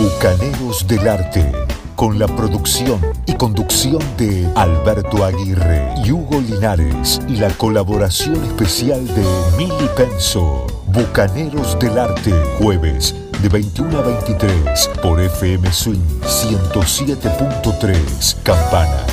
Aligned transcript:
Bucaneros 0.00 0.86
del 0.86 1.06
Arte, 1.06 1.52
con 1.94 2.18
la 2.18 2.26
producción 2.26 3.02
y 3.26 3.34
conducción 3.34 4.00
de 4.16 4.50
Alberto 4.56 5.26
Aguirre 5.26 5.92
y 6.02 6.10
Hugo 6.10 6.40
Linares 6.40 7.20
y 7.28 7.36
la 7.36 7.50
colaboración 7.50 8.42
especial 8.46 9.06
de 9.08 9.22
Mili 9.58 9.90
Penso. 9.98 10.66
Bucaneros 10.86 11.78
del 11.78 11.98
Arte, 11.98 12.32
jueves 12.58 13.14
de 13.42 13.50
21 13.50 13.98
a 13.98 14.00
23 14.00 14.88
por 15.02 15.20
FM 15.20 15.70
Swing 15.70 16.00
107.3 16.22 18.42
Campana. 18.42 19.04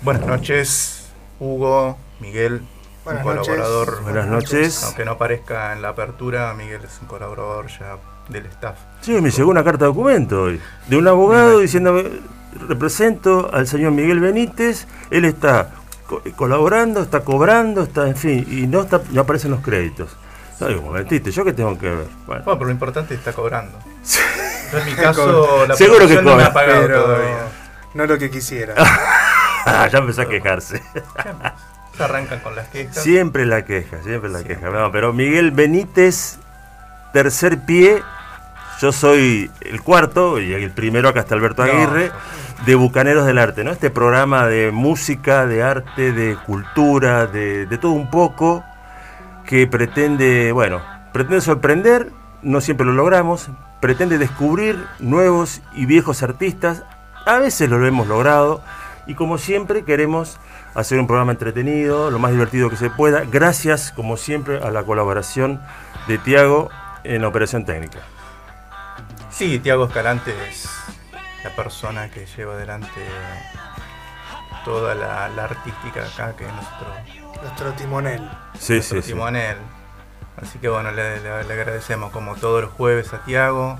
Buenas 0.00 0.24
noches, 0.24 1.06
Hugo, 1.40 1.96
Miguel, 2.20 2.62
Buenas 3.04 3.24
un 3.24 3.34
noches. 3.36 3.48
colaborador. 3.54 4.02
Buenas 4.02 4.26
noches. 4.26 4.84
Aunque 4.84 5.04
no 5.04 5.12
aparezca 5.12 5.72
en 5.72 5.82
la 5.82 5.90
apertura, 5.90 6.52
Miguel 6.54 6.82
es 6.84 6.98
un 7.00 7.06
colaborador 7.06 7.66
ya 7.68 7.96
del 8.28 8.46
staff. 8.46 8.78
Sí, 9.02 9.20
me 9.20 9.30
llegó 9.30 9.50
una 9.50 9.62
carta 9.64 9.84
de 9.84 9.90
documento 9.90 10.42
hoy, 10.44 10.60
de 10.86 10.96
un 10.96 11.06
abogado 11.06 11.58
diciendo, 11.58 12.02
represento 12.68 13.50
al 13.52 13.66
señor 13.66 13.92
Miguel 13.92 14.20
Benítez, 14.20 14.86
él 15.10 15.26
está 15.26 15.70
co- 16.06 16.22
colaborando, 16.36 17.02
está 17.02 17.20
cobrando, 17.20 17.82
está, 17.82 18.08
en 18.08 18.16
fin, 18.16 18.46
y 18.50 18.66
no, 18.66 18.82
está, 18.82 19.02
no 19.10 19.20
aparecen 19.20 19.50
los 19.50 19.60
créditos. 19.60 20.16
No, 20.60 20.68
un 20.68 20.84
momentito, 20.84 21.28
¿yo 21.30 21.44
qué 21.44 21.52
tengo 21.52 21.76
que 21.78 21.90
ver? 21.90 22.06
Bueno, 22.26 22.44
Bueno, 22.44 22.58
pero 22.58 22.64
lo 22.66 22.70
importante 22.70 23.14
es 23.14 23.20
que 23.20 23.28
está 23.28 23.32
cobrando. 23.38 23.76
Yo 24.72 24.78
en 24.78 24.86
mi 24.86 24.92
caso, 24.94 25.66
la 25.66 25.74
Seguro 25.76 26.06
que 26.06 26.14
producción 26.16 26.24
no 26.24 26.30
me 26.30 26.36
cobra, 26.36 26.46
ha 26.46 26.52
pagado 26.54 26.82
pero 26.86 27.02
todavía. 27.04 27.36
no 27.92 28.06
lo 28.06 28.18
que 28.18 28.30
quisiera. 28.30 28.74
ya 29.66 29.98
empezó 29.98 30.22
a 30.22 30.28
quejarse. 30.28 30.82
Se 31.96 32.02
arrancan 32.02 32.40
con 32.40 32.56
las 32.56 32.68
quejas. 32.68 33.02
Siempre 33.02 33.46
la 33.46 33.64
queja, 33.64 34.02
siempre 34.02 34.30
la 34.30 34.42
queja. 34.42 34.70
No, 34.70 34.90
pero 34.90 35.12
Miguel 35.12 35.52
Benítez, 35.52 36.38
tercer 37.12 37.58
pie, 37.60 38.02
yo 38.80 38.90
soy 38.92 39.50
el 39.60 39.80
cuarto, 39.82 40.40
y 40.40 40.52
el 40.52 40.70
primero 40.72 41.08
acá 41.08 41.20
está 41.20 41.34
Alberto 41.34 41.64
No. 41.64 41.72
Aguirre, 41.72 42.10
de 42.66 42.74
Bucaneros 42.74 43.26
del 43.26 43.38
Arte, 43.38 43.62
¿no? 43.62 43.70
Este 43.70 43.90
programa 43.90 44.46
de 44.46 44.72
música, 44.72 45.46
de 45.46 45.62
arte, 45.62 46.12
de 46.12 46.36
cultura, 46.36 47.26
de, 47.26 47.66
de 47.66 47.78
todo 47.78 47.92
un 47.92 48.10
poco, 48.10 48.64
que 49.46 49.66
pretende, 49.66 50.50
bueno, 50.52 50.82
pretende 51.12 51.40
sorprender, 51.40 52.10
no 52.42 52.60
siempre 52.60 52.86
lo 52.86 52.92
logramos, 52.92 53.50
pretende 53.80 54.18
descubrir 54.18 54.84
nuevos 54.98 55.60
y 55.74 55.86
viejos 55.86 56.22
artistas, 56.22 56.82
a 57.26 57.38
veces 57.38 57.68
lo 57.70 57.86
hemos 57.86 58.08
logrado, 58.08 58.62
y 59.06 59.14
como 59.14 59.38
siempre 59.38 59.84
queremos 59.84 60.40
hacer 60.74 60.98
un 60.98 61.06
programa 61.06 61.32
entretenido, 61.32 62.10
lo 62.10 62.18
más 62.18 62.32
divertido 62.32 62.68
que 62.70 62.76
se 62.76 62.90
pueda, 62.90 63.22
gracias 63.24 63.92
como 63.92 64.16
siempre 64.16 64.58
a 64.62 64.70
la 64.70 64.82
colaboración 64.84 65.60
de 66.08 66.18
Tiago 66.18 66.68
en 67.04 67.22
la 67.22 67.28
operación 67.28 67.64
técnica. 67.64 67.98
Sí, 69.30 69.58
Tiago 69.58 69.86
Escalante 69.86 70.32
es 70.48 70.68
la 71.42 71.50
persona 71.50 72.10
que 72.10 72.26
lleva 72.26 72.54
adelante 72.54 72.88
toda 74.64 74.94
la, 74.94 75.28
la 75.28 75.44
artística 75.44 76.04
acá, 76.06 76.34
que 76.36 76.46
es 76.46 76.52
nuestro, 76.52 76.86
Nuestro 77.42 77.72
timonel. 77.72 78.30
Sí, 78.58 78.74
nuestro 78.74 79.02
sí, 79.02 79.08
sí. 79.08 79.12
timonel. 79.12 79.56
Así 80.40 80.58
que 80.58 80.68
bueno, 80.68 80.90
le, 80.92 81.20
le- 81.20 81.44
le 81.44 81.52
agradecemos 81.54 82.10
como 82.10 82.34
todos 82.36 82.62
los 82.62 82.70
jueves 82.72 83.12
a 83.12 83.18
Tiago. 83.24 83.78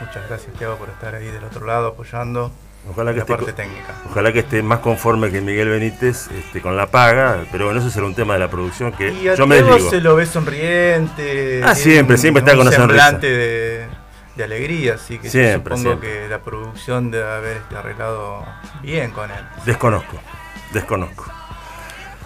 Muchas 0.00 0.26
gracias 0.28 0.54
Tiago 0.56 0.76
por 0.76 0.88
estar 0.88 1.14
ahí 1.14 1.26
del 1.26 1.44
otro 1.44 1.66
lado 1.66 1.88
apoyando 1.88 2.50
Ojalá 2.88 3.10
que, 3.12 3.16
la 3.18 3.22
esté, 3.22 3.32
parte 3.34 3.50
co- 3.50 3.54
técnica. 3.54 3.94
ojalá 4.10 4.32
que 4.32 4.38
esté 4.40 4.62
más 4.62 4.78
conforme 4.80 5.30
que 5.30 5.40
Miguel 5.40 5.68
Benítez 5.68 6.28
este, 6.32 6.60
con 6.62 6.76
la 6.76 6.86
paga, 6.86 7.44
pero 7.52 7.66
bueno, 7.66 7.80
eso 7.80 7.90
será 7.90 8.06
un 8.06 8.14
tema 8.14 8.34
de 8.34 8.40
la 8.40 8.48
producción 8.50 8.90
que 8.92 9.12
Y 9.12 9.28
a 9.28 9.34
yo 9.34 9.46
me 9.46 9.56
desligo. 9.62 9.90
se 9.90 10.00
lo 10.00 10.16
ve 10.16 10.26
sonriente. 10.26 11.60
Ah, 11.64 11.74
siempre, 11.74 12.16
siempre 12.16 12.40
está 12.42 12.56
con 12.56 12.70
semblante 12.72 13.26
de, 13.28 13.86
de 14.34 14.44
alegría, 14.44 14.94
así 14.94 15.18
que 15.18 15.28
Siempre, 15.30 15.76
supongo 15.76 16.00
siempre. 16.00 16.22
que 16.24 16.28
la 16.28 16.38
producción 16.40 17.10
debe 17.10 17.30
haber 17.30 17.62
arreglado 17.76 18.44
bien 18.82 19.10
con 19.12 19.30
él. 19.30 19.44
Desconozco, 19.66 20.18
desconozco. 20.72 21.26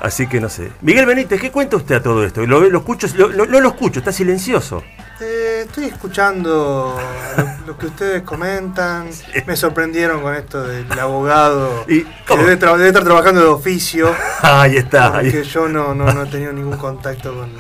Así 0.01 0.27
que 0.27 0.41
no 0.41 0.49
sé. 0.49 0.71
Miguel 0.83 1.07
Benítez, 1.07 1.41
¿qué 1.41 1.51
cuenta 1.51 1.77
usted 1.77 1.97
a 1.97 2.03
todo 2.03 2.25
esto? 2.25 2.45
Lo, 2.47 2.61
lo 2.69 2.79
escucho, 2.79 3.07
lo- 3.17 3.29
lo- 3.29 3.47
no 3.47 3.61
lo 3.61 3.69
escucho, 3.71 4.01
está 4.01 4.13
silencioso. 4.13 4.83
Eh, 5.27 5.63
estoy 5.67 5.87
escuchando 5.87 6.99
lo, 7.39 7.67
lo 7.67 7.79
que 7.79 7.87
ustedes 7.87 8.23
comentan. 8.23 9.09
Me 9.47 9.57
sorprendieron 9.57 10.21
con 10.21 10.35
esto 10.35 10.63
del 10.63 10.91
abogado 10.99 11.85
Y- 11.89 12.05
que 12.05 12.37
debe, 12.37 12.59
tra- 12.59 12.77
debe 12.77 12.89
estar 12.89 13.05
trabajando 13.05 13.41
de 13.41 13.47
oficio. 13.47 14.15
Ahí 14.43 14.77
está. 14.77 15.17
ahí- 15.17 15.31
Porque 15.31 15.45
yo 15.45 15.69
no, 15.69 15.95
no, 15.95 16.13
no 16.13 16.25
he 16.25 16.27
tenido 16.27 16.53
ningún 16.53 16.77
contacto 16.77 17.35
con, 17.35 17.51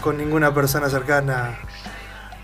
con 0.00 0.16
ninguna 0.18 0.52
persona 0.52 0.88
cercana 0.90 1.58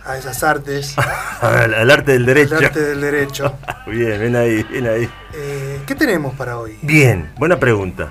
a 0.05 0.17
esas 0.17 0.43
artes, 0.43 0.97
al, 1.41 1.75
al 1.75 1.91
arte 1.91 2.13
del 2.13 2.23
el 2.23 2.27
derecho. 2.27 2.57
arte 2.57 2.81
del 2.81 3.01
derecho. 3.01 3.57
Bien, 3.87 4.21
ven 4.21 4.37
ahí, 4.37 4.63
ven 4.65 4.87
ahí. 4.87 5.11
Eh, 5.35 5.81
¿Qué 5.87 5.95
tenemos 5.97 6.35
para 6.37 6.57
hoy? 6.59 6.79
Bien, 6.83 7.33
buena 7.37 7.59
pregunta. 7.59 8.11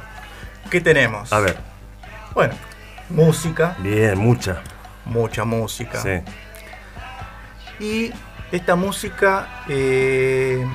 ¿Qué 0.70 0.80
tenemos? 0.82 1.32
A 1.34 1.40
ver, 1.40 1.58
Bueno, 2.34 2.54
música, 3.10 3.76
bien, 3.80 4.18
mucha. 4.18 4.62
Mucha 5.06 5.46
música. 5.46 6.02
Sí. 6.02 6.22
Y 7.80 8.14
esta 8.52 8.76
música, 8.76 9.64
eh, 9.70 10.66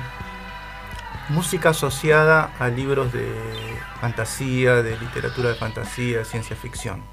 música 1.29 1.69
asociada 1.69 2.51
a 2.59 2.67
libros 2.67 3.13
de 3.13 3.31
fantasía, 4.01 4.81
de 4.83 4.97
literatura 4.97 5.49
de 5.49 5.55
fantasía, 5.55 6.19
de 6.19 6.25
ciencia 6.25 6.55
ficción. 6.55 7.03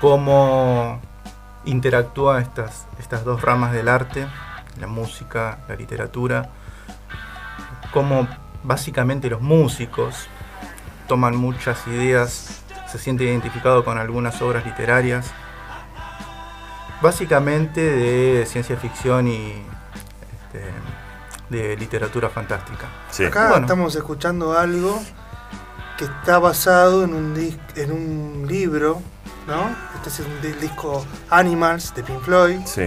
Cómo 0.00 1.00
interactúan 1.64 2.42
estas, 2.42 2.86
estas 2.98 3.24
dos 3.24 3.42
ramas 3.42 3.72
del 3.72 3.88
arte, 3.88 4.26
la 4.80 4.86
música, 4.86 5.58
la 5.68 5.76
literatura, 5.76 6.50
cómo 7.92 8.26
básicamente 8.64 9.30
los 9.30 9.40
músicos 9.40 10.28
toman 11.06 11.36
muchas 11.36 11.86
ideas, 11.86 12.62
se 12.86 12.98
sienten 12.98 13.28
identificados 13.28 13.84
con 13.84 13.98
algunas 13.98 14.40
obras 14.42 14.64
literarias, 14.64 15.32
básicamente 17.04 17.80
de 17.82 18.46
ciencia 18.46 18.76
ficción 18.78 19.28
y 19.28 19.62
este, 20.32 20.64
de 21.50 21.76
literatura 21.76 22.28
fantástica. 22.30 22.86
sí. 23.10 23.26
Acá 23.26 23.48
Bueno. 23.50 23.66
estamos 23.66 23.94
escuchando 23.94 24.58
algo 24.58 25.00
que 25.98 26.06
está 26.06 26.38
basado 26.38 27.04
en 27.04 27.12
un, 27.14 27.36
dis- 27.36 27.58
en 27.76 27.92
un 27.92 28.46
libro, 28.48 29.00
¿no? 29.46 29.70
Este 29.96 30.08
es 30.08 30.20
un 30.20 30.40
di- 30.40 30.52
disco 30.60 31.04
Animals 31.30 31.94
de 31.94 32.02
Pink 32.02 32.22
Floyd, 32.22 32.58
Sí. 32.64 32.80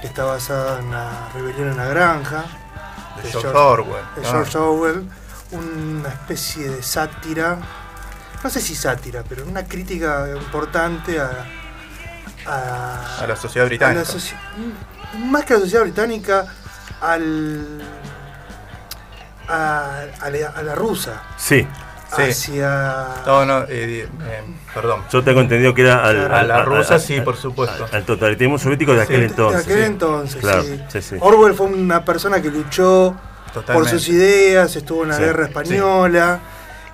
que 0.00 0.06
está 0.06 0.24
basado 0.24 0.78
en 0.80 0.90
la 0.90 1.28
rebelión 1.34 1.68
en 1.68 1.76
la 1.76 1.84
granja, 1.86 2.44
De 3.16 3.22
De 3.24 3.30
George 3.30 3.48
George- 3.50 3.58
Orwell. 3.58 4.04
de 4.16 4.26
Ah, 4.26 4.30
George 4.30 4.58
Orwell, 4.58 5.08
una 5.52 6.08
especie 6.08 6.68
de 6.70 6.82
sátira, 6.82 7.58
no 8.42 8.48
sé 8.50 8.60
si 8.60 8.74
sátira, 8.74 9.22
pero 9.28 9.44
una 9.44 9.64
crítica 9.66 10.28
importante 10.34 11.20
a, 11.20 11.44
a, 12.48 13.18
a 13.22 13.26
la 13.26 13.36
sociedad 13.36 13.66
a 13.66 13.68
británica. 13.68 14.00
la 14.00 14.06
soci- 14.06 14.34
más 15.18 15.44
que 15.44 15.52
a 15.54 15.56
la 15.56 15.62
sociedad 15.62 15.82
británica, 15.84 16.46
al, 17.00 17.80
a, 19.48 20.02
a 20.20 20.30
la, 20.30 20.48
a 20.48 20.62
la 20.62 20.74
rusa, 20.74 21.22
Sí. 21.36 21.66
Sí. 22.16 22.22
hacia... 22.22 23.06
No, 23.26 23.44
no, 23.44 23.58
eh, 23.64 24.08
eh, 24.08 24.08
perdón. 24.72 25.02
Yo 25.12 25.22
tengo 25.22 25.40
entendido 25.42 25.74
que 25.74 25.82
era 25.82 26.02
al, 26.06 26.32
A 26.32 26.42
la 26.42 26.62
rusa, 26.64 26.98
sí, 26.98 27.20
por 27.20 27.36
supuesto. 27.36 27.84
Al, 27.84 27.96
al 27.96 28.04
totalitarismo 28.04 28.58
soviético 28.58 28.94
de 28.94 29.02
aquel 29.02 29.24
entonces. 29.24 29.66
de 29.66 29.72
aquel 29.74 29.84
sí. 29.84 29.90
entonces, 29.92 30.40
Claro, 30.40 30.62
sí. 30.62 30.82
sí, 30.88 31.02
sí. 31.02 31.16
Orwell 31.20 31.52
fue 31.54 31.66
una 31.66 32.02
persona 32.06 32.40
que 32.40 32.50
luchó 32.50 33.14
por 33.52 33.52
Totalmente. 33.52 33.90
sus 33.90 34.08
ideas, 34.08 34.74
estuvo 34.74 35.02
en 35.02 35.10
la 35.10 35.16
Sí, 35.16 35.22
guerra 35.22 35.44
sí. 35.44 35.50
española, 35.50 36.40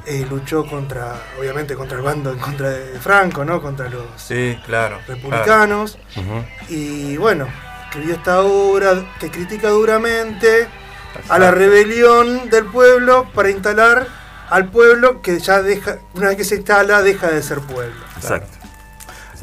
eh, 0.06 0.26
luchó 0.28 0.66
contra, 0.66 1.14
obviamente, 1.38 1.74
contra 1.74 1.96
el 1.96 2.02
bando 2.02 2.32
en 2.32 2.38
contra 2.38 2.70
de 2.70 2.98
Franco, 3.00 3.44
¿no? 3.44 3.60
Contra 3.62 3.88
los 3.88 4.04
Sí, 4.16 4.58
claro. 4.66 4.98
claro. 5.06 5.20
republicanos. 5.20 5.98
Y 6.68 7.16
bueno, 7.16 7.48
escribió 7.86 8.14
esta 8.14 8.42
obra 8.42 9.04
que 9.18 9.30
critica 9.30 9.68
duramente 9.70 10.68
a 11.28 11.38
la 11.38 11.50
rebelión 11.50 12.50
del 12.50 12.64
pueblo 12.66 13.28
para 13.34 13.50
instalar 13.50 14.06
al 14.50 14.68
pueblo 14.68 15.22
que 15.22 15.38
ya 15.38 15.62
deja, 15.62 15.98
una 16.14 16.28
vez 16.28 16.36
que 16.36 16.44
se 16.44 16.56
instala, 16.56 17.02
deja 17.02 17.28
de 17.28 17.42
ser 17.42 17.60
pueblo. 17.60 18.04
Exacto. 18.16 18.58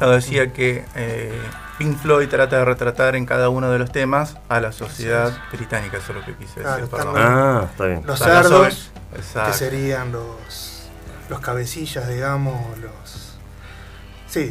No, 0.00 0.10
decía 0.10 0.52
que 0.52 0.84
eh, 0.94 1.32
Pink 1.78 1.98
Floyd 1.98 2.28
trata 2.28 2.58
de 2.58 2.64
retratar 2.64 3.16
en 3.16 3.26
cada 3.26 3.48
uno 3.48 3.70
de 3.70 3.78
los 3.78 3.90
temas 3.90 4.36
a 4.48 4.60
la 4.60 4.72
sociedad 4.72 5.32
británica, 5.52 5.96
eso 5.98 6.12
es 6.12 6.18
lo 6.18 6.24
que 6.24 6.34
quise 6.36 6.60
Claro, 6.60 6.82
decir. 6.84 6.90
perdón. 6.96 7.14
Ah, 7.16 7.66
está 7.70 7.86
bien. 7.86 8.02
Los 8.06 8.18
cerdos, 8.18 8.90
que 9.12 9.52
serían 9.52 10.12
los, 10.12 10.84
los 11.28 11.40
cabecillas, 11.40 12.08
digamos, 12.08 12.78
los... 12.78 13.28
Sí, 14.28 14.50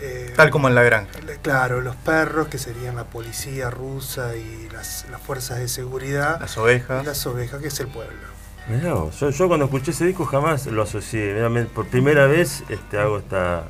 eh, 0.00 0.32
Tal 0.34 0.48
como 0.50 0.68
en 0.68 0.74
la 0.74 0.82
granja. 0.82 1.10
Claro, 1.42 1.80
los 1.82 1.94
perros, 1.96 2.48
que 2.48 2.56
serían 2.56 2.96
la 2.96 3.04
policía 3.04 3.68
rusa 3.68 4.34
y 4.34 4.68
las, 4.72 5.06
las 5.10 5.20
fuerzas 5.20 5.58
de 5.58 5.68
seguridad. 5.68 6.40
Las 6.40 6.56
ovejas. 6.56 7.02
y 7.02 7.06
las 7.06 7.26
ovejas, 7.26 7.60
que 7.60 7.68
es 7.68 7.80
el 7.80 7.88
pueblo. 7.88 8.16
Mirá 8.68 8.82
yo, 8.84 9.10
yo 9.30 9.48
cuando 9.48 9.66
escuché 9.66 9.90
ese 9.90 10.06
disco 10.06 10.24
jamás 10.24 10.64
lo 10.66 10.82
asocié. 10.82 11.34
Mirá, 11.50 11.66
por 11.68 11.86
primera 11.88 12.26
vez 12.26 12.62
este, 12.70 12.98
hago 12.98 13.18
esta, 13.18 13.64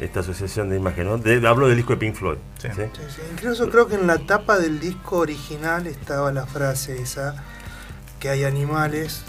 esta 0.00 0.20
asociación 0.20 0.70
de 0.70 0.76
imagen, 0.76 1.06
¿no? 1.06 1.18
De- 1.18 1.46
hablo 1.46 1.68
del 1.68 1.76
disco 1.76 1.92
de 1.92 1.98
Pink 1.98 2.14
Floyd. 2.14 2.38
Sí. 2.58 2.68
¿sí? 2.74 2.82
Sí, 2.94 3.02
sí. 3.16 3.22
Incluso 3.32 3.68
creo 3.70 3.86
que 3.86 3.94
en 3.96 4.06
la 4.06 4.18
tapa 4.18 4.58
del 4.58 4.80
disco 4.80 5.18
original 5.18 5.86
estaba 5.86 6.32
la 6.32 6.46
frase 6.46 7.00
esa, 7.00 7.34
que 8.18 8.30
hay 8.30 8.44
animales, 8.44 9.22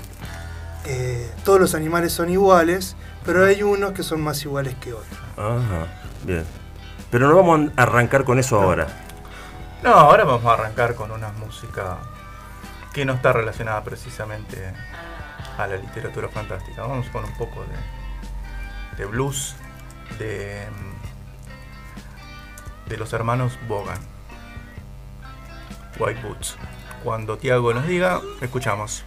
eh, 0.85 1.29
todos 1.43 1.59
los 1.59 1.75
animales 1.75 2.13
son 2.13 2.29
iguales, 2.29 2.95
pero 3.25 3.45
hay 3.45 3.63
unos 3.63 3.91
que 3.91 4.03
son 4.03 4.21
más 4.21 4.41
iguales 4.43 4.75
que 4.75 4.93
otros. 4.93 5.19
Ajá, 5.37 5.87
bien. 6.23 6.45
Pero 7.11 7.27
no 7.27 7.35
vamos 7.35 7.71
a 7.75 7.83
arrancar 7.83 8.23
con 8.23 8.39
eso 8.39 8.59
ahora. 8.61 8.87
No, 9.83 9.89
ahora 9.91 10.23
vamos 10.23 10.45
a 10.45 10.53
arrancar 10.53 10.95
con 10.95 11.11
una 11.11 11.29
música 11.29 11.97
que 12.93 13.03
no 13.03 13.13
está 13.13 13.33
relacionada 13.33 13.83
precisamente 13.83 14.73
a 15.57 15.67
la 15.67 15.75
literatura 15.75 16.29
fantástica. 16.29 16.83
Vamos 16.83 17.07
con 17.09 17.25
un 17.25 17.33
poco 17.33 17.63
de, 17.63 18.97
de 18.97 19.05
blues 19.05 19.55
de, 20.19 20.67
de 22.87 22.97
los 22.97 23.13
hermanos 23.13 23.57
Bogan. 23.67 23.99
White 25.99 26.21
Boots. 26.21 26.57
Cuando 27.03 27.37
Tiago 27.37 27.73
nos 27.73 27.87
diga, 27.87 28.21
escuchamos. 28.41 29.03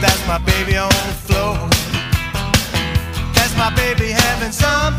That's 0.00 0.26
my 0.26 0.38
baby 0.38 0.76
on 0.76 0.88
the 0.88 1.14
floor. 1.26 1.68
That's 3.34 3.56
my 3.56 3.70
baby 3.74 4.10
having 4.10 4.52
some 4.52 4.91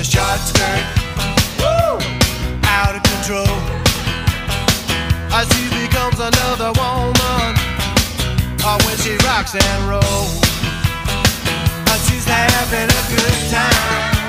the 0.00 0.04
short 0.04 0.40
skirt. 0.40 0.84
Woo! 1.60 2.00
Out 2.64 2.96
of 2.96 3.02
control. 3.02 3.56
As 5.30 5.46
she 5.52 5.68
becomes 5.76 6.18
another 6.18 6.72
woman. 6.80 7.52
Or 8.64 8.78
when 8.86 8.96
she 9.04 9.16
rocks 9.26 9.54
and 9.54 9.88
rolls. 9.90 10.40
And 11.90 12.00
she's 12.08 12.24
having 12.24 12.88
a 12.88 13.02
good 13.14 13.50
time 13.50 14.19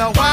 dancing 0.00 0.16
in 0.16 0.29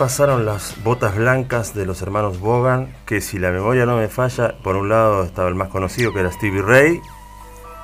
pasaron 0.00 0.46
las 0.46 0.82
botas 0.82 1.14
blancas 1.14 1.74
de 1.74 1.84
los 1.84 2.00
hermanos 2.00 2.40
Bogan, 2.40 2.88
que 3.04 3.20
si 3.20 3.38
la 3.38 3.50
memoria 3.50 3.84
no 3.84 3.98
me 3.98 4.08
falla, 4.08 4.54
por 4.62 4.74
un 4.76 4.88
lado 4.88 5.24
estaba 5.24 5.50
el 5.50 5.54
más 5.54 5.68
conocido 5.68 6.10
que 6.14 6.20
era 6.20 6.32
Stevie 6.32 6.62
Ray, 6.62 6.98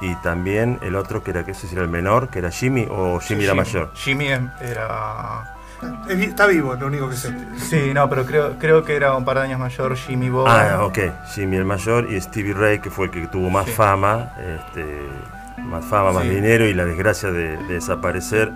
y 0.00 0.14
también 0.16 0.78
el 0.80 0.96
otro 0.96 1.22
que 1.22 1.32
era, 1.32 1.44
que 1.44 1.50
ese 1.50 1.66
era 1.70 1.82
el 1.82 1.90
menor, 1.90 2.30
que 2.30 2.38
era 2.38 2.50
Jimmy, 2.50 2.86
o 2.90 3.20
Jimmy 3.20 3.44
era 3.44 3.54
mayor. 3.54 3.92
Jimmy 3.96 4.28
em- 4.28 4.48
era. 4.62 5.56
Está 6.08 6.46
vivo, 6.46 6.74
lo 6.74 6.86
único 6.86 7.10
que 7.10 7.16
sé. 7.16 7.34
Sí, 7.58 7.90
no, 7.92 8.08
pero 8.08 8.24
creo, 8.24 8.58
creo 8.58 8.82
que 8.82 8.96
era 8.96 9.14
un 9.14 9.26
par 9.26 9.36
de 9.36 9.42
años 9.42 9.60
mayor 9.60 9.94
Jimmy 9.94 10.30
Bogan. 10.30 10.70
Ah, 10.72 10.84
ok, 10.86 10.98
Jimmy 11.34 11.58
el 11.58 11.66
mayor 11.66 12.10
y 12.10 12.18
Stevie 12.18 12.54
Ray, 12.54 12.78
que 12.78 12.88
fue 12.88 13.06
el 13.06 13.10
que 13.10 13.26
tuvo 13.26 13.50
más 13.50 13.66
Sí. 13.66 13.72
fama, 13.72 14.32
este, 14.38 14.86
más 15.64 15.84
fama, 15.84 16.12
más 16.12 16.22
Sí. 16.22 16.30
dinero 16.30 16.64
y 16.64 16.72
la 16.72 16.86
desgracia 16.86 17.30
de, 17.30 17.58
de 17.58 17.74
desaparecer 17.74 18.50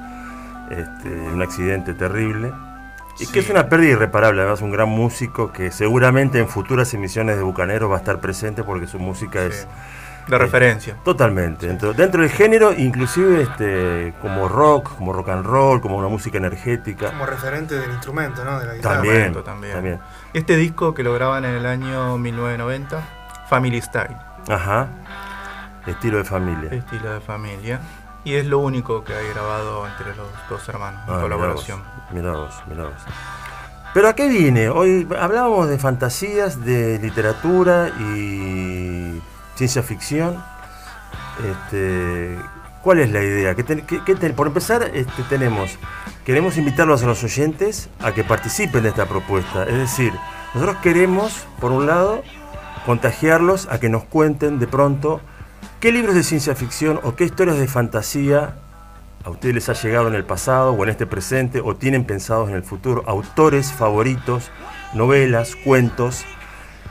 este, 0.71 1.09
en 1.13 1.33
un 1.35 1.43
accidente 1.43 1.93
terrible. 1.93 2.53
Y 3.21 3.27
que 3.27 3.41
es 3.41 3.51
una 3.51 3.69
pérdida 3.69 3.93
irreparable, 3.93 4.41
además 4.41 4.63
un 4.63 4.73
gran 4.73 4.89
músico 4.89 5.53
que 5.53 5.71
seguramente 5.71 6.39
en 6.39 6.49
futuras 6.49 6.93
emisiones 6.95 7.37
de 7.37 7.43
Bucanero 7.43 7.89
va 7.89 7.97
a 7.97 7.99
estar 7.99 8.21
presente 8.21 8.63
porque 8.65 8.87
su 8.87 8.99
música 8.99 9.43
es. 9.45 9.67
De 10.29 10.39
referencia. 10.39 10.95
Totalmente. 11.03 11.67
Dentro, 11.67 11.93
dentro 11.93 12.21
del 12.23 12.31
género, 12.31 12.73
inclusive 12.73 13.43
este, 13.43 14.15
como 14.23 14.49
rock, 14.49 14.95
como 14.97 15.13
rock 15.13 15.31
and 15.31 15.45
roll, 15.45 15.81
como 15.81 15.97
una 15.97 16.09
música 16.09 16.39
energética. 16.39 17.11
Como 17.11 17.27
referente 17.27 17.75
del 17.75 17.91
instrumento, 17.91 18.45
¿no? 18.45 18.61
De 18.61 18.67
la 18.67 18.75
guitarra. 18.75 18.95
También, 18.97 19.15
Instrumento 19.17 19.43
también. 19.45 19.73
también. 19.75 19.99
Este 20.33 20.57
disco 20.57 20.95
que 20.95 21.03
lo 21.03 21.13
graban 21.15 21.45
en 21.47 21.57
el 21.57 21.67
año 21.67 22.17
1990, 22.19 23.03
Family 23.49 23.81
Style, 23.83 24.17
Ajá. 24.49 24.89
Estilo 25.87 26.19
de 26.19 26.25
familia. 26.25 26.71
estilo 26.75 27.13
de 27.15 27.21
familia. 27.21 27.81
Y 28.23 28.35
es 28.35 28.47
lo 28.47 28.59
único 28.59 29.03
que 29.03 29.15
hay 29.15 29.27
grabado 29.31 29.87
entre 29.87 30.15
los 30.15 30.29
dos 30.49 30.69
hermanos, 30.69 31.01
en 31.09 31.15
Ah, 31.15 31.21
colaboración. 31.23 31.83
Mirá 32.13 32.33
vos, 32.33 32.55
mirá 32.69 32.85
vos. 32.85 32.93
Pero 33.95 34.09
¿a 34.09 34.15
qué 34.15 34.29
viene? 34.29 34.69
Hoy 34.69 35.07
hablábamos 35.19 35.69
de 35.69 35.79
fantasías, 35.79 36.65
de 36.65 36.99
literatura 37.01 37.89
y 38.01 39.21
ciencia 39.57 39.83
ficción. 39.83 40.37
Este, 41.45 42.37
¿Cuál 42.83 43.01
es 43.01 43.11
la 43.11 43.23
idea? 43.23 43.55
¿Qué 43.55 43.63
ten- 43.63 43.83
qué- 43.87 44.03
qué 44.05 44.15
ten- 44.15 44.35
por 44.35 44.47
empezar, 44.47 44.91
este, 44.95 45.23
tenemos, 45.29 45.77
queremos 46.25 46.57
invitarlos 46.57 47.03
a 47.03 47.07
los 47.07 47.23
oyentes 47.25 47.91
a 48.01 48.13
que 48.13 48.25
participen 48.25 48.83
de 48.85 48.89
esta 48.89 49.07
propuesta. 49.07 49.65
Es 49.65 49.75
decir, 49.77 50.13
nosotros 50.55 50.79
queremos, 50.83 51.45
por 51.61 51.73
un 51.73 51.87
lado, 51.87 52.23
contagiarlos 52.87 53.69
a 53.71 53.79
que 53.81 53.89
nos 53.91 54.05
cuenten 54.05 54.59
de 54.59 54.67
pronto 54.67 55.21
qué 55.81 55.93
libros 55.93 56.15
de 56.15 56.23
ciencia 56.23 56.55
ficción 56.55 56.99
o 57.03 57.15
qué 57.17 57.25
historias 57.25 57.59
de 57.59 57.67
fantasía 57.69 58.55
a 59.25 59.31
ustedes 59.31 59.55
les 59.55 59.69
ha 59.69 59.75
llegado 59.75 60.09
en 60.09 60.15
el 60.15 60.25
pasado 60.25 60.73
o 60.73 60.83
en 60.85 60.91
este 60.91 61.07
presente 61.07 61.61
o 61.61 61.77
tienen 61.77 62.05
pensados 62.05 62.49
en 62.49 62.55
el 62.55 62.63
futuro, 62.63 63.05
autores 63.07 63.73
favoritos, 63.73 64.51
novelas, 64.95 65.57
cuentos. 65.57 66.25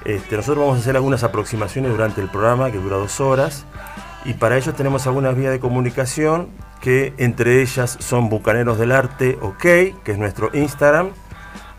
Este, 0.05 0.37
nosotros 0.37 0.63
vamos 0.63 0.77
a 0.77 0.81
hacer 0.81 0.95
algunas 0.95 1.23
aproximaciones 1.23 1.91
durante 1.91 2.21
el 2.21 2.29
programa 2.29 2.71
que 2.71 2.77
dura 2.77 2.97
dos 2.97 3.19
horas 3.19 3.65
y 4.25 4.33
para 4.33 4.57
ello 4.57 4.73
tenemos 4.73 5.07
algunas 5.07 5.35
vías 5.35 5.51
de 5.51 5.59
comunicación 5.59 6.49
que 6.81 7.13
entre 7.17 7.61
ellas 7.61 7.97
son 7.99 8.29
Bucaneros 8.29 8.77
del 8.77 8.91
Arte 8.91 9.37
OK, 9.41 9.61
que 9.61 10.11
es 10.11 10.17
nuestro 10.17 10.49
Instagram. 10.53 11.11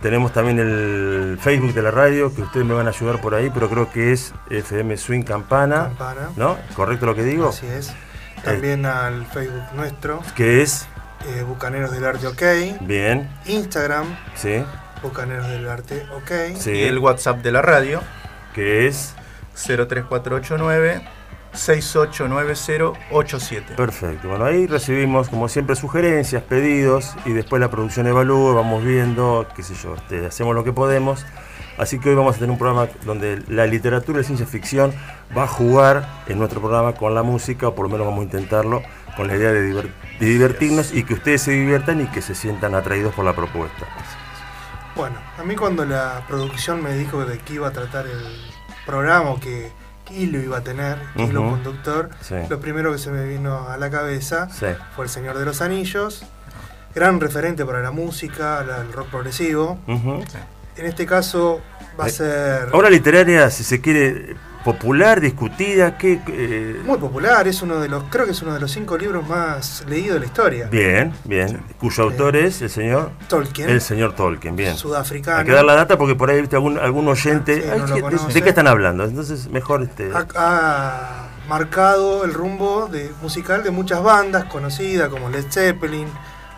Tenemos 0.02 0.32
también 0.32 0.58
el 0.58 1.38
Facebook 1.40 1.74
de 1.74 1.82
la 1.82 1.90
radio, 1.90 2.34
que 2.34 2.40
ustedes 2.42 2.64
me 2.64 2.72
van 2.72 2.86
a 2.86 2.90
ayudar 2.90 3.20
por 3.20 3.34
ahí, 3.34 3.50
pero 3.52 3.68
creo 3.68 3.90
que 3.90 4.12
es 4.12 4.32
FM 4.48 4.96
Swing 4.96 5.22
Campana. 5.22 5.88
Campana. 5.88 6.30
¿No? 6.36 6.56
¿Correcto 6.74 7.04
lo 7.04 7.14
que 7.14 7.22
digo? 7.22 7.50
Así 7.50 7.66
es. 7.66 7.94
También 8.44 8.86
al 8.86 9.26
Facebook 9.26 9.62
nuestro, 9.74 10.22
Que 10.34 10.62
es, 10.62 10.86
eh, 11.28 11.42
Bucaneros 11.42 11.92
del 11.92 12.04
Arte 12.04 12.26
OK. 12.26 12.42
bien, 12.80 13.28
Instagram, 13.46 14.16
sí, 14.34 14.64
Bucaneros 15.02 15.48
del 15.48 15.68
Arte 15.68 16.06
OK. 16.14 16.56
sí. 16.58 16.72
Y 16.72 16.82
el 16.84 16.98
WhatsApp 16.98 17.42
de 17.42 17.52
la 17.52 17.62
radio, 17.62 18.00
que 18.54 18.86
es 18.86 19.14
03489 19.54 21.02
689087. 21.52 23.74
perfecto. 23.74 24.28
Bueno, 24.28 24.44
ahí 24.44 24.66
recibimos 24.66 25.28
como 25.28 25.48
siempre 25.48 25.76
sugerencias, 25.76 26.42
pedidos 26.42 27.14
y 27.24 27.32
después 27.32 27.60
la 27.60 27.70
producción 27.70 28.06
evalúa, 28.06 28.54
vamos 28.54 28.84
viendo, 28.84 29.46
qué 29.56 29.62
sé 29.62 29.74
yo, 29.74 29.94
este, 29.96 30.26
hacemos 30.26 30.54
lo 30.54 30.64
que 30.64 30.72
podemos. 30.72 31.24
Así 31.78 31.98
que 31.98 32.10
hoy 32.10 32.14
vamos 32.14 32.36
a 32.36 32.38
tener 32.38 32.50
un 32.50 32.58
programa 32.58 32.88
donde 33.04 33.42
la 33.48 33.66
literatura 33.66 34.18
y 34.18 34.22
la 34.22 34.26
ciencia 34.26 34.46
ficción 34.46 34.92
va 35.36 35.44
a 35.44 35.46
jugar 35.46 36.06
en 36.26 36.38
nuestro 36.38 36.60
programa 36.60 36.94
con 36.94 37.14
la 37.14 37.22
música, 37.22 37.68
o 37.68 37.74
por 37.74 37.86
lo 37.86 37.90
menos 37.92 38.06
vamos 38.06 38.20
a 38.20 38.24
intentarlo, 38.24 38.82
con 39.16 39.26
la 39.28 39.36
idea 39.36 39.50
de, 39.52 39.72
diver- 39.72 39.90
de 40.18 40.26
divertirnos 40.26 40.92
y 40.92 41.04
que 41.04 41.14
ustedes 41.14 41.42
se 41.42 41.52
diviertan 41.52 42.00
y 42.00 42.06
que 42.06 42.20
se 42.22 42.34
sientan 42.34 42.74
atraídos 42.74 43.14
por 43.14 43.24
la 43.24 43.34
propuesta. 43.34 43.86
Bueno, 44.96 45.16
a 45.38 45.42
mí 45.44 45.56
cuando 45.56 45.84
la 45.84 46.22
producción 46.28 46.82
me 46.82 46.92
dijo 46.94 47.24
de 47.24 47.38
qué 47.38 47.54
iba 47.54 47.68
a 47.68 47.72
tratar 47.72 48.06
el 48.06 48.36
programa, 48.84 49.30
o 49.30 49.40
que 49.40 49.70
qué 50.04 50.14
hilo 50.14 50.38
iba 50.40 50.58
a 50.58 50.62
tener, 50.62 50.98
qué 51.16 51.22
hilo 51.24 51.42
Ujú. 51.42 51.50
conductor, 51.52 52.10
Sí. 52.20 52.34
lo 52.48 52.60
primero 52.60 52.92
que 52.92 52.98
se 52.98 53.10
me 53.10 53.24
vino 53.26 53.68
a 53.68 53.76
la 53.78 53.90
cabeza 53.90 54.48
Sí. 54.50 54.66
fue 54.96 55.04
El 55.04 55.10
Señor 55.10 55.38
de 55.38 55.44
los 55.44 55.62
Anillos, 55.62 56.24
gran 56.94 57.20
referente 57.20 57.64
para 57.64 57.80
la 57.80 57.92
música, 57.92 58.60
el 58.60 58.92
rock 58.92 59.08
progresivo. 59.08 59.78
En 60.76 60.86
este 60.86 61.04
caso 61.06 61.60
va 61.98 62.04
a 62.04 62.08
Eh, 62.08 62.10
ser 62.10 62.68
Obra 62.72 62.88
literaria, 62.90 63.50
si 63.50 63.64
se 63.64 63.80
quiere, 63.80 64.34
popular, 64.64 65.20
discutida, 65.20 65.96
que 65.98 66.20
eh, 66.28 66.80
muy 66.84 66.98
popular, 66.98 67.46
es 67.48 67.62
uno 67.62 67.80
de 67.80 67.88
los, 67.88 68.04
creo 68.10 68.24
que 68.26 68.32
es 68.32 68.42
uno 68.42 68.52
de 68.54 68.60
los 68.60 68.70
cinco 68.70 68.96
libros 68.98 69.26
más 69.26 69.84
leídos 69.88 70.14
de 70.14 70.20
la 70.20 70.26
historia. 70.26 70.68
Bien, 70.70 71.12
bien. 71.24 71.62
Cuyo 71.78 72.02
autor 72.04 72.36
es 72.36 72.60
el 72.62 72.68
señor 72.70 73.10
Tolkien, 73.28 73.68
el 73.70 73.80
señor 73.80 74.14
Tolkien, 74.14 74.56
bien. 74.56 74.76
sudafricano. 74.76 75.38
Hay 75.40 75.44
que 75.46 75.52
dar 75.52 75.64
la 75.64 75.74
data 75.74 75.96
porque 75.98 76.14
por 76.14 76.30
ahí 76.30 76.40
viste 76.40 76.56
algún, 76.56 76.78
algún 76.78 77.08
oyente. 77.08 77.62
Sí, 77.62 77.68
"Ay, 77.70 77.78
no 77.80 77.86
lo 77.86 77.94
¿qué- 77.94 77.94
de- 77.94 78.00
conoce. 78.02 78.32
¿De 78.34 78.42
qué 78.42 78.48
están 78.50 78.66
hablando? 78.66 79.04
Entonces, 79.04 79.48
mejor 79.48 79.82
este. 79.82 80.10
ha, 80.14 80.26
ha 80.36 81.28
marcado 81.48 82.24
el 82.24 82.32
rumbo 82.34 82.86
de, 82.86 83.10
musical 83.22 83.62
de 83.64 83.70
muchas 83.70 84.02
bandas 84.02 84.44
conocidas 84.44 85.08
como 85.08 85.30
Led 85.30 85.46
Zeppelin, 85.50 86.06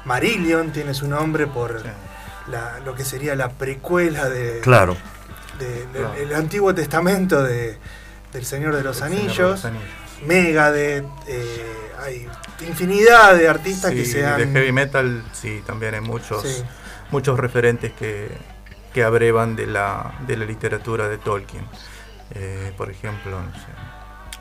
Marillion 0.05 0.73
tiene 0.73 0.93
su 0.95 1.07
nombre 1.09 1.47
por 1.47 1.81
Sí. 1.83 1.89
La- 2.53 2.79
lo 2.85 2.95
que 2.95 3.05
sería 3.05 3.35
la 3.35 3.49
precuela 3.49 4.29
de, 4.29 4.61
Claro. 4.61 4.97
de- 5.59 6.23
el 6.23 6.35
Antiguo 6.35 6.73
Testamento 6.75 7.43
de, 7.43 7.79
del 8.33 8.45
Señor 8.45 8.77
de 8.77 8.83
los 8.85 8.99
El 9.01 9.05
Señor 9.09 9.17
de 9.17 9.27
Anillos, 9.29 9.51
los 9.51 9.65
Anillos. 9.65 9.89
Megadeth, 10.27 11.05
eh, 11.27 11.67
hay 12.01 12.29
infinidad 12.67 13.35
de 13.35 13.49
artistas 13.49 13.91
que 13.93 14.05
se 14.05 14.25
han... 14.25 14.39
de 14.39 14.47
heavy 14.47 14.71
metal, 14.73 15.25
sí, 15.33 15.63
también 15.67 15.95
hay 15.95 16.01
muchos, 16.01 16.43
Sí. 16.43 16.63
muchos 17.11 17.39
referentes 17.39 17.93
que, 17.93 18.29
que 18.95 19.03
abrevan 19.03 19.57
de 19.57 19.67
la, 19.67 20.15
de 20.27 20.37
la 20.37 20.45
literatura 20.45 21.09
de 21.09 21.19
Tolkien. 21.19 21.65
Eh, 22.35 22.73
por 22.77 22.91
ejemplo, 22.91 23.41
no 23.41 23.53
sé, 23.53 23.67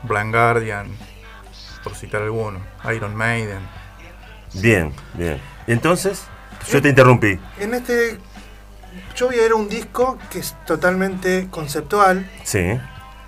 Blind 0.04 0.32
Guardian, 0.32 0.86
por 1.82 1.94
citar 1.94 2.22
alguno, 2.22 2.60
Iron 2.94 3.14
Maiden. 3.16 3.60
Bien, 4.54 4.92
bien. 5.14 5.40
Y 5.66 5.72
entonces, 5.72 6.22
yo 6.70 6.82
te 6.82 6.88
interrumpí. 6.88 7.38
En 7.58 7.74
este... 7.74 8.18
Yo 9.16 9.26
voy 9.26 9.36
a 9.38 9.54
un 9.54 9.68
disco 9.68 10.18
que 10.30 10.38
es 10.40 10.54
totalmente 10.66 11.48
conceptual, 11.50 12.30
Sí. 12.44 12.78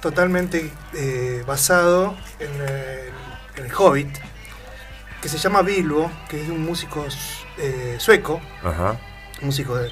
totalmente 0.00 0.70
eh, 0.94 1.42
basado 1.46 2.14
en 2.38 2.52
el, 2.60 3.08
en 3.56 3.64
el 3.66 3.72
Hobbit, 3.74 4.08
que 5.22 5.28
se 5.28 5.38
llama 5.38 5.62
Bilbo, 5.62 6.10
que 6.28 6.42
es 6.42 6.48
un 6.50 6.62
músico 6.64 7.06
eh, 7.58 7.96
sueco, 7.98 8.40
Ajá. 8.62 8.98
músico 9.40 9.76
de- 9.76 9.90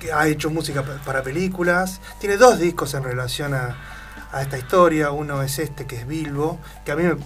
que 0.00 0.10
ha 0.12 0.26
hecho 0.26 0.48
música 0.50 0.82
pa- 0.82 0.96
para 1.04 1.22
películas. 1.22 2.00
Tiene 2.18 2.36
dos 2.38 2.58
discos 2.58 2.94
en 2.94 3.04
relación 3.04 3.52
a, 3.54 3.76
a 4.32 4.42
esta 4.42 4.56
historia. 4.58 5.10
Uno 5.10 5.42
es 5.42 5.58
este, 5.58 5.86
que 5.86 5.96
es 5.96 6.06
Bilbo, 6.06 6.58
que 6.84 6.92
a 6.92 6.96
mí 6.96 7.02
me- 7.02 7.10
eh, 7.12 7.16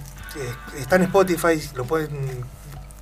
está 0.78 0.96
en 0.96 1.02
Spotify, 1.02 1.62
lo 1.74 1.84
pueden 1.84 2.44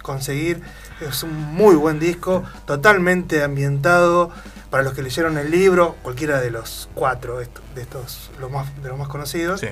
conseguir. 0.05 0.61
Es 1.01 1.23
un 1.25 1.35
muy 1.35 1.75
buen 1.75 1.99
disco, 1.99 2.45
totalmente 2.67 3.43
ambientado 3.43 4.31
para 4.71 4.83
los 4.85 4.93
que 4.93 5.03
leyeron 5.03 5.39
el 5.39 5.51
libro, 5.51 5.97
cualquiera 6.03 6.41
de 6.41 6.51
los 6.51 6.89
cuatro 6.95 7.39
de 7.39 7.49
estos, 7.81 8.31
los 8.39 8.51
más, 8.51 8.67
de 8.83 8.89
los 8.91 8.99
más 8.99 9.09
conocidos. 9.09 9.61
Sí, 9.61 9.69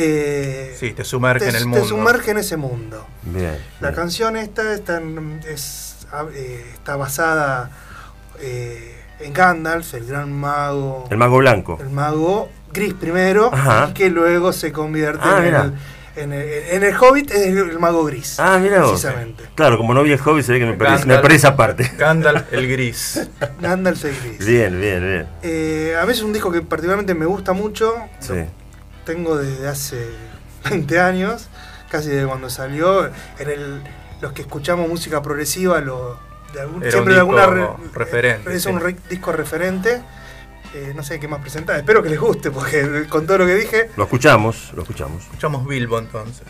Eh, 0.00 0.76
sí, 0.78 0.92
te 0.92 1.02
sumerge 1.04 1.40
te, 1.46 1.50
en 1.50 1.56
el 1.56 1.62
te 1.62 1.68
mundo. 1.68 1.84
sumerge 1.84 2.30
en 2.30 2.38
ese 2.38 2.56
mundo. 2.56 3.04
Bien. 3.22 3.58
La 3.80 3.88
bien. 3.88 3.94
canción 4.00 4.36
esta 4.36 4.72
está, 4.72 4.98
en- 4.98 5.40
es- 5.48 6.06
ah, 6.12 6.24
eh, 6.32 6.64
está 6.74 6.94
basada 6.96 7.70
eh, 8.40 8.94
en 9.18 9.32
Gandalf, 9.32 9.94
el 9.94 10.06
gran 10.06 10.32
mago, 10.32 11.06
El 11.10 11.18
mago 11.18 11.38
blanco. 11.38 11.78
el 11.80 11.90
mago 11.90 12.48
gris 12.72 12.94
primero, 12.94 13.50
Ajá. 13.52 13.88
y 13.90 13.94
que 13.94 14.08
luego 14.10 14.52
se 14.52 14.70
convierte 14.70 15.22
Ah, 15.24 15.38
en, 15.38 15.44
mira. 15.44 15.62
el, 15.62 15.72
en, 16.20 16.32
el, 16.32 16.42
en 16.70 16.82
el 16.84 16.94
Hobbit, 16.96 17.30
es 17.30 17.46
el, 17.48 17.58
el 17.70 17.78
mago 17.78 18.04
gris. 18.04 18.38
Ah, 18.40 18.58
mira 18.60 18.80
vos. 18.80 18.90
Precisamente. 19.00 19.44
Claro, 19.54 19.76
como 19.78 19.94
no 19.94 20.02
vi 20.02 20.12
el 20.12 20.18
hobby, 20.18 20.42
se 20.42 20.52
ve 20.52 20.58
que 20.58 20.66
me 20.66 20.74
perdí, 20.74 20.92
me 20.92 20.98
Gandalf. 20.98 21.22
perdí 21.22 21.36
esa 21.36 21.56
parte. 21.56 21.92
Gandalf 21.96 22.44
el 22.52 22.68
Gris. 22.68 23.28
Gandalf 23.60 24.04
el 24.04 24.14
gris. 24.20 24.46
Bien, 24.46 24.80
bien, 24.80 25.00
bien. 25.00 25.26
Eh, 25.42 25.96
a 26.00 26.04
veces 26.04 26.18
es 26.18 26.24
un 26.24 26.32
disco 26.32 26.50
que 26.52 26.62
particularmente 26.62 27.14
me 27.14 27.26
gusta 27.26 27.52
mucho, 27.52 27.94
Sí. 28.20 28.34
tengo 29.04 29.36
desde 29.36 29.68
hace 29.68 30.06
20 30.70 31.00
años, 31.00 31.48
casi 31.90 32.08
desde 32.10 32.26
cuando 32.26 32.50
salió. 32.50 33.06
En 33.06 33.48
el, 33.50 33.82
los 34.20 34.32
que 34.32 34.42
escuchamos 34.42 34.88
música 34.88 35.22
progresiva, 35.22 35.80
lo, 35.80 36.18
de 36.52 36.60
algún- 36.60 36.82
Era 36.82 36.90
siempre 36.92 37.12
un 37.12 37.16
de 37.16 37.20
alguna 37.20 37.46
disco 37.46 37.80
referente, 37.94 38.54
Es 38.54 38.62
sí. 38.64 38.68
un 38.68 38.80
re- 38.80 38.96
disco 39.08 39.32
referente. 39.32 40.02
Eh, 40.74 40.92
no 40.94 41.02
sé 41.02 41.18
qué 41.18 41.28
más 41.28 41.40
presentar. 41.40 41.76
Espero 41.76 42.02
que 42.02 42.10
les 42.10 42.20
guste, 42.20 42.50
porque 42.50 43.06
con 43.08 43.26
todo 43.26 43.38
lo 43.38 43.46
que 43.46 43.54
dije, 43.54 43.90
Lo 43.96 44.04
escuchamos, 44.04 44.72
lo 44.74 44.82
escuchamos. 44.82 45.22
Escuchamos 45.24 45.66
Bilbo 45.66 45.98
entonces. 45.98 46.46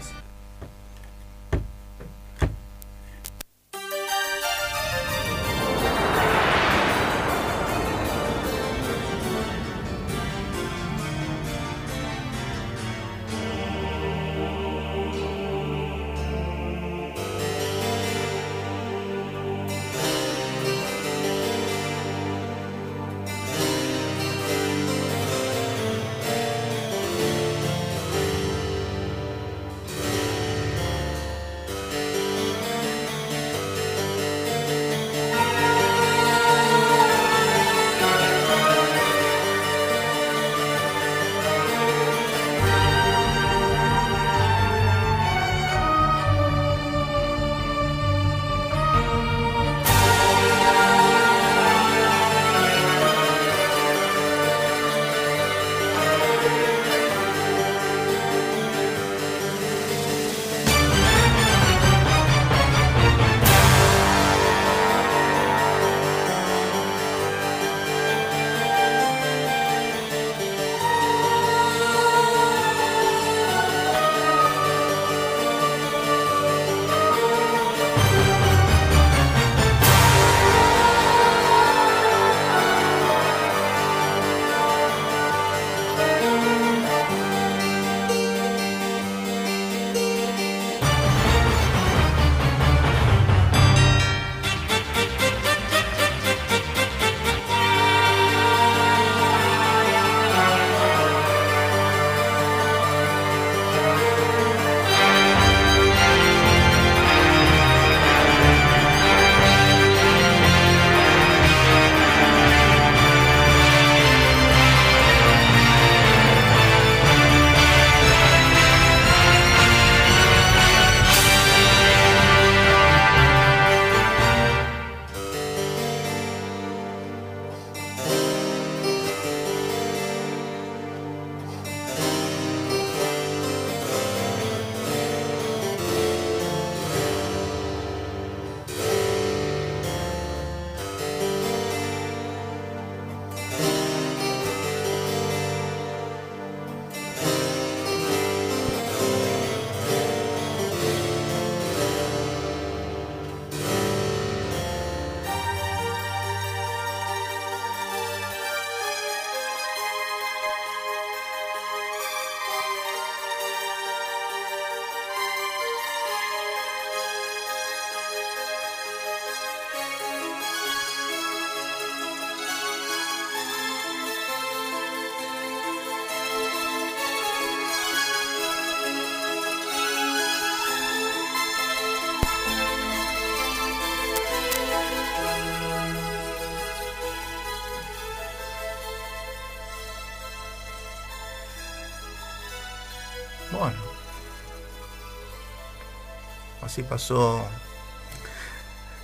Así 196.78 196.86
pasó. 196.88 197.44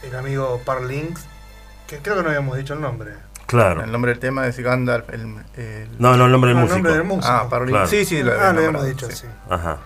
El 0.05 0.15
amigo 0.15 0.61
Parlinks, 0.65 1.23
que 1.89 1.99
creo 1.99 2.15
que 2.17 2.23
no 2.23 2.29
habíamos 2.29 2.57
dicho 2.57 2.75
el 2.75 2.81
nombre. 2.81 3.15
Claro. 3.47 3.83
El 3.83 3.91
nombre 3.91 4.13
del 4.13 4.21
tema 4.21 4.47
es 4.47 4.57
Gandalf. 4.61 5.09
El, 5.11 5.23
el- 5.57 5.89
No, 5.99 6.17
no, 6.17 6.27
el 6.27 6.31
nombre 6.33 6.51
del 6.51 6.57
No, 6.59 6.63
el 6.63 6.69
músico. 6.69 6.75
nombre 6.77 6.93
del 6.93 7.03
músico. 7.05 7.27
Ah, 7.35 7.49
Parlin. 7.51 7.71
Claro. 7.75 7.89
Sí, 7.89 8.05
sí, 8.05 8.23
lo, 8.23 8.31
ah, 8.33 8.53
lo 8.53 8.59
habíamos 8.61 8.87
dicho, 8.87 9.11
sí. 9.11 9.17
sí. 9.17 9.27
Ajá. 9.51 9.79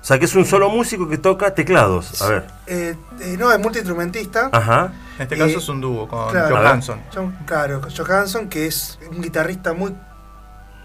O 0.00 0.04
sea, 0.06 0.18
que 0.18 0.24
es 0.24 0.34
un 0.34 0.46
solo 0.46 0.70
músico 0.70 1.06
que 1.06 1.18
toca 1.18 1.54
teclados. 1.54 2.22
A 2.22 2.28
ver. 2.28 2.46
Eh, 2.68 2.96
eh, 3.20 3.36
no, 3.38 3.52
es 3.52 3.58
multiinstrumentista. 3.60 4.48
Ajá. 4.50 4.92
En 5.16 5.22
este 5.24 5.36
caso 5.36 5.58
es 5.58 5.68
un 5.68 5.82
dúo 5.82 6.08
con 6.08 6.30
claro. 6.30 6.56
Johansson. 6.56 7.02
John, 7.14 7.36
claro, 7.44 7.82
Johansson, 7.94 8.48
que 8.48 8.66
es 8.66 8.98
un 9.10 9.20
guitarrista 9.20 9.74
muy. 9.74 9.94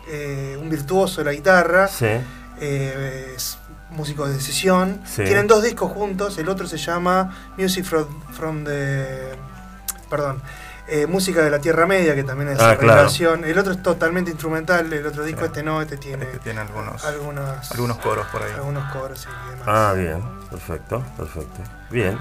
eh, 0.09 0.57
un 0.61 0.69
virtuoso 0.69 1.21
de 1.21 1.25
la 1.25 1.31
guitarra. 1.31 1.87
Sí. 1.87 2.07
eh, 2.59 3.33
es 3.37 3.57
músico 3.91 4.27
de 4.27 4.39
sesión. 4.39 5.01
Sí. 5.05 5.23
Tienen 5.23 5.47
dos 5.47 5.63
discos 5.63 5.91
juntos. 5.91 6.37
El 6.37 6.49
otro 6.49 6.67
se 6.67 6.77
llama 6.77 7.35
Music 7.57 7.85
from, 7.85 8.05
from 8.31 8.63
the. 8.63 9.31
Perdón. 10.09 10.41
eh, 10.87 11.05
Música 11.05 11.43
de 11.43 11.51
la 11.51 11.59
Tierra 11.59 11.85
Media, 11.85 12.15
que 12.15 12.23
también 12.23 12.49
es 12.49 12.59
Ah, 12.59 12.75
claro. 12.75 12.93
revelación. 12.95 13.45
El 13.45 13.57
otro 13.59 13.73
es 13.73 13.83
totalmente 13.83 14.31
instrumental. 14.31 14.91
El 14.91 15.05
otro 15.05 15.23
disco, 15.23 15.45
este 15.45 15.61
no, 15.61 15.81
este 15.81 15.97
tiene 15.97 16.23
Este 16.25 16.39
tiene 16.39 16.61
algunos, 16.61 17.05
algunos, 17.05 17.71
algunos 17.71 17.97
coros 17.99 18.25
por 18.31 18.41
ahí. 18.41 18.51
algunos 18.55 18.91
covers 18.91 19.25
y 19.27 19.49
demás. 19.51 19.67
Ah, 19.67 19.93
bien. 19.95 20.23
Perfecto, 20.49 21.03
perfecto. 21.15 21.61
Bien. 21.91 22.17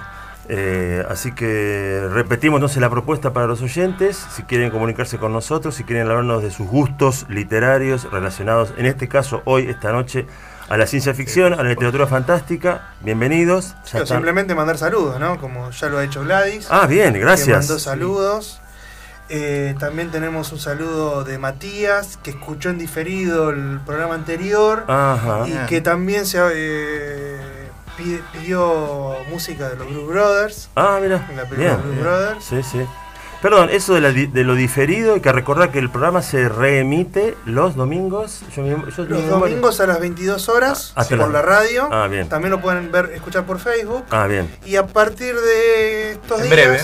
Eh, 0.51 1.05
así 1.11 1.33
que 1.33 2.07
repetimos 2.11 2.57
entonces 2.59 2.81
la 2.81 2.89
propuesta 2.89 3.33
para 3.35 3.47
los 3.47 3.61
oyentes, 3.61 4.17
si 4.35 4.43
quieren 4.45 4.71
comunicarse 4.71 5.19
con 5.19 5.31
nosotros, 5.33 5.75
si 5.75 5.85
quieren 5.85 6.07
hablarnos 6.09 6.43
de 6.43 6.51
sus 6.51 6.67
gustos 6.67 7.27
literarios 7.29 8.11
relacionados, 8.11 8.73
en 8.79 8.87
este 8.87 9.09
caso 9.09 9.43
hoy, 9.45 9.69
esta 9.69 9.93
noche, 9.93 10.27
a 10.69 10.77
la 10.77 10.87
ciencia 10.87 11.15
ficción, 11.15 11.55
a 11.55 11.57
la 11.63 11.71
literatura 11.71 12.07
fantástica, 12.07 12.91
bienvenidos. 13.01 13.75
Ya 13.93 14.05
simplemente 14.05 14.55
mandar 14.55 14.77
saludos, 14.79 15.19
¿no? 15.19 15.39
Como 15.41 15.71
ya 15.71 15.89
lo 15.89 15.99
ha 15.99 16.05
hecho 16.05 16.23
Gladys. 16.23 16.67
Ah, 16.71 16.87
bien, 16.87 17.15
gracias. 17.19 17.67
mandó 17.67 17.79
saludos. 17.79 18.61
Eh, 19.31 19.75
también 19.79 20.11
tenemos 20.11 20.53
un 20.53 20.59
saludo 20.59 21.23
de 21.25 21.37
Matías, 21.39 22.19
que 22.23 22.31
escuchó 22.31 22.71
en 22.71 22.79
diferido 22.79 23.51
el 23.51 23.79
programa 23.85 24.15
anterior 24.15 24.85
Ajá. 24.89 25.47
y 25.47 25.53
que 25.67 25.81
también 25.83 26.25
se 26.25 26.39
eh, 26.55 27.39
pide- 27.99 28.23
pidió 28.33 29.17
música 29.31 29.69
de 29.69 29.77
los 29.77 29.87
Blue 29.89 30.07
Brothers. 30.07 30.71
Ah, 30.77 30.99
mira. 31.03 31.27
En 31.31 31.37
la 31.37 31.43
película 31.45 31.57
Bien. 31.77 31.83
Blue 31.83 31.91
bien. 31.93 32.03
Brothers. 32.05 32.45
Sí, 32.45 32.63
sí. 32.63 32.87
Perdón, 33.41 33.71
eso 33.71 33.95
de, 33.95 34.01
la 34.01 34.11
di- 34.11 34.27
de 34.27 34.43
lo 34.43 34.55
diferido, 34.57 35.15
hay 35.15 35.21
que 35.21 35.31
recordar 35.31 35.71
que 35.71 35.79
el 35.79 35.91
programa 35.91 36.23
se 36.23 36.49
reemite 36.49 37.37
los 37.45 37.77
domingos. 37.77 38.43
Yo, 38.57 38.67
yo 38.67 39.05
Los 39.05 39.29
domingos 39.29 39.79
a 39.81 39.87
las 39.87 40.01
22 40.01 40.49
horas 40.49 40.93
Ah, 40.97 41.05
por 41.09 41.31
la- 41.31 41.43
radio. 41.43 41.89
Ah, 41.93 42.09
bien. 42.09 42.29
También 42.29 42.51
lo 42.51 42.61
pueden 42.61 42.91
ver, 42.91 43.13
escuchar 43.15 43.45
por 43.47 43.61
Facebook. 43.61 44.05
Ah, 44.11 44.27
bien. 44.27 44.53
Y 44.67 44.75
a 44.75 44.87
partir 44.89 45.37
de 45.37 46.13
estos 46.13 46.41
En 46.41 46.45
días. 46.51 46.57
breve. 46.57 46.81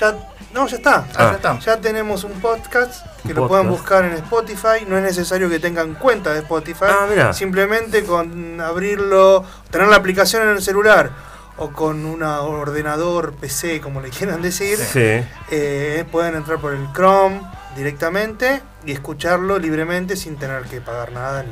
Ya, 0.00 0.14
no, 0.54 0.66
ya 0.66 0.76
está. 0.76 1.04
Ah, 1.16 1.30
ya 1.30 1.32
está. 1.32 1.58
Ya 1.58 1.76
tenemos 1.80 2.24
un 2.24 2.32
podcast 2.40 3.04
que 3.22 3.28
Un 3.28 3.40
lo 3.40 3.48
pueden 3.48 3.66
podcast. 3.68 3.82
buscar 3.82 4.04
en 4.06 4.12
Spotify. 4.14 4.86
No 4.88 4.96
es 4.96 5.02
necesario 5.02 5.50
que 5.50 5.58
tengan 5.58 5.94
cuenta 5.94 6.32
de 6.32 6.38
Spotify. 6.40 6.86
Ah, 6.88 7.06
mira. 7.10 7.32
Simplemente 7.34 8.04
con 8.04 8.58
abrirlo, 8.58 9.44
tener 9.70 9.88
la 9.88 9.96
aplicación 9.96 10.42
en 10.44 10.48
el 10.48 10.62
celular 10.62 11.10
o 11.56 11.70
con 11.70 12.04
un 12.04 12.22
ordenador, 12.22 13.32
PC, 13.34 13.80
como 13.80 14.00
le 14.00 14.10
quieran 14.10 14.42
decir, 14.42 14.76
Sí. 14.78 15.24
eh, 15.50 16.04
pueden 16.10 16.34
entrar 16.34 16.58
por 16.58 16.74
el 16.74 16.86
Chrome 16.92 17.40
directamente 17.76 18.60
y 18.84 18.92
escucharlo 18.92 19.58
libremente 19.58 20.16
sin 20.16 20.36
tener 20.36 20.62
que 20.64 20.80
pagar 20.80 21.12
nada. 21.12 21.42
ni- 21.42 21.50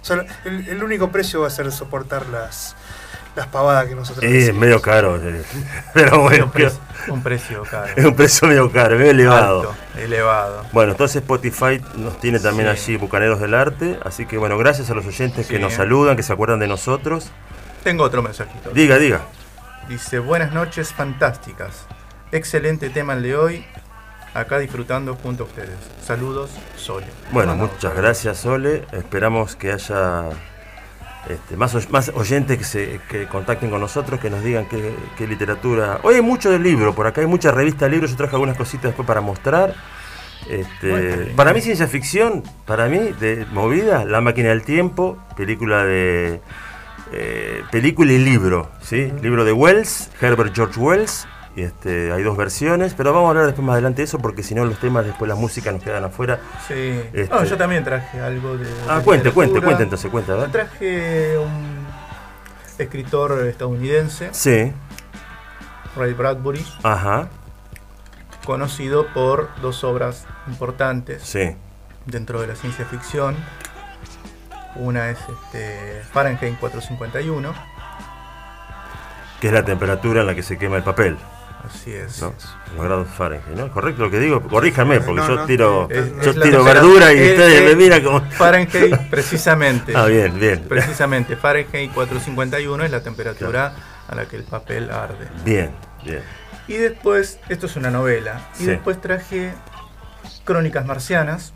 solo- 0.00 0.24
el, 0.44 0.68
el 0.68 0.82
único 0.82 1.10
precio 1.10 1.40
va 1.42 1.46
a 1.46 1.50
ser 1.50 1.70
soportar 1.70 2.26
las, 2.26 2.74
las 3.36 3.46
pavadas 3.46 3.86
que 3.86 3.94
nosotros 3.94 4.24
Eh, 4.24 4.48
es 4.48 4.54
medio 4.54 4.80
caro. 4.82 5.16
eh. 5.22 5.42
Pero 5.94 6.22
bueno, 6.22 6.46
un, 6.46 6.50
precio, 6.50 6.80
un 7.08 7.22
precio 7.22 7.62
caro. 7.70 7.92
es 7.94 8.04
un 8.04 8.16
precio 8.16 8.48
medio 8.48 8.70
caro, 8.72 8.96
medio 8.98 9.10
elevado. 9.12 9.60
Alto, 9.60 9.74
elevado. 10.00 10.64
Bueno, 10.72 10.92
entonces 10.92 11.16
Spotify 11.22 11.80
nos 11.96 12.18
tiene 12.20 12.40
también 12.40 12.68
Sí. 12.76 12.92
allí 12.92 12.96
Bucaneros 12.96 13.38
del 13.40 13.54
Arte. 13.54 13.98
Así 14.04 14.26
que 14.26 14.38
bueno, 14.38 14.56
gracias 14.58 14.90
a 14.90 14.94
los 14.94 15.06
oyentes 15.06 15.46
que 15.46 15.56
Sí. 15.56 15.62
nos 15.62 15.74
saludan, 15.74 16.16
que 16.16 16.22
se 16.22 16.32
acuerdan 16.32 16.58
de 16.58 16.68
nosotros. 16.68 17.30
Tengo 17.84 18.04
otro 18.04 18.22
mensajito. 18.22 18.70
Diga, 18.70 18.96
diga. 18.98 19.20
Dice, 19.92 20.20
buenas 20.20 20.54
noches 20.54 20.90
fantásticas. 20.90 21.86
Excelente 22.30 22.88
tema 22.88 23.12
el 23.12 23.22
de 23.22 23.36
hoy. 23.36 23.66
Acá 24.32 24.58
disfrutando 24.58 25.16
junto 25.16 25.42
a 25.42 25.46
ustedes. 25.46 25.76
Saludos, 26.02 26.48
Sole. 26.76 27.04
Bueno, 27.30 27.54
muchas 27.56 27.94
gracias, 27.94 28.38
Sole. 28.38 28.86
Esperamos 28.92 29.54
que 29.54 29.70
haya 29.70 30.30
este, 31.28 31.58
más, 31.58 31.90
más 31.90 32.08
oyentes 32.14 32.56
que 32.56 32.64
se 32.64 33.00
que 33.10 33.26
contacten 33.26 33.68
con 33.68 33.82
nosotros, 33.82 34.18
que 34.18 34.30
nos 34.30 34.42
digan 34.42 34.66
qué, 34.66 34.94
qué 35.18 35.26
literatura. 35.26 36.00
Hoy 36.04 36.14
hay 36.14 36.22
mucho 36.22 36.50
del 36.50 36.62
libro, 36.62 36.94
por 36.94 37.06
acá 37.06 37.20
hay 37.20 37.26
mucha 37.26 37.50
revista 37.50 37.84
de 37.84 37.90
libros. 37.90 38.12
Yo 38.12 38.16
traje 38.16 38.34
algunas 38.34 38.56
cositas 38.56 38.84
después 38.84 39.06
para 39.06 39.20
mostrar. 39.20 39.74
Este, 40.48 40.88
Bueno, 40.88 41.36
para 41.36 41.52
mí, 41.52 41.60
ciencia 41.60 41.86
ficción, 41.86 42.42
para 42.64 42.88
mí, 42.88 42.98
de 43.20 43.44
movida, 43.52 44.06
La 44.06 44.22
máquina 44.22 44.48
del 44.48 44.62
tiempo, 44.62 45.18
película 45.36 45.84
de. 45.84 46.40
Eh, 47.12 47.62
película 47.70 48.12
y 48.12 48.18
libro, 48.18 48.70
¿sí? 48.82 49.12
Libro 49.22 49.44
de 49.44 49.52
Wells, 49.52 50.10
Herbert 50.20 50.54
George 50.54 50.78
Wells. 50.80 51.26
Y 51.54 51.62
este, 51.64 52.10
hay 52.12 52.22
dos 52.22 52.34
versiones, 52.34 52.94
pero 52.94 53.12
vamos 53.12 53.26
a 53.26 53.30
hablar 53.30 53.44
después 53.44 53.66
más 53.66 53.74
adelante 53.74 53.98
de 54.00 54.04
eso 54.04 54.18
porque 54.18 54.42
si 54.42 54.54
no 54.54 54.64
los 54.64 54.78
temas 54.78 55.04
después 55.04 55.28
la 55.28 55.34
música 55.34 55.70
nos 55.70 55.82
quedan 55.82 56.02
afuera. 56.02 56.40
Sí. 56.66 57.02
Este- 57.12 57.28
No, 57.28 57.44
yo 57.44 57.58
también 57.58 57.84
traje 57.84 58.20
algo 58.20 58.56
de. 58.56 58.66
Ah, 58.88 58.98
de 58.98 59.04
cuente, 59.04 59.30
cuente, 59.32 59.60
cuente 59.60 59.82
entonces, 59.82 60.10
cuente, 60.10 60.32
a 60.32 60.36
Yo 60.36 60.50
traje 60.50 61.36
un 61.36 61.86
escritor 62.78 63.46
estadounidense, 63.46 64.30
Sí, 64.32 64.72
Ray 65.94 66.14
Bradbury, 66.14 66.64
ajá, 66.82 67.28
conocido 68.46 69.06
por 69.12 69.50
dos 69.60 69.84
obras 69.84 70.26
importantes 70.48 71.22
sí. 71.22 71.54
dentro 72.06 72.40
de 72.40 72.46
la 72.46 72.56
ciencia 72.56 72.86
ficción. 72.86 73.36
Una 74.76 75.10
es 75.10 75.18
este, 75.20 76.02
Fahrenheit 76.12 76.58
451. 76.58 77.52
Que 79.40 79.48
es 79.48 79.52
la 79.52 79.64
temperatura 79.64 80.20
en 80.20 80.26
la 80.28 80.34
que 80.34 80.42
se 80.42 80.56
quema 80.56 80.76
el 80.76 80.82
papel, 80.84 81.16
Así 81.68 81.92
es. 81.92 82.20
¿no? 82.22 82.32
Los 82.76 82.84
grados 82.86 83.08
Fahrenheit, 83.16 83.56
¿no? 83.56 83.70
¿Correcto 83.72 84.02
lo 84.02 84.10
que 84.10 84.18
digo? 84.18 84.40
Corríjame, 84.42 85.00
porque 85.00 85.20
No, 85.20 85.28
yo 85.28 85.34
no, 85.36 85.46
tiro, 85.46 85.88
es- 85.90 86.12
yo 86.24 86.30
es 86.30 86.40
tiro 86.40 86.64
verdura 86.64 87.12
y 87.12 87.18
es- 87.18 87.30
ustedes 87.32 87.60
es- 87.60 87.68
me 87.68 87.76
miran 87.76 88.02
como... 88.02 88.20
Fahrenheit, 88.30 88.96
precisamente. 89.10 89.92
Ah, 89.96 90.06
bien, 90.06 90.38
bien. 90.38 90.64
Precisamente, 90.68 91.36
Fahrenheit 91.36 91.92
451 91.92 92.84
es 92.84 92.90
la 92.90 93.02
temperatura 93.02 93.74
a 94.08 94.14
la 94.14 94.26
que 94.26 94.36
el 94.36 94.44
papel 94.44 94.90
arde. 94.90 95.28
Bien, 95.44 95.70
bien. 96.04 96.22
Y 96.68 96.74
después, 96.74 97.38
esto 97.48 97.66
es 97.66 97.76
una 97.76 97.90
novela, 97.90 98.40
y 98.56 98.58
Sí. 98.60 98.66
después 98.66 99.00
traje 99.00 99.52
Crónicas 100.44 100.86
Marcianas, 100.86 101.52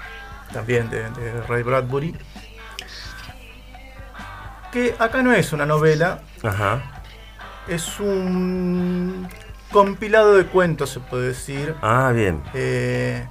también 0.52 0.90
de, 0.90 1.02
de 1.10 1.40
Ray 1.48 1.62
Bradbury, 1.62 2.16
que 4.76 4.94
acá 4.98 5.22
no 5.22 5.32
es 5.32 5.54
una 5.54 5.64
novela, 5.64 6.20
Ajá, 6.42 6.82
es 7.66 7.98
un 7.98 9.26
compilado 9.72 10.34
de 10.36 10.44
cuentos, 10.44 10.90
se 10.90 11.00
puede 11.00 11.28
decir, 11.28 11.74
ah, 11.80 12.12
bien. 12.14 12.42
eh, 12.52 13.26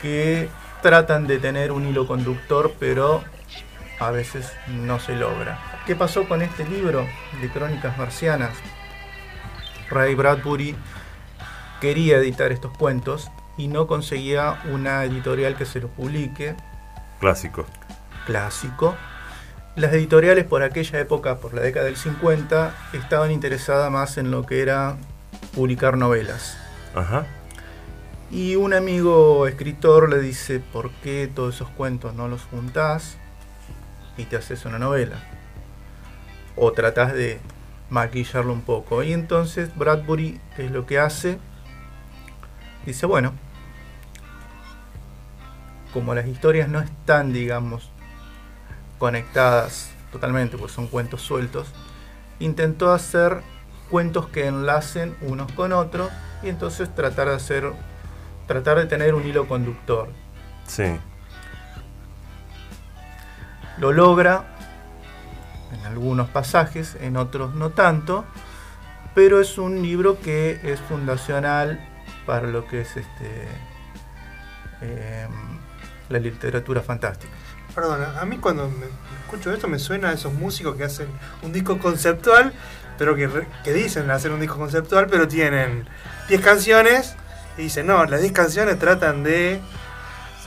que 0.00 0.48
tratan 0.80 1.26
de 1.26 1.38
tener 1.40 1.72
un 1.72 1.88
hilo 1.88 2.06
conductor, 2.06 2.72
pero 2.78 3.24
a 3.98 4.12
veces 4.12 4.52
no 4.68 5.00
se 5.00 5.16
logra. 5.16 5.58
¿Qué 5.86 5.96
pasó 5.96 6.28
con 6.28 6.40
este 6.40 6.64
libro 6.68 7.04
de 7.40 7.48
Crónicas 7.50 7.98
Marcianas? 7.98 8.52
Ray 9.88 10.14
Bradbury 10.14 10.76
quería 11.80 12.18
editar 12.18 12.52
estos 12.52 12.70
cuentos 12.78 13.28
y 13.56 13.66
no 13.66 13.88
conseguía 13.88 14.62
una 14.70 15.02
editorial 15.02 15.56
que 15.56 15.66
se 15.66 15.80
los 15.80 15.90
publique, 15.90 16.54
Clásico. 17.18 17.66
clásico. 18.24 18.94
Las 19.76 19.92
editoriales 19.92 20.44
por 20.44 20.62
aquella 20.62 20.98
época, 20.98 21.38
por 21.38 21.54
la 21.54 21.62
década 21.62 21.86
del 21.86 21.96
50, 21.96 22.74
estaban 22.92 23.30
interesadas 23.30 23.90
más 23.90 24.18
en 24.18 24.30
lo 24.30 24.44
que 24.44 24.62
era 24.62 24.96
publicar 25.54 25.96
novelas. 25.96 26.58
Ajá, 26.94 27.26
Y 28.32 28.56
un 28.56 28.74
amigo 28.74 29.46
escritor 29.46 30.10
le 30.10 30.20
dice, 30.20 30.60
¿por 30.60 30.90
qué 31.02 31.30
todos 31.32 31.54
esos 31.54 31.68
cuentos 31.70 32.14
no 32.14 32.26
los 32.28 32.42
juntás 32.42 33.16
y 34.16 34.24
te 34.24 34.36
haces 34.36 34.64
una 34.64 34.78
novela? 34.78 35.16
O 36.56 36.72
tratás 36.72 37.12
de 37.12 37.40
maquillarlo 37.90 38.52
un 38.52 38.62
poco. 38.62 39.02
Y 39.04 39.12
entonces 39.12 39.76
Bradbury, 39.76 40.40
¿qué 40.56 40.66
es 40.66 40.72
lo 40.72 40.84
que 40.84 40.98
hace? 40.98 41.38
Dice, 42.86 43.06
bueno, 43.06 43.34
como 45.92 46.14
las 46.14 46.26
historias 46.26 46.68
no 46.68 46.80
están, 46.80 47.32
digamos, 47.32 47.90
conectadas 49.00 49.90
totalmente, 50.12 50.56
pues 50.56 50.70
son 50.70 50.86
cuentos 50.86 51.22
sueltos, 51.22 51.72
intentó 52.38 52.92
hacer 52.92 53.42
cuentos 53.90 54.28
que 54.28 54.46
enlacen 54.46 55.16
unos 55.22 55.50
con 55.52 55.72
otros 55.72 56.10
y 56.44 56.48
entonces 56.48 56.94
tratar 56.94 57.28
de 57.28 57.34
hacer 57.34 57.72
tratar 58.46 58.78
de 58.78 58.86
tener 58.86 59.14
un 59.14 59.26
hilo 59.26 59.48
conductor. 59.48 60.08
sí. 60.66 60.98
Lo 63.78 63.92
logra, 63.92 64.44
en 65.72 65.86
algunos 65.86 66.28
pasajes, 66.28 66.98
en 67.00 67.16
otros 67.16 67.54
no 67.54 67.70
tanto, 67.70 68.26
pero 69.14 69.40
es 69.40 69.56
un 69.56 69.80
libro 69.80 70.20
que 70.20 70.60
es 70.62 70.78
fundacional 70.80 71.80
para 72.26 72.48
lo 72.48 72.66
que 72.66 72.82
es 72.82 72.96
este 72.98 73.48
eh, 74.82 75.26
la 76.10 76.18
literatura 76.18 76.82
fantástica. 76.82 77.32
Perdona, 77.74 78.20
a 78.20 78.24
mí 78.24 78.38
cuando 78.38 78.68
me 78.68 78.86
escucho 79.24 79.52
esto 79.52 79.68
me 79.68 79.78
suena 79.78 80.10
a 80.10 80.12
esos 80.12 80.32
músicos 80.32 80.76
que 80.76 80.84
hacen 80.84 81.08
un 81.42 81.52
disco 81.52 81.78
conceptual, 81.78 82.52
pero 82.98 83.14
que, 83.14 83.28
que 83.64 83.72
dicen 83.72 84.10
hacer 84.10 84.32
un 84.32 84.40
disco 84.40 84.56
conceptual, 84.56 85.06
pero 85.10 85.28
tienen 85.28 85.88
10 86.28 86.40
canciones 86.40 87.14
y 87.56 87.62
dicen, 87.62 87.86
no, 87.86 88.04
las 88.04 88.20
10 88.20 88.32
canciones 88.32 88.78
tratan 88.78 89.22
de 89.22 89.60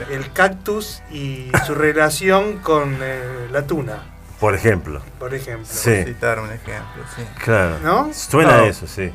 el 0.09 0.31
cactus 0.33 1.01
y 1.11 1.51
su 1.65 1.75
relación 1.75 2.57
con 2.57 2.97
eh, 3.01 3.47
la 3.51 3.65
tuna, 3.67 3.97
Por 4.39 4.55
ejemplo. 4.55 5.01
por 5.19 5.33
ejemplo. 5.33 5.65
Sí. 5.69 6.03
Citar 6.03 6.39
un 6.39 6.51
ejemplo, 6.51 7.03
sí. 7.15 7.23
Claro. 7.43 7.79
¿No? 7.83 8.13
Suena 8.13 8.57
No. 8.57 8.63
eso, 8.65 8.87
sí. 8.87 9.11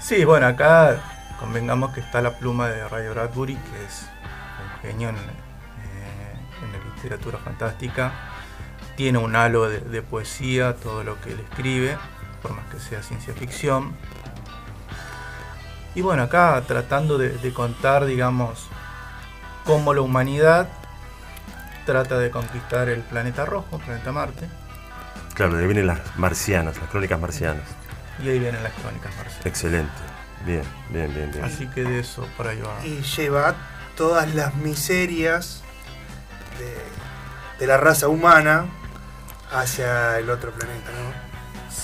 Sí, 0.00 0.24
bueno, 0.24 0.46
acá 0.46 1.00
convengamos 1.40 1.92
que 1.94 2.00
está 2.00 2.20
la 2.20 2.38
pluma 2.38 2.68
de 2.68 2.88
Ray 2.88 3.08
Bradbury, 3.08 3.54
que 3.54 3.84
es 3.84 4.06
un 4.82 4.82
genio 4.90 5.08
en, 5.10 5.16
la 5.16 5.22
literatura 7.04 7.38
fantástica. 7.38 8.12
Tiene 8.96 9.18
un 9.18 9.34
halo 9.36 9.68
de, 9.68 9.80
de 9.80 10.02
poesía, 10.02 10.74
todo 10.76 11.04
lo 11.04 11.20
que 11.20 11.32
él 11.32 11.40
escribe, 11.40 11.96
por 12.42 12.52
más 12.52 12.64
que 12.70 12.78
sea 12.78 13.02
ciencia 13.02 13.34
ficción. 13.34 13.94
Y 15.94 16.00
bueno, 16.00 16.22
acá 16.24 16.62
tratando 16.66 17.18
de, 17.18 17.30
de 17.30 17.52
contar, 17.52 18.04
digamos, 18.04 18.66
cómo 19.64 19.94
la 19.94 20.00
humanidad 20.00 20.68
trata 21.86 22.18
de 22.18 22.30
conquistar 22.30 22.88
el 22.88 23.00
planeta 23.00 23.44
rojo, 23.44 23.76
el 23.76 23.82
planeta 23.82 24.12
Marte, 24.12 24.48
Claro, 25.34 25.54
de 25.54 25.62
ahí 25.62 25.66
vienen 25.66 25.88
las 25.88 25.98
marcianas, 26.16 26.78
las 26.78 26.88
crónicas 26.90 27.18
marcianas. 27.20 27.64
y 28.22 28.28
ahí 28.28 28.38
vienen 28.38 28.62
las 28.62 28.72
crónicas 28.74 29.12
marcianas. 29.16 29.46
Excelente. 29.46 29.90
Bien, 30.46 30.62
bien, 30.90 31.12
bien, 31.12 31.32
bien. 31.32 31.44
Así 31.44 31.66
que 31.66 31.82
de 31.82 31.98
eso 31.98 32.28
por 32.36 32.46
ahí 32.46 32.60
va. 32.60 32.86
Y 32.86 33.02
lleva 33.02 33.54
todas 33.96 34.32
las 34.32 34.54
miserias 34.54 35.63
de, 36.58 37.58
de 37.60 37.66
la 37.66 37.76
raza 37.76 38.08
humana 38.08 38.66
hacia 39.52 40.18
el 40.18 40.30
otro 40.30 40.50
planeta, 40.52 40.90
¿no? 40.90 41.24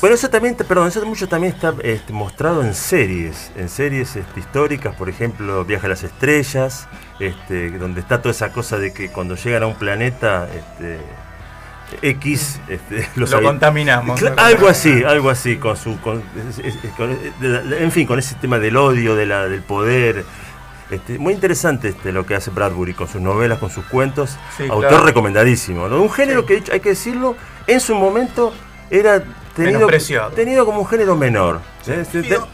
Bueno, 0.01 0.15
eso 0.15 0.31
también, 0.31 0.55
perdón, 0.55 0.89
eso 0.89 1.05
mucho 1.05 1.29
también 1.29 1.53
está 1.53 1.75
este, 1.83 2.13
mostrado 2.15 2.63
en 2.63 2.75
series, 2.75 3.51
en 3.57 3.69
series 3.69 4.17
este, 4.17 4.41
históricas, 4.41 4.95
por 4.97 5.11
ejemplo, 5.11 5.63
Viaje 5.67 5.87
a 5.87 5.89
las 5.91 6.03
Estrellas, 6.05 6.89
este, 7.19 7.71
donde 7.73 8.01
está 8.01 8.23
toda 8.23 8.31
esa 8.31 8.51
cosa 8.51 8.79
de 8.79 8.95
que 8.95 9.11
cuando 9.11 9.35
llegan 9.37 9.63
a 9.65 9.67
un 9.67 9.75
planeta 9.75 10.49
este, 10.55 11.01
X, 12.03 12.61
este, 12.69 13.09
los 13.17 13.31
Lo 13.31 13.43
contaminamos. 13.43 14.23
Algo 14.39 14.69
así, 14.69 15.05
algo 15.05 15.29
así, 15.29 15.57
con 15.59 15.77
su, 15.77 16.01
con- 16.01 16.23
con- 16.97 17.19
en 17.79 17.93
fin, 17.93 18.07
con 18.07 18.19
ese 18.19 18.37
tema 18.37 18.59
del 18.59 18.77
odio, 18.79 19.15
de 19.17 19.27
la, 19.27 19.49
del 19.49 19.63
poder. 19.63 20.25
Este, 20.91 21.19
muy 21.19 21.35
interesante 21.35 21.89
este, 21.89 22.11
lo 22.13 22.27
que 22.27 22.35
hace 22.35 22.51
Bradbury 22.51 22.95
con 22.95 23.07
sus 23.09 23.21
novelas, 23.21 23.59
con 23.59 23.71
sus 23.71 23.85
cuentos. 23.85 24.37
Sí, 24.57 24.65
Autor 24.65 24.89
claro. 24.89 25.05
recomendadísimo. 25.05 25.89
¿no? 25.89 26.03
Un 26.03 26.11
género 26.11 26.45
que 26.47 26.63
hay 26.73 26.81
que 26.81 26.89
decirlo, 26.91 27.37
en 27.67 27.81
su 27.81 27.95
momento 27.95 28.53
era 28.91 29.23
tenido, 29.55 30.65
como 30.67 30.81
un 30.81 30.87
género 30.87 31.15
menor. 31.17 31.61
¿eh? 31.87 32.05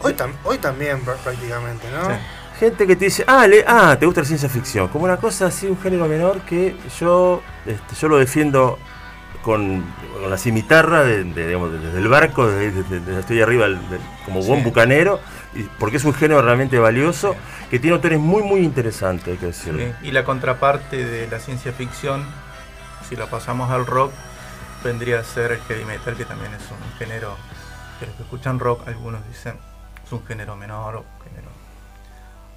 Hoy, 0.01 0.13
tam- 0.13 0.33
hoy 0.43 0.57
también 0.59 1.03
pr- 1.05 1.15
prácticamente, 1.17 1.87
¿no? 1.91 2.05
Sí. 2.09 2.15
Gente 2.59 2.87
que 2.87 2.95
te 2.95 3.05
dice, 3.05 3.23
ah, 3.27 3.47
le- 3.47 3.63
ah, 3.67 3.95
te 3.99 4.05
gusta 4.05 4.21
la 4.21 4.27
ciencia 4.27 4.49
ficción. 4.49 4.87
Como 4.87 5.05
una 5.05 5.17
cosa 5.17 5.47
así, 5.47 5.67
un 5.67 5.79
género 5.79 6.07
menor 6.07 6.41
que 6.41 6.75
yo, 6.99 7.41
este, 7.65 7.95
yo 7.95 8.07
lo 8.07 8.17
defiendo 8.17 8.77
con, 9.43 9.83
con 10.19 10.29
la 10.29 10.37
cimitarra 10.37 11.03
de- 11.03 11.23
de- 11.23 11.47
digamos, 11.47 11.71
desde 11.71 11.97
el 11.99 12.07
barco, 12.07 12.47
desde, 12.47 12.71
desde- 12.83 12.99
desde 12.99 13.19
estoy 13.19 13.41
arriba 13.41 13.67
como 14.25 14.41
buen 14.41 14.59
Sí. 14.61 14.65
bucanero, 14.65 15.19
porque 15.79 15.97
es 15.97 16.05
un 16.05 16.13
género 16.13 16.41
realmente 16.41 16.77
valioso, 16.79 17.35
que 17.69 17.79
tiene 17.79 17.95
autores 17.95 18.19
muy, 18.19 18.43
muy 18.43 18.61
interesantes, 18.61 19.27
hay 19.27 19.37
que 19.37 19.47
decirlo. 19.47 19.79
Sí, 19.79 20.07
Y 20.07 20.11
la 20.11 20.23
contraparte 20.23 21.05
de 21.05 21.27
la 21.27 21.39
ciencia 21.39 21.71
ficción, 21.73 22.25
si 23.07 23.15
la 23.15 23.27
pasamos 23.27 23.71
al 23.71 23.85
rock, 23.85 24.11
vendría 24.83 25.19
a 25.19 25.23
ser 25.23 25.51
el 25.51 25.59
heavy 25.61 25.85
metal, 25.85 26.15
que 26.15 26.25
también 26.25 26.53
es 26.53 26.61
un 26.71 26.97
género 26.97 27.35
que 27.99 28.05
los 28.05 28.15
que 28.15 28.23
escuchan 28.23 28.59
rock, 28.59 28.87
algunos 28.87 29.27
dicen 29.27 29.55
es 30.05 30.11
un 30.11 30.25
género 30.25 30.55
menor 30.55 30.95
o 30.95 30.99
un 30.99 31.23
género 31.25 31.49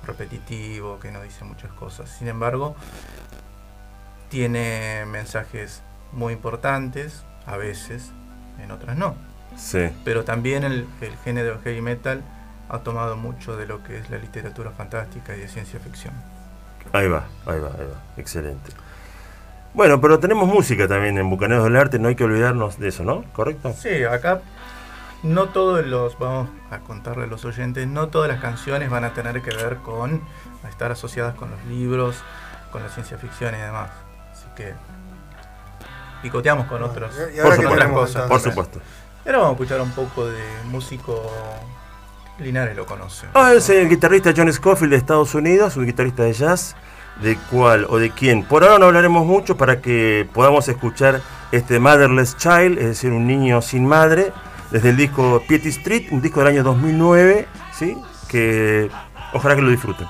repetitivo, 0.05 1.01
que 1.01 1.11
no 1.11 1.21
dice 1.23 1.45
muchas 1.45 1.73
cosas. 1.73 2.09
Sin 2.11 2.29
embargo, 2.29 2.77
tiene 4.29 5.05
mensajes 5.07 5.83
muy 6.13 6.33
importantes, 6.33 7.25
a 7.47 7.57
veces, 7.57 8.13
en 8.63 8.71
otras 8.71 8.97
no. 8.97 9.17
Sí. 9.57 9.91
Pero 10.05 10.25
también 10.25 10.63
el, 10.63 10.87
el 11.01 11.17
género 11.25 11.61
heavy 11.63 11.81
metal 11.81 12.23
ha 12.71 12.79
tomado 12.79 13.17
mucho 13.17 13.57
de 13.57 13.67
lo 13.67 13.83
que 13.83 13.99
es 13.99 14.11
la 14.11 14.19
literatura 14.19 14.71
fantástica 14.71 15.37
y 15.37 15.41
de 15.41 15.49
ciencia 15.49 15.81
ficción. 15.81 16.15
Ahí 16.93 17.09
va, 17.09 17.25
ahí 17.47 17.61
va, 17.61 17.69
ahí 17.69 17.87
va. 17.87 18.01
Excelente. 18.17 18.73
Bueno, 19.75 20.01
pero 20.01 20.19
tenemos 20.19 20.49
música 20.49 20.89
también 20.89 21.19
en 21.19 21.29
Bucaneros 21.29 21.65
del 21.65 21.77
Arte, 21.77 21.99
no 21.99 22.09
hay 22.09 22.17
que 22.17 22.25
olvidarnos 22.25 22.79
de 22.79 22.89
eso, 22.89 23.05
¿no? 23.05 23.25
¿Correcto? 23.33 23.73
Sí, 23.77 24.03
acá 24.05 24.41
no 25.23 25.51
todos 25.51 25.85
los, 25.87 26.19
vamos 26.19 26.49
a 26.71 26.79
contarle 26.81 27.25
a 27.25 27.27
los 27.27 27.45
oyentes, 27.45 27.87
no 27.87 28.09
todas 28.09 28.29
las 28.29 28.41
canciones 28.41 28.91
van 28.91 29.05
a 29.05 29.13
tener 29.13 29.43
que 29.43 29.55
ver 29.55 29.77
con 29.77 30.23
a 30.65 30.69
estar 30.69 30.91
asociadas 30.91 31.35
con 31.35 31.51
los 31.51 31.65
libros, 31.67 32.17
con 32.73 32.83
la 32.83 32.89
ciencia 32.89 33.19
ficción 33.19 33.55
y 33.55 33.59
demás. 33.59 33.91
Así 34.33 34.47
que 34.57 34.75
picoteamos 36.23 36.67
con 36.67 36.81
Bueno, 36.81 36.93
otros, 36.93 37.15
y 37.35 37.39
ahora 37.39 37.57
qué 37.57 37.67
otras 37.67 37.79
tenemos, 37.79 38.01
cosas. 38.01 38.29
Por 38.29 38.41
supuesto. 38.41 38.81
Y 39.25 39.29
ahora 39.29 39.39
vamos 39.39 39.51
a 39.51 39.55
escuchar 39.55 39.81
un 39.81 39.93
poco 39.93 40.27
de 40.27 40.43
músico 40.65 41.31
Linares 42.41 42.77
lo 42.77 42.87
conoce. 42.87 43.27
Ah, 43.35 43.53
es 43.55 43.69
el 43.69 43.89
guitarrista 43.89 44.33
John 44.37 44.53
Scofield 44.53 44.93
de 44.93 44.97
Estados 44.99 45.35
Unidos, 45.35 45.77
un 45.77 45.87
guitarrista 45.87 46.23
de 46.25 46.33
jazz, 46.33 46.75
de 47.23 47.37
cuál 47.51 47.87
o 47.89 47.99
de 47.99 48.11
quién. 48.11 48.45
Por 48.45 48.65
ahora 48.65 48.79
no 48.79 48.87
hablaremos 48.87 49.27
mucho 49.27 49.57
para 49.57 49.81
que 49.81 50.29
podamos 50.33 50.69
escuchar 50.69 51.21
este 51.53 51.79
Motherless 51.79 52.37
Child, 52.37 52.79
es 52.79 52.87
decir, 52.87 53.13
un 53.13 53.27
niño 53.27 53.61
sin 53.63 53.87
madre, 53.87 54.33
desde 54.71 54.91
el 54.91 54.97
disco 54.97 55.43
Piety 55.47 55.69
Street, 55.69 56.09
un 56.11 56.23
disco 56.23 56.41
del 56.41 56.49
año 56.49 56.63
2009, 56.63 57.47
¿sí? 57.77 57.97
Que 58.29 58.91
ojalá 59.33 59.57
que 59.57 59.63
lo 59.63 59.71
disfruten. 59.71 60.07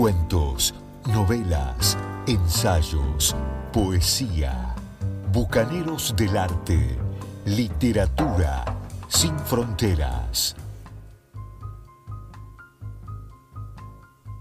Cuentos, 0.00 0.74
novelas, 1.08 1.98
ensayos, 2.26 3.36
poesía. 3.70 4.74
Bucaneros 5.30 6.16
del 6.16 6.38
arte. 6.38 6.96
Literatura 7.44 8.64
sin 9.08 9.38
fronteras. 9.40 10.56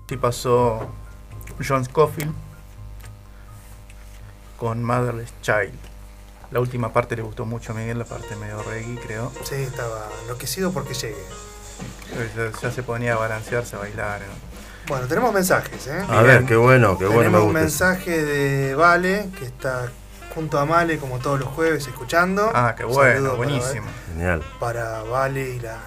Sí 0.07 0.15
pasó 0.15 0.87
John 1.67 1.83
Scofield 1.83 2.33
con 4.55 4.81
Motherless 4.81 5.33
Child. 5.41 5.77
La 6.51 6.61
última 6.61 6.93
parte 6.93 7.17
le 7.17 7.21
gustó 7.21 7.45
mucho 7.45 7.73
a 7.73 7.75
Miguel, 7.75 7.99
la 7.99 8.05
parte 8.05 8.33
medio 8.37 8.63
reggae, 8.63 8.97
creo. 9.01 9.29
Sí, 9.43 9.55
estaba 9.55 10.07
enloquecido 10.21 10.71
porque 10.71 10.93
llegue. 10.93 11.25
Ya, 12.37 12.49
ya 12.61 12.71
se 12.71 12.81
ponía 12.81 13.15
a 13.15 13.17
balancearse, 13.17 13.75
a 13.75 13.79
bailar. 13.79 14.21
¿no? 14.21 14.48
Bueno, 14.89 15.05
tenemos 15.07 15.31
mensajes, 15.33 15.85
¿eh? 15.87 16.03
A 16.09 16.21
ver, 16.23 16.45
qué 16.45 16.55
bueno, 16.55 16.97
qué 16.97 17.05
bueno 17.05 17.19
me 17.19 17.25
tenemos 17.27 17.43
un 17.45 17.53
mensaje 17.53 18.23
de 18.25 18.73
Vale, 18.75 19.29
que 19.37 19.45
está 19.45 19.91
junto 20.33 20.57
a 20.59 20.65
Male 20.65 20.97
como 20.97 21.19
todos 21.19 21.39
los 21.39 21.47
jueves 21.49 21.87
escuchando. 21.87 22.51
Ah, 22.53 22.73
qué 22.75 22.85
Un 22.85 22.93
bueno, 22.93 23.13
saludo 23.13 23.37
para- 23.37 23.37
buenísimo. 23.37 23.87
Genial. 24.11 24.43
Para, 24.59 25.03
Vale 25.03 25.49
y 25.51 25.59
la, 25.59 25.77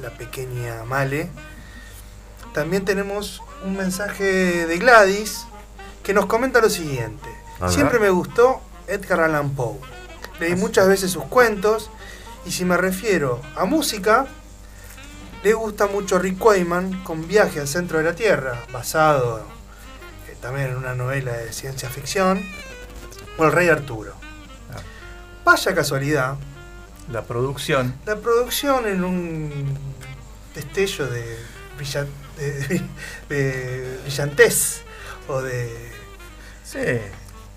la 0.00 0.10
pequeña 0.10 0.84
Male. 0.86 1.28
También 2.54 2.84
tenemos 2.86 3.42
un 3.64 3.76
mensaje 3.76 4.66
de 4.66 4.78
Gladys 4.78 5.46
que 6.02 6.14
nos 6.14 6.24
comenta 6.26 6.60
lo 6.62 6.70
siguiente. 6.70 7.28
Siempre 7.68 7.98
me 7.98 8.08
gustó 8.10 8.62
Edgar 8.86 9.20
Allan 9.20 9.50
Poe. 9.50 9.76
Leí 10.40 10.56
muchas 10.56 10.88
veces 10.88 11.10
sus 11.10 11.24
cuentos 11.24 11.90
y 12.46 12.52
si 12.52 12.64
me 12.64 12.76
refiero 12.78 13.40
a 13.54 13.64
música, 13.66 14.26
le 15.42 15.52
gusta 15.52 15.86
mucho 15.86 16.18
Rick 16.18 16.44
Wayman 16.44 17.02
con 17.04 17.26
Viaje 17.28 17.60
al 17.60 17.68
centro 17.68 17.98
de 17.98 18.04
la 18.04 18.14
Tierra, 18.14 18.62
basado 18.72 19.40
eh, 20.28 20.36
también 20.40 20.68
en 20.70 20.76
una 20.76 20.94
novela 20.94 21.32
de 21.32 21.52
ciencia 21.52 21.88
ficción, 21.88 22.42
o 23.38 23.44
El 23.44 23.52
Rey 23.52 23.68
Arturo. 23.68 24.12
Ah. 24.74 24.80
Vaya 25.44 25.74
casualidad, 25.74 26.36
La 27.12 27.22
producción. 27.22 27.94
la 28.06 28.16
producción 28.16 28.86
en 28.86 29.04
un 29.04 29.78
destello 30.54 31.06
de, 31.06 31.38
brilla- 31.78 32.06
de, 32.38 32.82
de 33.28 33.98
brillantez 34.02 34.80
o 35.28 35.42
de... 35.42 35.92
Sí. 36.64 36.78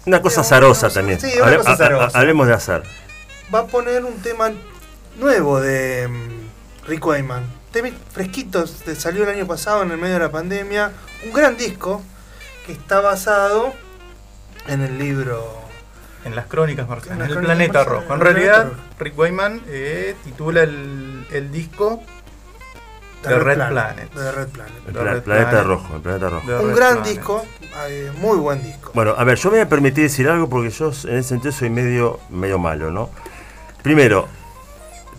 Una 0.05 0.21
cosa 0.21 0.41
azarosa 0.41 0.89
también. 0.89 1.19
sí, 1.19 1.31
una 1.37 1.45
Hable- 1.51 1.57
cosa 1.57 1.71
azarosa. 1.73 2.19
hablemos 2.19 2.45
de 2.47 2.53
azar. 2.53 2.83
va 3.53 3.59
a 3.59 3.67
poner 3.67 4.05
un 4.05 4.21
tema 4.21 4.51
nuevo 5.17 5.59
de 5.59 6.07
mm, 6.07 6.87
Rick 6.87 7.05
Wayman. 7.05 7.58
Tema 7.71 7.89
fresquito, 8.11 8.65
te 8.83 8.95
salió 8.95 9.23
el 9.23 9.29
año 9.29 9.45
pasado 9.45 9.83
en 9.83 9.91
el 9.91 9.97
medio 9.97 10.15
de 10.15 10.19
la 10.21 10.31
pandemia. 10.31 10.91
Un 11.25 11.33
gran 11.33 11.55
disco 11.55 12.01
que 12.65 12.71
está 12.71 12.99
basado 12.99 13.73
en 14.67 14.81
el 14.81 14.97
libro. 14.97 15.57
En 16.25 16.35
las 16.35 16.47
crónicas 16.47 16.87
marcianas. 16.89 17.29
En 17.29 17.37
el 17.37 17.43
planeta 17.43 17.83
rojo. 17.83 18.13
En 18.13 18.19
realidad, 18.19 18.65
rojo. 18.69 18.75
Rick 18.99 19.17
Wayman 19.17 19.61
eh, 19.67 20.15
titula 20.23 20.63
el, 20.63 21.25
el 21.31 21.51
disco 21.51 22.01
The 23.21 23.37
Red 23.39 23.55
Planet. 23.69 24.13
de 24.13 24.31
Red 24.31 24.47
Planet. 24.49 24.73
El, 24.87 24.93
The 24.93 25.03
Red 25.03 25.21
planeta 25.23 25.49
Planet. 25.49 25.67
rojo, 25.67 25.95
el 25.95 26.01
planeta 26.01 26.29
rojo. 26.29 26.47
The 26.47 26.55
Un 26.55 26.67
Red 26.69 26.75
gran 26.75 26.93
Planet. 26.95 27.13
disco, 27.13 27.45
eh, 27.87 28.11
muy 28.17 28.37
buen 28.37 28.63
disco. 28.63 28.91
Bueno, 28.95 29.13
a 29.17 29.23
ver, 29.23 29.37
yo 29.37 29.49
me 29.51 29.57
voy 29.57 29.65
a 29.65 29.69
permitir 29.69 30.03
decir 30.05 30.27
algo 30.27 30.49
porque 30.49 30.71
yo 30.71 30.87
en 31.05 31.17
ese 31.17 31.29
sentido 31.29 31.51
soy 31.51 31.69
medio, 31.69 32.19
medio 32.29 32.57
malo, 32.59 32.89
¿no? 32.91 33.09
Primero, 33.83 34.27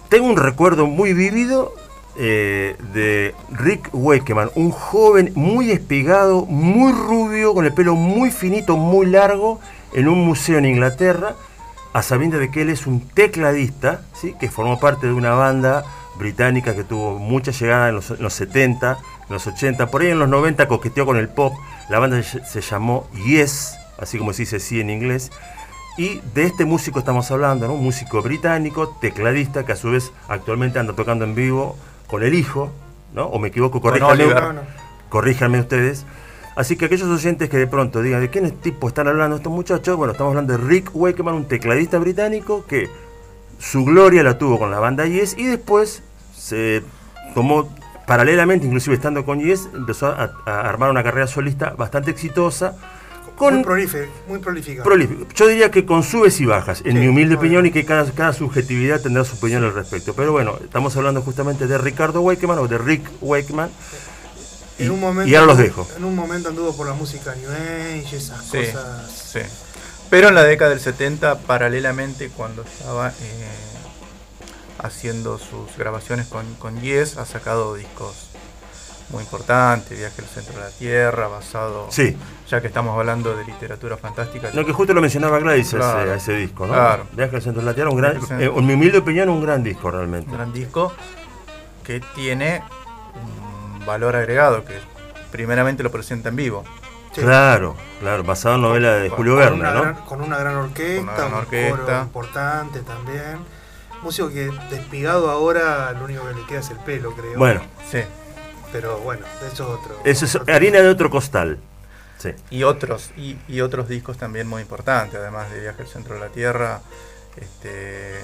tengo 0.08 0.26
un 0.26 0.36
recuerdo 0.36 0.86
muy 0.86 1.12
vívido 1.14 1.74
eh, 2.22 2.76
de 2.92 3.34
Rick 3.50 3.88
Wakeman, 3.94 4.50
un 4.54 4.72
joven 4.72 5.32
muy 5.34 5.70
espigado, 5.70 6.44
muy 6.44 6.92
rubio, 6.92 7.54
con 7.54 7.64
el 7.64 7.72
pelo 7.72 7.94
muy 7.94 8.30
finito, 8.30 8.76
muy 8.76 9.06
largo, 9.06 9.58
en 9.94 10.06
un 10.06 10.26
museo 10.26 10.58
en 10.58 10.66
Inglaterra, 10.66 11.34
a 11.94 12.02
sabiendas 12.02 12.40
de 12.40 12.50
que 12.50 12.60
él 12.60 12.68
es 12.68 12.86
un 12.86 13.00
tecladista, 13.00 14.02
¿sí? 14.12 14.34
que 14.38 14.50
formó 14.50 14.78
parte 14.78 15.06
de 15.06 15.14
una 15.14 15.30
banda 15.30 15.82
británica 16.18 16.76
que 16.76 16.84
tuvo 16.84 17.18
mucha 17.18 17.52
llegada 17.52 17.88
en 17.88 17.94
los, 17.94 18.10
en 18.10 18.22
los 18.22 18.34
70, 18.34 18.98
en 19.26 19.32
los 19.32 19.46
80, 19.46 19.90
por 19.90 20.02
ahí 20.02 20.08
en 20.08 20.18
los 20.18 20.28
90 20.28 20.68
coqueteó 20.68 21.06
con 21.06 21.16
el 21.16 21.30
pop, 21.30 21.54
la 21.88 22.00
banda 22.00 22.22
se, 22.22 22.44
se 22.44 22.60
llamó 22.60 23.08
Yes, 23.24 23.78
así 23.96 24.18
como 24.18 24.34
se 24.34 24.42
dice 24.42 24.60
sí 24.60 24.78
en 24.78 24.90
inglés, 24.90 25.30
y 25.96 26.20
de 26.34 26.44
este 26.44 26.66
músico 26.66 26.98
estamos 26.98 27.30
hablando, 27.30 27.66
¿no? 27.66 27.72
un 27.72 27.82
músico 27.82 28.20
británico, 28.20 28.94
tecladista, 29.00 29.64
que 29.64 29.72
a 29.72 29.76
su 29.76 29.90
vez 29.90 30.12
actualmente 30.28 30.78
anda 30.78 30.92
tocando 30.92 31.24
en 31.24 31.34
vivo 31.34 31.78
con 32.10 32.22
el 32.22 32.34
hijo, 32.34 32.70
¿no? 33.14 33.26
o 33.26 33.38
me 33.38 33.48
equivoco, 33.48 33.80
corríjanme, 33.80 34.24
Oliver. 34.24 34.42
No, 34.42 34.52
no. 34.54 34.60
corríjanme 35.08 35.60
ustedes. 35.60 36.04
Así 36.56 36.76
que 36.76 36.86
aquellos 36.86 37.08
oyentes 37.08 37.48
que 37.48 37.56
de 37.56 37.66
pronto 37.66 38.02
digan 38.02 38.20
de 38.20 38.30
qué 38.30 38.40
tipo 38.50 38.88
están 38.88 39.06
hablando 39.08 39.36
estos 39.36 39.52
muchachos, 39.52 39.96
bueno, 39.96 40.12
estamos 40.12 40.32
hablando 40.32 40.56
de 40.56 40.58
Rick 40.58 40.90
Wakeman, 40.92 41.34
un 41.34 41.44
tecladista 41.46 41.98
británico 41.98 42.64
que 42.66 42.90
su 43.58 43.84
gloria 43.84 44.22
la 44.22 44.36
tuvo 44.36 44.58
con 44.58 44.70
la 44.70 44.80
banda 44.80 45.06
Yes 45.06 45.36
y 45.38 45.44
después 45.46 46.02
se 46.36 46.82
tomó 47.34 47.68
paralelamente, 48.06 48.66
inclusive 48.66 48.96
estando 48.96 49.24
con 49.24 49.38
Yes, 49.40 49.68
empezó 49.72 50.08
a, 50.08 50.32
a 50.44 50.60
armar 50.68 50.90
una 50.90 51.04
carrera 51.04 51.28
solista 51.28 51.70
bastante 51.70 52.10
exitosa. 52.10 52.76
Con 53.40 53.54
Muy, 53.54 53.64
prolífico, 53.64 54.04
muy 54.28 54.38
prolífica. 54.38 54.82
prolífico. 54.82 55.26
Yo 55.34 55.46
diría 55.46 55.70
que 55.70 55.86
con 55.86 56.02
subes 56.02 56.38
y 56.42 56.44
bajas, 56.44 56.82
en 56.84 56.92
Sí, 56.92 56.98
mi 56.98 57.08
humilde 57.08 57.36
opinión, 57.36 57.64
y 57.64 57.70
que 57.70 57.86
cada, 57.86 58.04
cada 58.12 58.34
subjetividad 58.34 59.00
tendrá 59.00 59.24
su 59.24 59.36
opinión 59.36 59.64
al 59.64 59.72
respecto. 59.72 60.12
Pero 60.12 60.30
bueno, 60.32 60.58
estamos 60.62 60.94
hablando 60.98 61.22
justamente 61.22 61.66
de 61.66 61.78
Ricardo 61.78 62.20
Wakeman 62.20 62.58
o 62.58 62.68
de 62.68 62.76
Rick 62.76 63.00
Wakeman. 63.22 63.70
Y, 64.78 64.82
en 64.82 64.90
un 64.90 65.00
momento, 65.00 65.30
y 65.30 65.34
ahora 65.36 65.46
los 65.46 65.56
dejo. 65.56 65.88
En 65.96 66.04
un 66.04 66.14
momento 66.14 66.50
anduvo 66.50 66.76
por 66.76 66.86
la 66.86 66.92
música 66.92 67.34
New 67.34 67.48
Age, 67.50 68.14
esas 68.14 68.44
Sí, 68.44 68.58
cosas. 68.58 69.10
sí. 69.10 69.40
Pero 70.10 70.28
en 70.28 70.34
la 70.34 70.44
década 70.44 70.68
del 70.72 70.80
70, 70.80 71.38
paralelamente, 71.38 72.28
cuando 72.28 72.60
estaba 72.60 73.08
eh, 73.08 73.12
haciendo 74.80 75.38
sus 75.38 75.78
grabaciones 75.78 76.26
con, 76.26 76.44
con 76.56 76.78
Yes, 76.82 77.16
ha 77.16 77.24
sacado 77.24 77.74
discos 77.74 78.29
muy 79.10 79.22
importantes, 79.22 79.98
Viaje 79.98 80.22
al 80.22 80.28
Centro 80.28 80.54
de 80.54 80.60
la 80.60 80.70
Tierra, 80.70 81.26
basado, 81.28 81.86
Sí, 81.90 82.16
ya 82.48 82.60
que 82.60 82.68
estamos 82.68 82.96
hablando 82.98 83.36
de 83.36 83.44
literatura 83.44 83.96
fantástica. 83.96 84.50
no, 84.54 84.64
que 84.64 84.72
justo 84.72 84.92
lo 84.94 85.00
mencionaba 85.00 85.38
Gladys 85.38 85.66
ese- 85.68 85.76
Claro. 85.78 86.12
a 86.12 86.14
ese 86.16 86.32
disco, 86.34 86.66
¿no? 86.66 86.72
Claro. 86.74 87.06
Viaje 87.12 87.36
al 87.36 87.42
centro 87.42 87.60
de 87.62 87.66
la 87.66 87.74
Tierra, 87.74 87.90
un 87.90 87.96
gran, 87.96 88.16
eh, 88.40 88.50
en 88.54 88.66
mi 88.66 88.74
humilde 88.74 88.98
opinión, 88.98 89.28
un 89.28 89.42
gran 89.42 89.62
disco 89.62 89.90
realmente. 89.90 90.30
un 90.30 90.36
gran 90.36 90.52
disco 90.52 90.92
que 91.84 92.00
tiene 92.14 92.62
un 93.14 93.84
valor 93.86 94.14
agregado, 94.16 94.64
que 94.64 94.74
primeramente 95.32 95.82
lo 95.82 95.90
presenta 95.90 96.28
en 96.28 96.36
vivo. 96.36 96.64
Sí. 97.12 97.22
Claro, 97.22 97.74
claro, 97.98 98.22
basado 98.22 98.54
en 98.54 98.62
novela 98.62 98.92
de 98.92 99.08
Con- 99.08 99.16
Julio 99.16 99.32
con, 99.34 99.40
Verne, 99.42 99.62
¿no? 99.74 99.82
gran, 99.82 99.94
con 100.06 100.20
una 100.22 100.38
gran 100.38 100.54
orquesta, 100.56 100.98
Con 101.00 101.08
una 101.08 101.16
gran 101.16 101.32
un 101.32 101.38
orquesta. 101.38 101.78
coro 101.80 102.00
importante 102.02 102.80
también. 102.80 103.38
Músico 104.02 104.28
que 104.30 104.50
despigado 104.70 105.28
ahora, 105.30 105.92
lo 105.92 106.04
único 106.04 106.24
que 106.28 106.34
le 106.34 106.46
queda 106.46 106.60
es 106.60 106.70
el 106.70 106.78
pelo, 106.78 107.10
creo. 107.16 107.36
Bueno, 107.36 107.60
Sí. 107.90 107.98
Pero 108.72 108.98
bueno, 108.98 109.24
eso 109.38 109.52
es 109.52 109.60
otro. 109.60 110.00
eso 110.04 110.24
es 110.24 110.34
otro 110.36 110.54
harina 110.54 110.80
de 110.80 110.88
otro 110.88 111.10
costal. 111.10 111.58
Sí. 112.18 112.30
Y 112.50 112.62
otros, 112.64 113.10
y, 113.16 113.38
y 113.48 113.62
otros 113.62 113.88
discos 113.88 114.18
también 114.18 114.46
muy 114.46 114.62
importantes, 114.62 115.18
además 115.18 115.50
de 115.50 115.60
Viaje 115.60 115.82
al 115.82 115.88
Centro 115.88 116.14
de 116.14 116.20
la 116.20 116.28
Tierra, 116.28 116.80
este, 117.36 118.20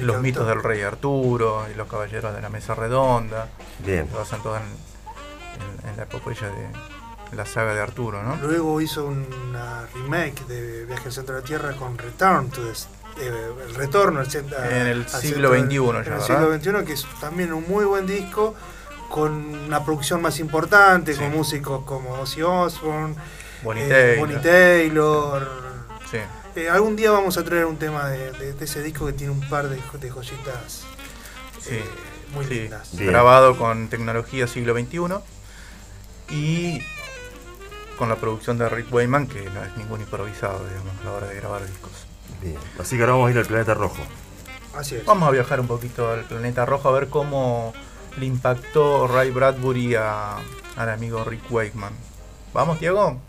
Los 0.00 0.20
mitos 0.22 0.46
del 0.46 0.62
Rey 0.62 0.82
Arturo 0.82 1.66
y 1.72 1.74
Los 1.76 1.88
Caballeros 1.88 2.34
de 2.34 2.40
la 2.42 2.48
Mesa 2.48 2.74
Redonda, 2.74 3.48
Bien. 3.84 4.06
que 4.06 4.14
basan 4.16 4.42
todas 4.42 4.62
en, 4.62 4.68
en- 4.68 5.90
en 5.90 5.96
la 5.96 6.04
epopeya 6.04 6.46
de 6.48 7.36
la 7.36 7.44
saga 7.46 7.74
de 7.74 7.80
Arturo, 7.80 8.22
¿no? 8.22 8.36
Luego 8.36 8.80
hizo 8.80 9.06
una 9.06 9.86
remake 9.94 10.44
de 10.46 10.84
Viaje 10.86 11.06
al 11.06 11.12
Centro 11.12 11.34
de 11.36 11.40
la 11.42 11.46
Tierra 11.46 11.72
con 11.76 11.96
Return 11.98 12.50
to 12.50 12.60
the, 12.62 12.70
eh, 13.24 13.52
el 13.68 13.74
retorno 13.74 14.20
al 14.20 14.28
En 14.70 14.86
el 14.86 15.08
siglo 15.08 15.50
XXI 15.50 15.76
en 16.06 16.12
el 16.12 16.20
siglo 16.22 16.54
XXI, 16.56 16.84
que 16.86 16.92
es 16.92 17.06
también 17.20 17.52
un 17.52 17.64
muy 17.68 17.84
buen 17.84 18.06
disco, 18.06 18.54
con 19.10 19.32
una 19.66 19.84
producción 19.84 20.22
más 20.22 20.38
importante, 20.40 21.12
Sí. 21.12 21.18
con 21.18 21.32
músicos 21.32 21.84
como 21.84 22.12
Ozzy 22.14 22.40
Osbourne, 22.42 23.14
Bonnie 23.62 23.84
eh, 23.84 23.88
Taylor. 23.88 24.18
Bonnie 24.20 24.38
Taylor. 24.38 25.48
Sí. 26.10 26.18
Eh, 26.56 26.68
algún 26.70 26.96
día 26.96 27.10
vamos 27.10 27.36
a 27.36 27.44
traer 27.44 27.66
un 27.66 27.76
tema 27.76 28.08
de, 28.08 28.32
de- 28.32 28.52
de 28.54 28.64
ese 28.64 28.82
disco 28.82 29.04
que 29.06 29.12
tiene 29.12 29.32
un 29.32 29.40
par 29.48 29.68
de, 29.68 29.80
jo- 29.82 29.98
de 29.98 30.10
joyitas 30.10 30.84
Sí, 31.60 31.74
eh, 31.74 31.84
muy 32.34 32.44
sí. 32.46 32.54
lindas. 32.54 32.96
Bien. 32.96 33.10
Grabado 33.10 33.58
con 33.58 33.88
tecnología 33.88 34.46
siglo 34.46 34.72
XXI 34.74 35.18
y 36.30 36.80
con 37.98 38.08
la 38.08 38.16
producción 38.16 38.56
de 38.58 38.68
Rick 38.68 38.92
Wayman, 38.92 39.26
que 39.26 39.42
no 39.50 39.62
es 39.62 39.76
ningún 39.76 40.00
improvisado, 40.00 40.64
digamos, 40.66 40.92
a 41.02 41.04
la 41.04 41.12
hora 41.12 41.26
de 41.26 41.34
grabar 41.36 41.66
discos. 41.66 41.90
Bien. 42.40 42.56
Así 42.78 42.96
que 42.96 43.02
ahora 43.02 43.12
vamos 43.12 43.28
a 43.28 43.30
ir 43.32 43.38
al 43.38 43.46
planeta 43.46 43.74
rojo. 43.74 43.98
Así 44.74 44.94
es. 44.96 45.04
Vamos 45.04 45.28
a 45.28 45.32
viajar 45.32 45.60
un 45.60 45.66
poquito 45.66 46.10
al 46.10 46.24
planeta 46.24 46.64
rojo 46.64 46.88
a 46.88 46.92
ver 46.92 47.08
cómo 47.08 47.74
le 48.18 48.26
impactó 48.26 49.06
Ray 49.06 49.30
Bradbury 49.30 49.94
a- 49.94 50.36
al 50.76 50.88
amigo 50.90 51.24
Rick 51.24 51.50
Wakeman. 51.50 51.92
¿Vamos, 52.52 52.80
Diego? 52.80 53.20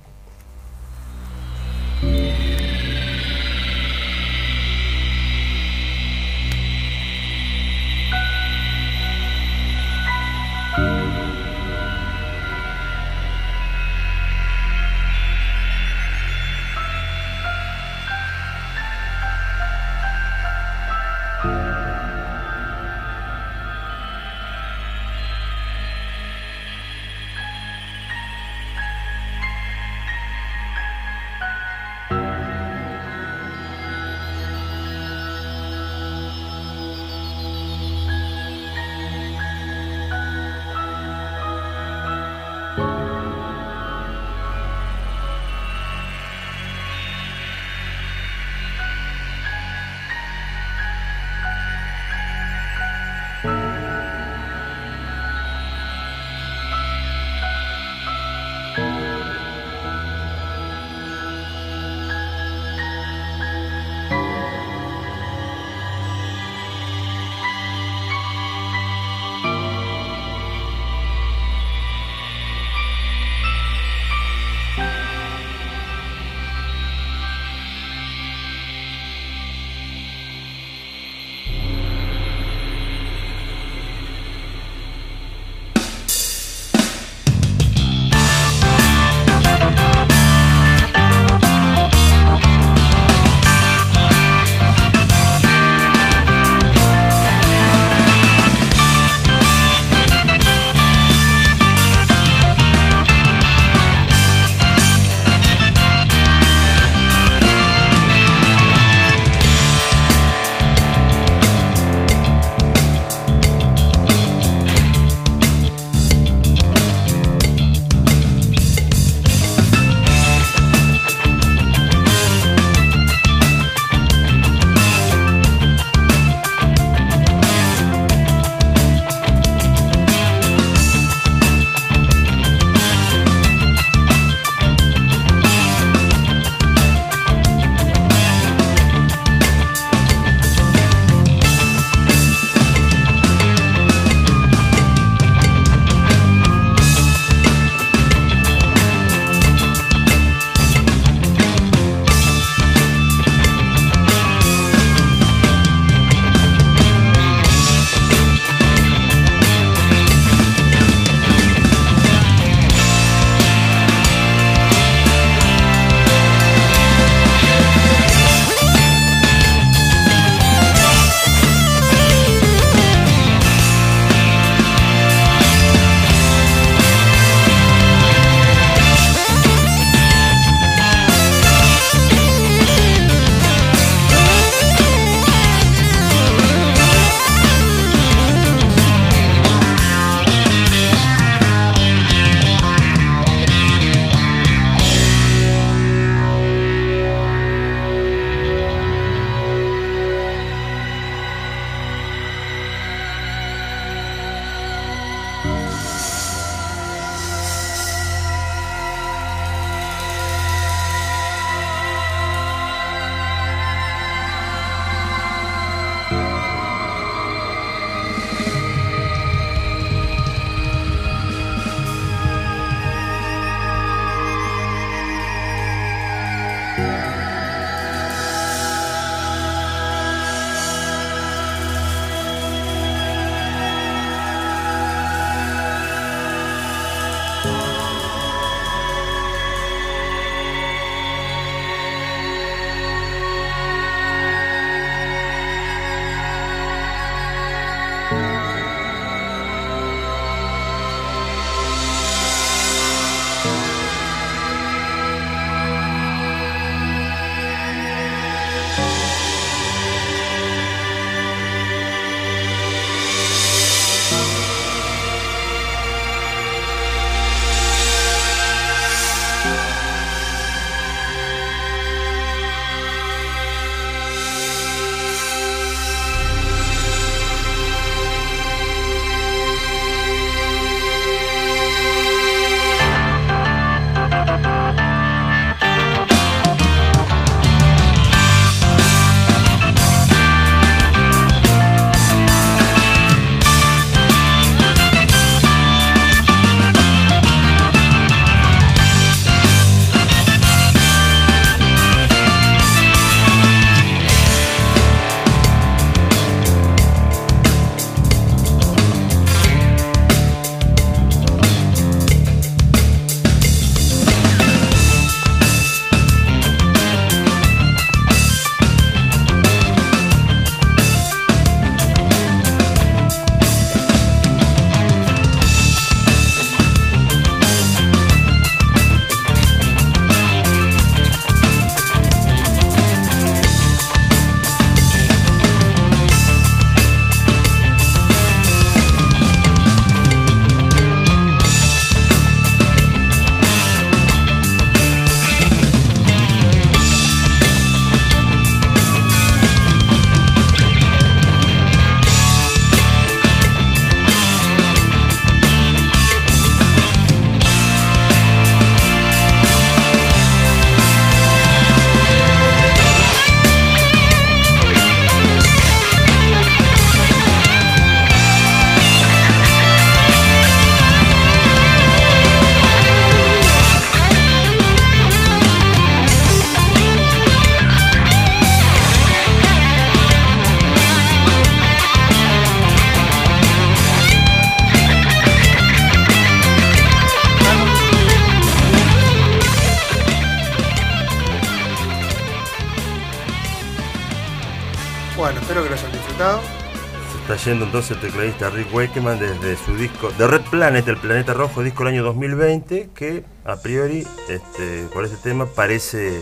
Se 397.44 397.50
está 397.50 397.52
yendo 397.52 397.66
entonces 397.66 397.92
el 397.92 398.00
tecladista 398.02 398.50
Rick 398.52 398.74
Wakeman 398.74 399.20
desde 399.20 399.58
su 399.66 399.76
disco 399.76 400.12
The 400.18 400.28
Red 400.28 400.42
Planet, 400.52 400.88
el 400.88 400.98
planeta 400.98 401.34
rojo, 401.34 401.64
disco 401.64 401.84
del 401.84 401.94
año 401.94 402.04
2020, 402.04 402.90
que 402.94 403.24
a 403.46 403.56
priori, 403.58 404.06
este, 404.30 404.84
por 404.94 405.06
ese 405.06 405.16
tema, 405.18 405.48
parece 405.48 406.22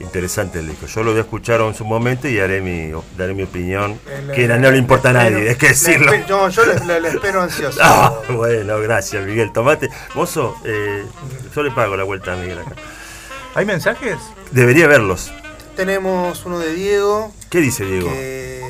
interesante 0.00 0.58
el 0.58 0.68
disco. 0.68 0.86
Yo 0.86 1.02
lo 1.02 1.12
voy 1.12 1.18
a 1.20 1.22
escuchar 1.22 1.62
en 1.62 1.74
su 1.74 1.86
momento 1.86 2.28
y 2.28 2.38
haré 2.38 2.60
mi, 2.60 2.92
daré 3.16 3.32
mi 3.32 3.44
opinión, 3.44 3.98
El- 4.28 4.32
que 4.32 4.46
no 4.46 4.70
le 4.70 4.76
importa 4.76 5.08
a 5.08 5.12
le 5.14 5.18
nadie, 5.18 5.48
espero- 5.48 5.50
es 5.50 5.56
que 5.56 5.66
le 5.66 5.72
decirlo. 5.72 6.12
espe- 6.12 6.28
No, 6.28 6.48
yo 6.50 6.66
le, 6.66 6.84
le- 6.84 7.00
le 7.00 7.08
espero 7.08 7.40
ansioso. 7.42 7.80
Ah, 7.82 8.12
bueno, 8.28 8.78
gracias 8.80 9.24
Miguel. 9.24 9.52
Tomate. 9.52 9.88
Mozo, 10.14 10.54
eh, 10.64 11.02
yo 11.54 11.62
le 11.62 11.70
pago 11.70 11.96
la 11.96 12.04
vuelta 12.04 12.34
a 12.34 12.36
Miguel 12.36 12.58
acá. 12.58 12.74
¿Hay 13.54 13.64
mensajes? 13.64 14.18
Debería 14.50 14.86
verlos. 14.86 15.32
Tenemos 15.76 16.44
uno 16.44 16.58
de 16.58 16.74
Diego, 16.74 17.32
¿Qué 17.50 17.60
dice 17.60 17.84
Diego? 17.86 18.08
que, 18.08 18.62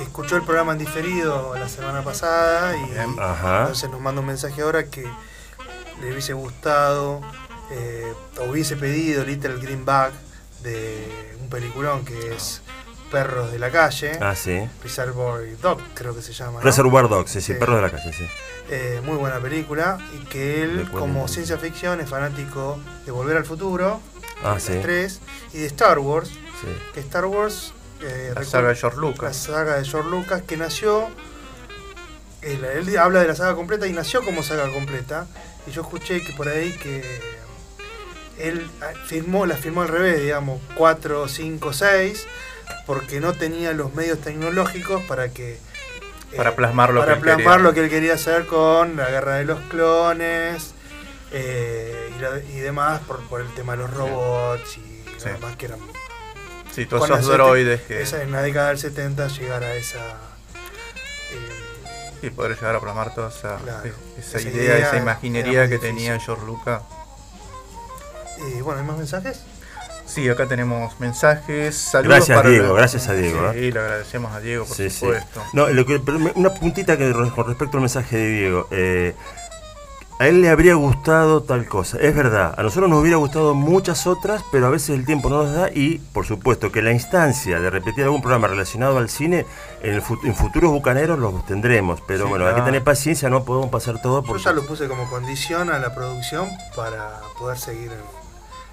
que 0.00 0.04
escuchó 0.04 0.36
el 0.36 0.42
programa 0.42 0.72
en 0.72 0.78
diferido 0.78 1.54
la 1.58 1.68
semana 1.68 2.02
pasada 2.02 2.74
y. 2.74 2.96
Ajá. 3.18 3.60
entonces 3.60 3.90
nos 3.90 4.00
manda 4.00 4.22
un 4.22 4.26
mensaje 4.26 4.62
ahora 4.62 4.84
que 4.86 5.02
le 6.00 6.10
hubiese 6.12 6.32
gustado 6.32 7.20
eh, 7.70 8.10
o 8.40 8.44
hubiese 8.50 8.76
pedido 8.76 9.22
Little 9.24 9.56
Green 9.60 9.84
Bag 9.84 10.12
de 10.62 11.36
un 11.42 11.50
peliculón 11.50 12.04
que 12.06 12.34
es 12.34 12.62
Perros 13.10 13.52
de 13.52 13.58
la 13.58 13.70
Calle, 13.70 14.12
Ah, 14.22 14.34
sí. 14.34 14.58
Reservoir 14.82 15.42
Dog 15.60 15.80
creo 15.94 16.14
que 16.16 16.22
se 16.22 16.32
llama. 16.32 16.60
¿no? 16.60 16.60
Reservoir 16.60 17.08
Dogs, 17.08 17.30
sí, 17.30 17.40
sí, 17.42 17.52
perros 17.54 17.76
de 17.76 17.82
la 17.82 17.90
calle, 17.90 18.12
sí. 18.12 18.24
Eh, 18.70 19.02
muy 19.04 19.16
buena 19.16 19.38
película 19.40 19.98
y 20.14 20.24
que 20.26 20.62
él 20.62 20.78
Recuerdo. 20.84 21.00
como 21.00 21.28
ciencia 21.28 21.58
ficción 21.58 22.00
es 22.00 22.08
fanático 22.08 22.78
de 23.04 23.10
Volver 23.12 23.36
al 23.36 23.44
Futuro, 23.44 24.00
Ah, 24.44 24.58
sí. 24.60 24.78
tres, 24.80 25.20
y 25.52 25.58
de 25.58 25.66
Star 25.66 25.98
Wars, 25.98 26.28
sí. 26.30 26.68
que 26.94 27.00
Star 27.00 27.26
Wars... 27.26 27.74
eh, 28.02 28.32
La 28.34 28.44
saga 28.44 28.68
de 28.68 28.74
George 28.76 28.96
la 28.96 29.02
Lucas. 29.02 29.36
saga 29.36 29.76
de 29.78 29.84
George 29.84 30.08
Lucas 30.10 30.42
que 30.46 30.56
nació 30.56 31.08
él, 32.42 32.64
él 32.64 32.98
habla 32.98 33.20
de 33.20 33.28
la 33.28 33.34
saga 33.34 33.54
completa 33.54 33.86
y 33.86 33.92
nació 33.92 34.22
como 34.24 34.42
saga 34.42 34.70
completa 34.72 35.26
y 35.66 35.70
yo 35.72 35.82
escuché 35.82 36.24
que 36.24 36.32
por 36.32 36.48
ahí 36.48 36.72
que 36.72 37.02
él 38.38 38.66
ah, 38.80 38.86
firmó 39.06 39.44
la 39.44 39.56
firmó 39.56 39.82
al 39.82 39.88
revés 39.88 40.22
digamos 40.22 40.60
4, 40.76 41.28
5, 41.28 41.72
6 41.72 42.26
porque 42.86 43.20
no 43.20 43.34
tenía 43.34 43.72
los 43.72 43.94
medios 43.94 44.18
tecnológicos 44.20 45.02
para 45.02 45.28
que 45.30 45.54
eh, 46.32 46.36
Para 46.36 46.56
plasmar 46.56 46.94
lo 46.94 47.00
para 47.00 47.12
que 47.14 47.18
él 47.18 47.22
plasmar 47.24 47.44
quería. 47.56 47.58
lo 47.68 47.74
que 47.74 47.80
él 47.84 47.90
quería 47.90 48.14
hacer 48.14 48.46
con 48.46 48.96
la 48.96 49.10
guerra 49.10 49.34
de 49.34 49.44
los 49.44 49.60
clones 49.68 50.72
eh, 51.32 52.10
y, 52.16 52.20
la- 52.22 52.38
y 52.38 52.60
demás 52.60 53.00
por, 53.00 53.20
por 53.28 53.40
el 53.42 53.52
tema 53.54 53.72
de 53.72 53.78
los 53.82 53.92
robots 53.92 54.78
y 54.78 54.86
Sí. 55.18 55.28
demás 55.28 55.54
que 55.56 55.66
eran 55.66 55.78
Sí, 56.74 56.86
todos 56.86 57.04
esos 57.10 57.26
droides 57.26 57.80
que. 57.82 58.02
esa, 58.02 58.22
en 58.22 58.32
la 58.32 58.42
década 58.42 58.68
del 58.68 58.78
70 58.78 59.26
llegar 59.28 59.62
a 59.64 59.74
esa 59.74 59.98
eh, 61.32 62.12
Y 62.22 62.30
poder 62.30 62.54
llegar 62.56 62.76
a 62.76 62.80
plasmar 62.80 63.14
toda 63.14 63.28
esa, 63.28 63.56
Claro. 63.58 63.90
esa, 64.18 64.38
Esa 64.38 64.48
idea, 64.48 64.62
idea 64.76 64.88
esa 64.88 64.96
imaginería 64.98 65.62
que 65.68 65.74
difícil. 65.78 65.96
tenía 65.96 66.18
George 66.20 66.46
Lucas. 66.46 66.82
y 68.56 68.60
bueno, 68.62 68.80
¿hay 68.80 68.86
más 68.86 68.96
mensajes? 68.98 69.42
Sí, 70.06 70.28
acá 70.28 70.46
tenemos 70.46 70.98
mensajes. 70.98 71.76
Saludos 71.76 72.16
Gracias, 72.16 72.36
para 72.38 72.48
Diego, 72.50 72.68
la- 72.74 72.80
gracias 72.80 73.06
a 73.08 73.12
Diego, 73.14 73.52
Sí, 73.52 73.70
le 73.70 73.78
agradecemos 73.80 74.32
a 74.34 74.40
Diego, 74.40 74.64
por 74.64 74.76
Sí, 74.76 74.90
sí. 74.90 74.98
supuesto. 74.98 75.44
No, 75.52 75.68
lo 75.68 75.86
que- 75.86 76.02
una 76.34 76.52
puntita 76.54 76.96
que 76.96 77.12
con 77.12 77.46
respecto 77.46 77.76
al 77.76 77.80
mensaje 77.82 78.16
de 78.16 78.28
Diego. 78.30 78.66
eh, 78.72 79.14
a 80.20 80.28
él 80.28 80.42
le 80.42 80.50
habría 80.50 80.74
gustado 80.74 81.42
tal 81.42 81.66
cosa. 81.66 81.96
Es 81.98 82.14
verdad, 82.14 82.54
a 82.56 82.62
nosotros 82.62 82.90
nos 82.90 83.00
hubiera 83.00 83.16
gustado 83.16 83.54
muchas 83.54 84.06
otras, 84.06 84.44
pero 84.52 84.66
a 84.66 84.70
veces 84.70 84.90
el 84.90 85.06
tiempo 85.06 85.30
no 85.30 85.42
nos 85.44 85.54
da 85.54 85.70
y, 85.72 85.96
por 86.12 86.26
supuesto, 86.26 86.70
que 86.70 86.82
la 86.82 86.92
instancia 86.92 87.58
de 87.58 87.70
repetir 87.70 88.04
algún 88.04 88.20
programa 88.20 88.46
relacionado 88.46 88.98
al 88.98 89.08
cine, 89.08 89.46
en, 89.82 89.94
el 89.94 90.02
fu- 90.02 90.18
en 90.22 90.34
futuros 90.34 90.70
bucaneros 90.72 91.18
los 91.18 91.46
tendremos. 91.46 92.02
Pero 92.06 92.24
Sí, 92.24 92.30
bueno, 92.30 92.46
hay 92.46 92.54
que 92.54 92.60
tener 92.60 92.84
paciencia, 92.84 93.30
no 93.30 93.44
podemos 93.44 93.70
pasar 93.70 94.02
todo 94.02 94.20
Yo 94.20 94.26
porque... 94.28 94.42
ya 94.44 94.52
lo 94.52 94.66
puse 94.66 94.86
como 94.88 95.08
condición 95.08 95.70
a 95.70 95.78
la 95.78 95.94
producción 95.94 96.48
para 96.76 97.20
poder 97.38 97.56
seguir 97.58 97.90
en, 97.90 98.19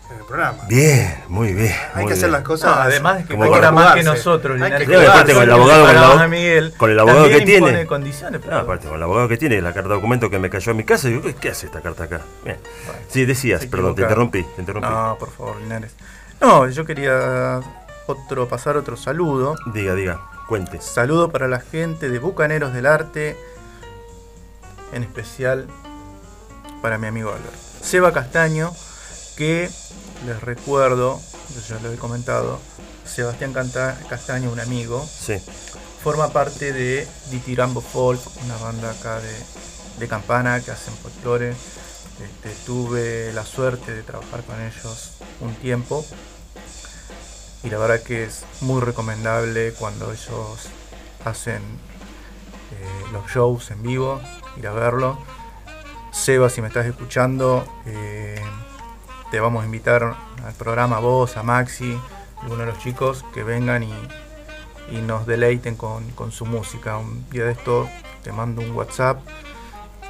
en 0.09 0.17
el 0.19 0.25
programa. 0.25 0.57
Bien, 0.67 1.23
muy 1.27 1.53
bien. 1.53 1.73
Hay 1.93 2.03
muy 2.03 2.07
que 2.07 2.13
hacer 2.13 2.25
bien. 2.25 2.31
las 2.33 2.41
cosas. 2.43 2.75
No, 2.75 2.81
además 2.81 3.17
de 3.17 3.23
que 3.25 3.35
Como 3.35 3.51
para 3.51 3.71
más 3.71 3.95
que 3.95 4.03
nosotros, 4.03 4.55
Hay 4.61 4.63
Linares 4.63 4.87
que 4.87 4.95
aparte 5.07 5.33
con 5.33 5.43
el 5.43 5.51
abogado, 5.51 5.81
con 5.81 5.89
el 5.89 5.95
pagamos 5.95 6.09
abogado- 6.11 6.25
a 6.25 6.27
Miguel, 6.29 6.73
con 6.77 6.91
el 6.91 6.99
abogado 6.99 7.29
que 7.29 7.41
tiene. 7.41 7.85
condiciones, 7.85 8.45
No, 8.45 8.57
aparte, 8.57 8.87
con 8.87 8.97
el 8.97 9.03
abogado 9.03 9.27
que 9.27 9.37
tiene, 9.37 9.61
la 9.61 9.73
carta 9.73 9.89
de 9.89 9.95
documento 9.95 10.29
que 10.29 10.39
me 10.39 10.49
cayó 10.49 10.71
en 10.71 10.77
mi 10.77 10.83
casa, 10.83 11.07
digo, 11.07 11.21
¿qué- 11.21 11.35
¿qué 11.35 11.49
hace 11.49 11.65
esta 11.65 11.81
carta 11.81 12.05
acá? 12.05 12.21
Bien. 12.43 12.57
Bueno, 12.85 13.01
Sí, 13.09 13.25
decías, 13.25 13.65
perdón, 13.65 13.95
te 13.95 14.01
interrumpí, 14.03 14.43
te 14.55 14.61
interrumpí. 14.61 14.89
No, 14.89 15.17
por 15.19 15.31
favor, 15.31 15.57
Linares. 15.61 15.91
No, 16.39 16.67
yo 16.69 16.85
quería 16.85 17.59
otro 18.05 18.47
pasar 18.47 18.77
otro 18.77 18.95
saludo. 18.95 19.55
Diga, 19.73 19.93
diga, 19.95 20.21
cuente. 20.47 20.79
Saludo 20.81 21.29
para 21.31 21.47
la 21.47 21.59
gente 21.59 22.09
de 22.09 22.19
Bucaneros 22.19 22.73
del 22.73 22.85
Arte, 22.85 23.35
en 24.93 25.03
especial 25.03 25.67
para 26.81 26.97
mi 26.97 27.07
amigo 27.07 27.29
Álvaro. 27.29 27.51
Seba 27.81 28.13
Castaño, 28.13 28.71
que 29.35 29.69
les 30.25 30.41
recuerdo, 30.41 31.19
yo 31.55 31.61
ya 31.75 31.79
lo 31.81 31.91
he 31.91 31.95
comentado, 31.97 32.59
Sebastián 33.05 33.53
Canta- 33.53 33.97
Castaño, 34.09 34.51
un 34.51 34.59
amigo, 34.59 35.05
Sí. 35.07 35.35
forma 36.03 36.29
parte 36.29 36.73
de 36.73 37.07
Ditirambo 37.31 37.81
Folk, 37.81 38.19
una 38.43 38.57
banda 38.57 38.91
acá 38.91 39.19
de, 39.19 39.33
de 39.99 40.07
Campana 40.07 40.59
que 40.61 40.71
hacen 40.71 40.93
folclore. 40.95 41.51
Este, 41.51 42.49
tuve 42.65 43.31
la 43.33 43.45
suerte 43.45 43.93
de 43.93 44.01
trabajar 44.01 44.43
con 44.43 44.59
ellos 44.59 45.11
un 45.39 45.53
tiempo 45.55 46.03
y 47.63 47.69
la 47.69 47.77
verdad 47.77 48.01
que 48.01 48.23
es 48.23 48.43
muy 48.61 48.81
recomendable 48.81 49.73
cuando 49.73 50.11
ellos 50.11 50.67
hacen 51.25 51.61
eh, 52.71 53.03
los 53.13 53.29
shows 53.29 53.69
en 53.69 53.83
vivo, 53.83 54.19
ir 54.57 54.67
a 54.67 54.71
verlo. 54.73 55.17
Seba, 56.11 56.49
si 56.49 56.61
me 56.61 56.69
estás 56.69 56.87
escuchando, 56.87 57.63
eh, 57.85 58.41
te 59.31 59.39
vamos 59.39 59.63
a 59.63 59.65
invitar 59.65 60.15
al 60.45 60.53
programa 60.57 60.97
a 60.97 60.99
vos, 60.99 61.37
a 61.37 61.43
Maxi, 61.43 61.99
algunos 62.41 62.65
de 62.65 62.73
los 62.73 62.79
chicos 62.79 63.25
que 63.33 63.43
vengan 63.43 63.83
y, 63.83 63.93
y 64.91 65.01
nos 65.01 65.25
deleiten 65.25 65.75
con, 65.75 66.09
con 66.11 66.31
su 66.31 66.45
música. 66.45 66.97
Un 66.97 67.29
día 67.29 67.45
de 67.45 67.51
esto 67.51 67.89
te 68.23 68.31
mando 68.31 68.61
un 68.61 68.71
WhatsApp. 68.71 69.19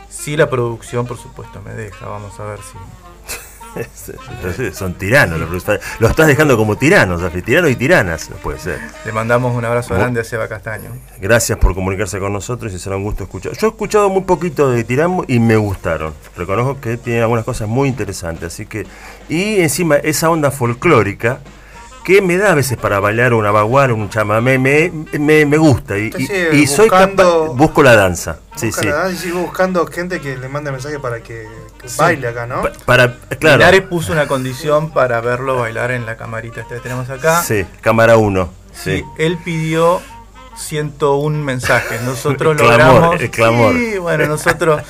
Si 0.09 0.37
la 0.37 0.49
producción, 0.49 1.05
por 1.05 1.17
supuesto, 1.17 1.61
me 1.61 1.73
deja, 1.73 2.07
vamos 2.07 2.39
a 2.39 2.45
ver 2.45 2.59
si. 2.59 2.77
Son 4.73 4.93
tiranos, 4.95 5.39
lo, 5.39 5.47
lo 5.99 6.07
estás 6.07 6.27
dejando 6.27 6.57
como 6.57 6.77
tiranos, 6.77 7.21
Afi, 7.23 7.41
tiranos 7.41 7.71
y 7.71 7.75
tiranas, 7.75 8.29
no 8.29 8.35
puede 8.37 8.59
ser. 8.59 8.79
Le 9.05 9.11
mandamos 9.11 9.55
un 9.55 9.65
abrazo 9.65 9.93
Bu- 9.93 9.97
grande 9.97 10.21
a 10.21 10.23
Seba 10.23 10.47
Castaño. 10.47 10.89
Gracias 11.19 11.57
por 11.57 11.73
comunicarse 11.73 12.19
con 12.19 12.33
nosotros 12.33 12.73
y 12.73 12.79
será 12.79 12.95
un 12.97 13.03
gusto 13.03 13.23
escuchar. 13.23 13.53
Yo 13.53 13.67
he 13.67 13.69
escuchado 13.69 14.09
muy 14.09 14.23
poquito 14.23 14.69
de 14.71 14.83
Tirambo 14.83 15.25
y 15.27 15.39
me 15.39 15.55
gustaron. 15.57 16.13
Reconozco 16.35 16.79
que 16.79 16.97
tienen 16.97 17.21
algunas 17.23 17.45
cosas 17.45 17.67
muy 17.67 17.87
interesantes, 17.89 18.53
así 18.53 18.65
que 18.65 18.85
y 19.29 19.59
encima 19.61 19.95
esa 19.97 20.29
onda 20.29 20.51
folclórica 20.51 21.39
que 22.03 22.21
me 22.21 22.37
da 22.37 22.53
a 22.53 22.55
veces 22.55 22.77
para 22.77 23.01
bailar 23.01 23.33
una 23.33 23.51
baguara, 23.51 23.93
un 23.93 24.09
chamamé, 24.09 24.57
me, 24.57 24.89
me, 25.19 25.45
me 25.45 25.57
gusta 25.57 25.97
y, 25.97 26.09
y- 26.17 26.55
y 26.61 26.65
soy 26.67 26.87
buscando- 26.87 27.47
capaz, 27.47 27.57
busco 27.57 27.83
la 27.83 27.95
danza. 27.97 28.39
Sí, 28.55 28.67
Busca 28.67 28.81
sí. 28.81 28.87
la 28.87 28.95
danza 28.95 29.13
y 29.13 29.17
sigo 29.17 29.39
buscando 29.41 29.85
gente 29.87 30.21
que 30.21 30.37
le 30.37 30.47
mande 30.47 30.71
mensaje 30.71 30.99
para 30.99 31.21
que 31.21 31.45
Sí. 31.89 31.97
baile 31.99 32.27
acá, 32.27 32.45
¿no? 32.45 32.61
Pa- 32.61 32.71
para, 32.85 33.15
claro. 33.39 33.57
Linares 33.57 33.81
puso 33.81 34.11
una 34.11 34.27
condición 34.27 34.91
para 34.91 35.19
verlo 35.21 35.57
bailar 35.59 35.91
en 35.91 36.05
la 36.05 36.17
camarita 36.17 36.61
esta 36.61 36.75
que 36.75 36.81
tenemos 36.81 37.09
acá. 37.09 37.41
Sí, 37.43 37.65
cámara 37.81 38.17
1. 38.17 38.49
Sí, 38.73 38.97
Sí. 38.97 39.03
él 39.17 39.37
pidió 39.43 40.01
101 40.55 41.43
mensajes. 41.43 42.01
Nosotros 42.01 42.51
El 42.59 42.65
clamor, 42.67 42.77
logramos. 42.93 43.21
el 43.21 43.31
clamor. 43.31 43.73
Sí, 43.75 43.97
bueno, 43.97 44.25
nosotros 44.27 44.81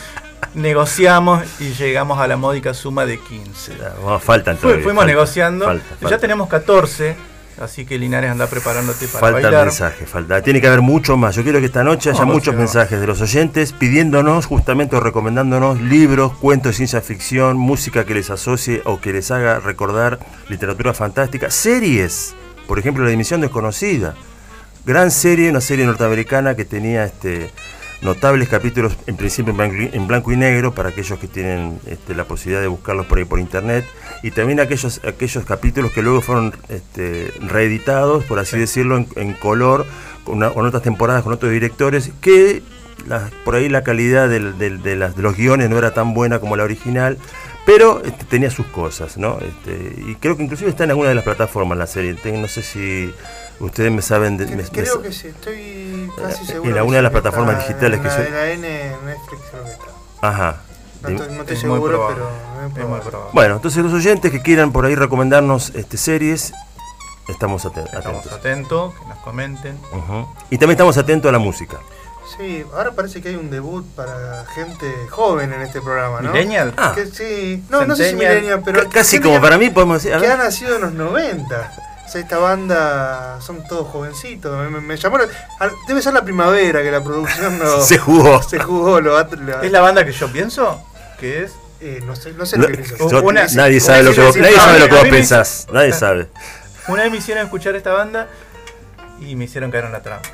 negociamos 0.54 1.44
y 1.60 1.74
llegamos 1.74 2.20
a 2.20 2.28
la 2.28 2.38
módica 2.38 2.74
suma 2.74 3.06
de 3.06 3.20
15. 3.20 3.74
Bueno, 4.02 4.20
faltan 4.20 4.58
todavía, 4.58 4.84
fuimos 4.84 5.02
falta, 5.02 5.12
negociando. 5.14 5.66
falta, 5.66 6.10
Ya 6.10 6.18
tenemos 6.18 6.48
14, 6.48 7.16
así 7.62 7.86
que 7.86 7.98
Linares 7.98 8.32
anda 8.32 8.48
preparándote 8.48 9.08
para 9.08 9.20
Falta 9.20 9.42
bailar. 9.42 9.66
mensaje, 9.66 10.06
falta. 10.06 10.42
Tiene 10.42 10.62
que 10.62 10.68
haber 10.68 10.82
mucho 10.82 11.18
más. 11.18 11.36
Yo 11.36 11.44
quiero 11.44 11.60
que 11.60 11.66
esta 11.68 11.84
noche 11.84 12.10
haya 12.12 12.26
No, 12.26 12.34
muchos 12.34 12.54
no. 12.54 12.60
mensajes 12.60 13.00
de 13.00 13.08
los 13.08 13.22
oyentes 13.22 13.74
pidiéndonos, 13.74 14.46
justamente 14.46 14.96
o 14.96 15.00
recomendándonos 15.00 15.82
libros, 15.82 16.34
cuentos 16.38 16.72
de 16.72 16.76
ciencia 16.78 17.02
ficción, 17.02 17.58
música 17.58 18.06
que 18.06 18.14
les 18.14 18.30
asocie 18.30 18.82
o 18.86 19.00
que 19.02 19.14
les 19.14 19.32
haga 19.32 19.60
recordar 19.60 20.20
literatura 20.50 20.94
fantástica, 20.94 21.50
series, 21.52 22.36
por 22.68 22.80
ejemplo, 22.80 23.04
La 23.04 23.10
Dimisión 23.12 23.42
Desconocida. 23.42 24.16
Gran 24.86 25.12
serie, 25.12 25.50
una 25.50 25.62
serie 25.62 25.86
norteamericana 25.86 26.56
que 26.56 26.64
tenía 26.66 27.04
este 27.06 27.52
notables 28.02 28.48
capítulos, 28.48 28.96
en 29.08 29.18
principio 29.18 29.52
en 29.52 30.08
blanco, 30.08 30.32
y- 30.32 30.38
negro, 30.38 30.74
para 30.74 30.90
aquellos 30.90 31.18
que 31.20 31.28
tienen 31.28 31.80
este, 31.88 32.14
la 32.16 32.26
posibilidad 32.26 32.62
de 32.62 32.68
buscarlos 32.68 33.06
por 33.08 33.18
ahí 33.18 33.26
por 33.26 33.40
internet, 33.40 33.86
y 34.24 34.32
también 34.32 34.60
aquellos, 34.60 35.02
aquellos 35.04 35.44
capítulos 35.46 35.92
que 35.92 36.02
luego 36.02 36.22
fueron 36.22 36.54
este, 36.70 37.32
reeditados, 37.42 38.24
por 38.26 38.40
así 38.40 38.58
decirlo, 38.58 38.98
en, 38.98 39.08
en 39.16 39.34
color, 39.34 39.86
con, 40.24 40.38
una- 40.38 40.52
con 40.52 40.66
otras 40.66 40.84
temporadas, 40.84 41.24
con 41.24 41.34
otros 41.34 41.52
directores, 41.52 42.12
que 42.22 42.62
la- 43.08 43.30
por 43.46 43.56
ahí 43.56 43.70
la 43.70 43.84
calidad 43.84 44.30
del- 44.30 44.58
del- 44.58 44.82
de, 44.84 44.96
las- 44.96 45.16
de 45.16 45.24
los 45.24 45.36
guiones 45.36 45.70
no 45.70 45.78
era 45.78 45.94
tan 45.94 46.14
buena 46.14 46.40
como 46.40 46.56
la 46.56 46.64
original, 46.64 47.18
pero 47.66 48.02
este, 48.06 48.24
tenía 48.26 48.50
sus 48.50 48.66
cosas, 48.68 49.18
¿no? 49.18 49.40
Este, 49.42 50.02
y 50.08 50.16
creo 50.16 50.38
que 50.38 50.44
inclusive 50.44 50.70
está 50.70 50.84
en 50.86 50.92
alguna 50.92 51.10
de 51.10 51.16
las 51.16 51.24
plataformas 51.26 51.78
la 51.78 51.88
serie, 51.88 52.16
no 52.42 52.48
sé 52.48 52.62
si 52.62 53.12
Ustedes 53.60 53.92
me 53.92 54.02
saben... 54.02 54.38
De, 54.38 54.46
me- 54.46 54.64
creo 54.64 55.02
que 55.02 55.12
sí, 55.12 55.28
estoy 55.30 56.10
casi 56.18 56.44
Eh, 56.44 56.48
seguro. 56.48 56.76
alguna 56.78 56.98
de 56.98 57.04
las 57.04 57.12
plataformas 57.12 57.56
está 57.58 57.68
digitales 57.68 58.00
que 58.02 58.08
la 58.08 58.14
son- 58.14 58.24
de 58.26 58.30
la 58.32 58.46
N 58.52 58.92
Netflix 59.06 59.42
creo 59.52 59.64
que 59.64 59.72
está. 59.72 59.86
Ajá. 60.22 60.62
No 61.02 61.10
estoy, 61.10 61.28
no 61.36 61.42
estoy 61.42 61.58
Es 61.58 61.64
muy 61.64 61.74
seguro, 61.76 62.08
pero 62.10 62.30
es 62.84 62.88
muy 62.90 63.00
probable. 63.00 63.32
Bueno, 63.34 63.56
entonces 63.56 63.84
los 63.84 63.94
oyentes 63.94 64.32
que 64.32 64.42
quieran 64.42 64.72
por 64.72 64.86
ahí 64.86 64.96
recomendarnos 64.96 65.72
este, 65.76 65.98
series, 65.98 66.54
estamos 67.28 67.66
aten- 67.66 67.86
Estamos 67.86 68.20
atentos. 68.20 68.34
atentos, 68.34 68.94
que 68.96 69.06
nos 69.08 69.18
comenten. 69.20 69.78
Y 70.50 70.58
también 70.58 70.72
estamos 70.72 70.98
atentos 70.98 71.30
a 71.30 71.32
la 71.32 71.40
música. 71.40 71.78
Sí, 72.38 72.64
ahora 72.76 72.92
parece 72.92 73.22
que 73.22 73.30
hay 73.30 73.36
un 73.36 73.50
debut 73.50 73.86
para 73.96 74.46
gente 74.54 74.92
joven 75.10 75.54
en 75.54 75.62
este 75.62 75.82
programa, 75.82 76.20
¿no? 76.22 76.34
Millennial. 76.34 76.74
Ah. 76.78 76.92
Que 76.94 77.06
sí, 77.08 77.64
no, 77.70 77.86
no 77.86 77.96
sé 77.96 78.10
si 78.10 78.16
millennial, 78.16 78.62
pero 78.66 78.82
C- 78.82 78.90
Casi 78.90 79.20
como 79.22 79.36
que- 79.36 79.42
para 79.42 79.58
mí 79.58 79.70
podemos 79.70 80.04
decir... 80.04 80.20
que 80.20 80.28
ha 80.28 80.36
nacido 80.36 80.76
en 80.76 80.82
los 80.82 80.92
90. 80.94 81.72
O 82.08 82.10
sea, 82.10 82.22
esta 82.22 82.38
banda 82.38 83.40
son 83.42 83.68
todos 83.68 83.88
jovencitos. 83.90 84.58
Me, 84.64 84.70
me- 84.70 84.80
me 84.82 84.96
llamó 84.98 85.18
la- 85.18 85.28
debe 85.88 86.02
ser 86.02 86.14
la 86.14 86.24
primavera 86.24 86.82
que 86.82 86.90
la 86.90 87.04
producción 87.04 87.60
no 87.60 87.82
Se 87.82 87.98
jugó. 87.98 88.42
se 88.42 88.60
jugó. 88.60 89.02
Lo, 89.02 89.22
lo 89.22 89.62
¿Es 89.62 89.72
la 89.72 89.82
banda 89.82 90.06
que 90.06 90.14
yo 90.14 90.32
pienso? 90.32 90.82
Que 91.20 91.44
es. 91.44 91.52
eh, 91.82 92.02
no 92.06 92.16
sé, 92.16 92.32
no 92.34 92.46
sé 92.46 92.58
No, 92.58 92.68
lo 92.70 92.78
que 92.78 92.84
yo- 92.84 93.22
Una- 93.24 93.46
nadie 93.48 93.80
sabe 93.82 94.04
lo 94.04 94.14
que 94.14 94.22
vos, 94.22 94.38
nadie 94.38 94.56
sabe 94.56 94.80
lo 94.80 94.88
que 94.88 94.96
vos 94.96 95.08
pensás. 95.10 95.68
Nadie 95.72 95.92
sabe. 95.94 96.28
Una 96.88 97.04
vez 97.04 97.12
me 97.12 97.18
hicieron 97.18 97.44
escuchar 97.44 97.76
esta 97.76 97.92
banda 97.92 98.28
y 99.20 99.36
me 99.36 99.44
hicieron 99.46 99.70
caer 99.70 99.86
en 99.86 99.92
la 99.92 100.02
trampa. 100.02 100.30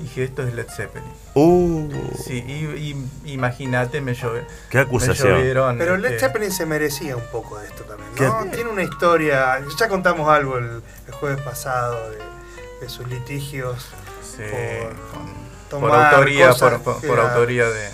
Dije, 0.00 0.24
esto 0.24 0.42
es 0.42 0.52
Led 0.54 0.66
Zeppelin. 0.68 1.08
Uh, 1.34 1.88
Sí, 2.26 2.44
y, 2.46 2.90
y- 3.24 3.32
imagínate, 3.32 4.00
me 4.00 4.14
llovió. 4.14 4.42
qué 4.70 4.78
acusación. 4.80 5.28
Me 5.32 5.38
llovieron, 5.38 5.78
Pero 5.78 5.96
Led 5.96 6.12
este, 6.14 6.26
Zeppelin 6.26 6.50
se 6.52 6.66
merecía 6.66 7.16
un 7.16 7.22
poco 7.30 7.58
de 7.58 7.66
esto 7.68 7.84
también, 7.84 8.10
¿Qué? 8.16 8.24
¿no? 8.24 8.44
Tiene 8.52 8.70
una 8.70 8.82
historia, 8.82 9.60
ya 9.78 9.88
contamos 9.88 10.28
algo 10.28 10.58
el, 10.58 10.82
el 11.06 11.12
jueves 11.14 11.40
pasado 11.42 12.10
de, 12.10 12.18
de 12.80 12.88
sus 12.88 13.06
litigios 13.08 13.86
sí, 14.36 14.42
por 15.70 15.80
por 15.80 15.94
autoría, 15.94 16.48
cosas 16.48 16.72
por, 16.72 16.82
por- 16.82 17.00
que 17.00 17.06
por 17.08 17.18
era- 17.18 17.32
autoría 17.32 17.68
de. 17.68 17.88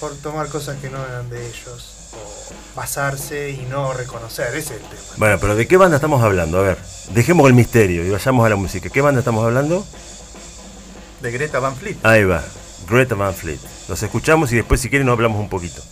por 0.00 0.14
tomar 0.16 0.48
cosas 0.48 0.76
que 0.78 0.88
no 0.90 1.04
eran 1.04 1.28
de 1.30 1.46
ellos, 1.46 2.10
o 2.14 2.54
basarse 2.76 3.50
y 3.50 3.66
no 3.66 3.92
reconocer, 3.92 4.48
ese 4.48 4.58
es 4.76 4.80
el 4.82 4.88
tema. 4.88 5.02
Bueno, 5.18 5.38
pero 5.40 5.54
¿de 5.56 5.66
qué 5.68 5.76
banda 5.76 5.96
estamos 5.96 6.22
hablando? 6.22 6.58
A 6.58 6.62
ver, 6.62 6.78
dejemos 7.10 7.46
el 7.48 7.54
misterio 7.54 8.04
y 8.04 8.10
vayamos 8.10 8.44
a 8.46 8.48
la 8.48 8.56
música. 8.56 8.88
¿Qué 8.88 9.00
banda 9.02 9.20
estamos 9.20 9.44
hablando? 9.44 9.86
Greta 11.30 11.60
Van 11.60 11.76
Fleet. 11.76 11.96
Ahí 12.02 12.24
va, 12.24 12.42
Greta 12.88 13.14
Van 13.14 13.34
Fleet. 13.34 13.58
Los 13.88 14.02
escuchamos 14.02 14.52
y 14.52 14.56
después 14.56 14.80
si 14.80 14.88
quieren 14.88 15.06
nos 15.06 15.14
hablamos 15.14 15.40
un 15.40 15.48
poquito. 15.48 15.82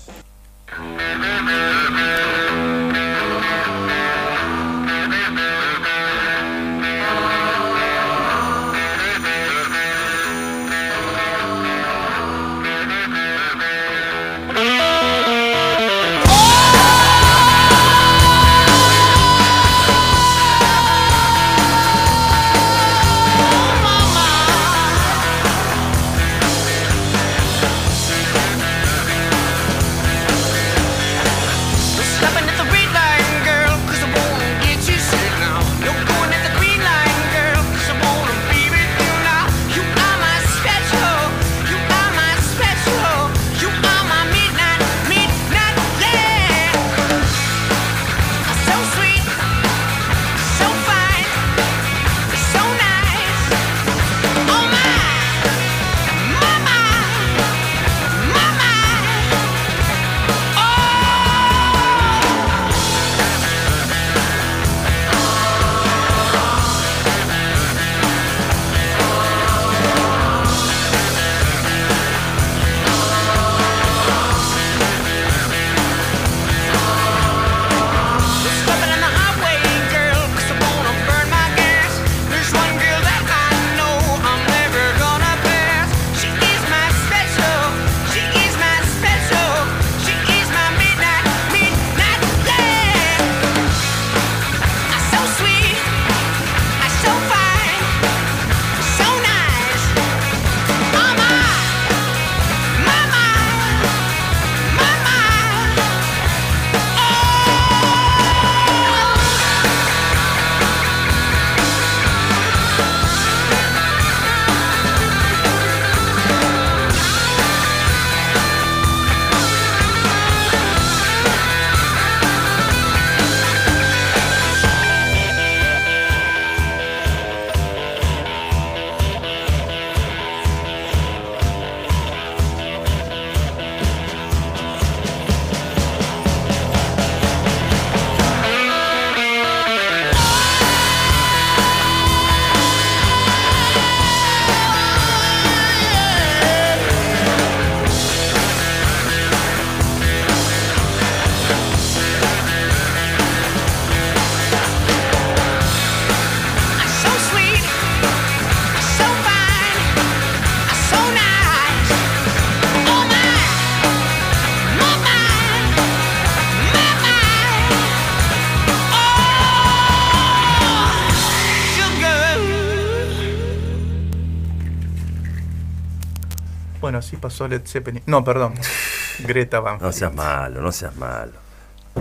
Así 177.13 177.17
pasó 177.21 177.47
Led 177.47 177.63
Zeppelin. 177.67 178.03
No, 178.07 178.25
perdón. 178.25 178.55
Greta 179.19 179.61
Van 179.61 179.79
No 179.81 179.93
seas 179.93 180.15
malo, 180.15 180.63
no 180.63 180.73
seas 180.73 180.97
malo. 180.97 181.33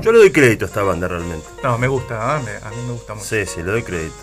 Yo 0.02 0.14
le 0.14 0.20
doy 0.20 0.32
crédito 0.32 0.64
a 0.64 0.68
esta 0.70 0.84
banda 0.84 1.08
realmente. 1.10 1.46
No, 1.64 1.78
me 1.78 1.88
gusta. 1.90 2.40
Me- 2.46 2.66
a 2.66 2.70
mí 2.70 2.78
me 2.88 2.94
gusta 2.94 3.14
mucho. 3.14 3.26
Sí, 3.28 3.46
sí, 3.46 3.58
le 3.62 3.72
doy 3.72 3.84
crédito. 3.84 4.16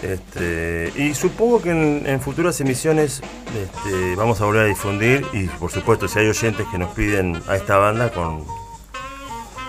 Este, 0.00 0.90
y 0.96 1.14
supongo 1.14 1.60
que 1.60 1.70
en, 1.70 2.04
en 2.06 2.20
futuras 2.22 2.58
emisiones 2.60 3.20
este, 3.54 4.16
vamos 4.16 4.40
a 4.40 4.46
volver 4.46 4.62
a 4.62 4.66
difundir 4.66 5.26
y 5.34 5.46
por 5.46 5.70
supuesto 5.70 6.08
si 6.08 6.18
hay 6.18 6.28
oyentes 6.28 6.66
que 6.70 6.78
nos 6.78 6.92
piden 6.94 7.40
a 7.48 7.56
esta 7.56 7.76
banda 7.78 8.10
con, 8.12 8.44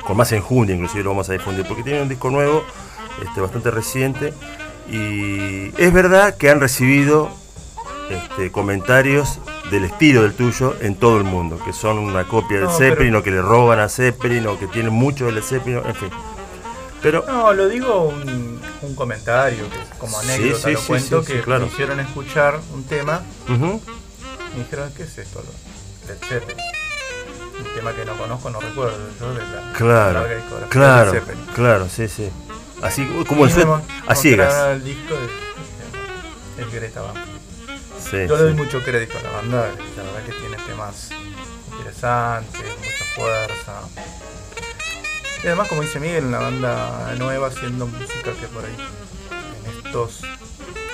con 0.05 0.17
más 0.17 0.31
enjundia 0.33 0.75
inclusive 0.75 1.03
lo 1.05 1.11
vamos 1.11 1.29
a 1.29 1.33
difundir 1.33 1.65
porque 1.65 1.83
tiene 1.83 2.01
un 2.01 2.09
disco 2.09 2.29
nuevo 2.31 2.65
este, 3.23 3.39
bastante 3.39 3.71
reciente 3.71 4.33
y 4.89 5.67
es 5.81 5.93
verdad 5.93 6.35
que 6.35 6.49
han 6.49 6.59
recibido 6.59 7.29
este, 8.09 8.51
comentarios 8.51 9.39
del 9.71 9.85
estilo 9.85 10.21
del 10.23 10.33
tuyo 10.33 10.75
en 10.81 10.95
todo 10.95 11.17
el 11.17 11.23
mundo, 11.23 11.59
que 11.63 11.73
son 11.73 11.97
una 11.99 12.25
copia 12.27 12.57
del 12.57 12.65
No, 12.67 12.77
Zeppelin 12.77 13.11
pero- 13.11 13.19
o 13.19 13.23
que 13.23 13.31
le 13.31 13.41
roban 13.41 13.79
a 13.79 13.89
Zeppelin 13.89 14.45
o 14.47 14.59
que 14.59 14.67
tienen 14.67 14.93
mucho 14.93 15.25
del 15.25 15.41
Zeppelin, 15.43 15.81
en 15.85 15.95
fin. 15.95 16.09
Pero 17.01 17.23
No, 17.27 17.53
lo 17.53 17.67
digo 17.67 18.03
un, 18.07 18.59
un 18.81 18.95
comentario, 18.95 19.69
que 19.69 19.77
es 19.79 19.89
como 19.99 20.17
anécdota, 20.19 20.67
sí, 20.67 20.73
lo 20.73 20.79
sí, 20.79 20.87
cuento, 20.87 21.21
sí, 21.21 21.27
sí, 21.27 21.33
que 21.33 21.41
claro. 21.41 21.65
me 21.65 21.71
hicieron 21.71 21.99
escuchar 21.99 22.59
un 22.73 22.83
tema 22.85 23.21
y 23.47 23.51
me 23.51 23.79
dijeron, 24.63 24.91
¿qué 24.95 25.03
es 25.03 25.17
esto? 25.17 25.43
Led 26.07 26.17
Zeppelin. 26.27 26.57
Un 27.57 27.73
tema 27.73 27.93
que 27.93 28.05
no 28.05 28.13
conozco, 28.17 28.49
no 28.49 28.59
recuerdo, 28.59 28.97
yo 29.19 29.33
de 29.33 29.39
la 29.39 29.73
Claro, 29.73 30.25
claro, 30.69 31.11
claro, 31.55 31.87
sí, 31.89 32.07
sí. 32.07 32.29
Así 32.81 33.05
como 33.27 33.45
el 33.45 33.51
Y 33.51 33.53
suet 33.53 33.65
me 33.65 33.73
a 33.73 33.77
mostraron 33.77 34.15
ciegas. 34.21 34.67
el 34.73 34.83
disco 34.83 35.13
de, 36.57 36.65
Greta 36.79 37.01
Van. 37.01 37.13
Sí, 38.09 38.17
Yo 38.27 38.35
le 38.37 38.43
doy 38.43 38.51
sí. 38.53 38.57
mucho 38.57 38.83
crédito 38.83 39.17
a 39.17 39.21
la 39.23 39.29
banda, 39.31 39.57
la 39.97 40.03
verdad 40.03 40.23
que 40.25 40.31
tiene 40.33 40.57
temas 40.67 41.09
interesantes, 41.71 42.61
mucha 42.77 43.05
fuerza. 43.15 43.81
Y 45.43 45.47
además, 45.47 45.67
como 45.67 45.81
dice 45.81 45.99
Miguel, 45.99 46.25
una 46.25 46.39
banda 46.39 47.13
nueva 47.17 47.47
haciendo 47.47 47.87
música 47.87 48.31
que 48.39 48.47
por 48.47 48.63
ahí, 48.65 48.75
en 49.65 49.85
estos 49.85 50.21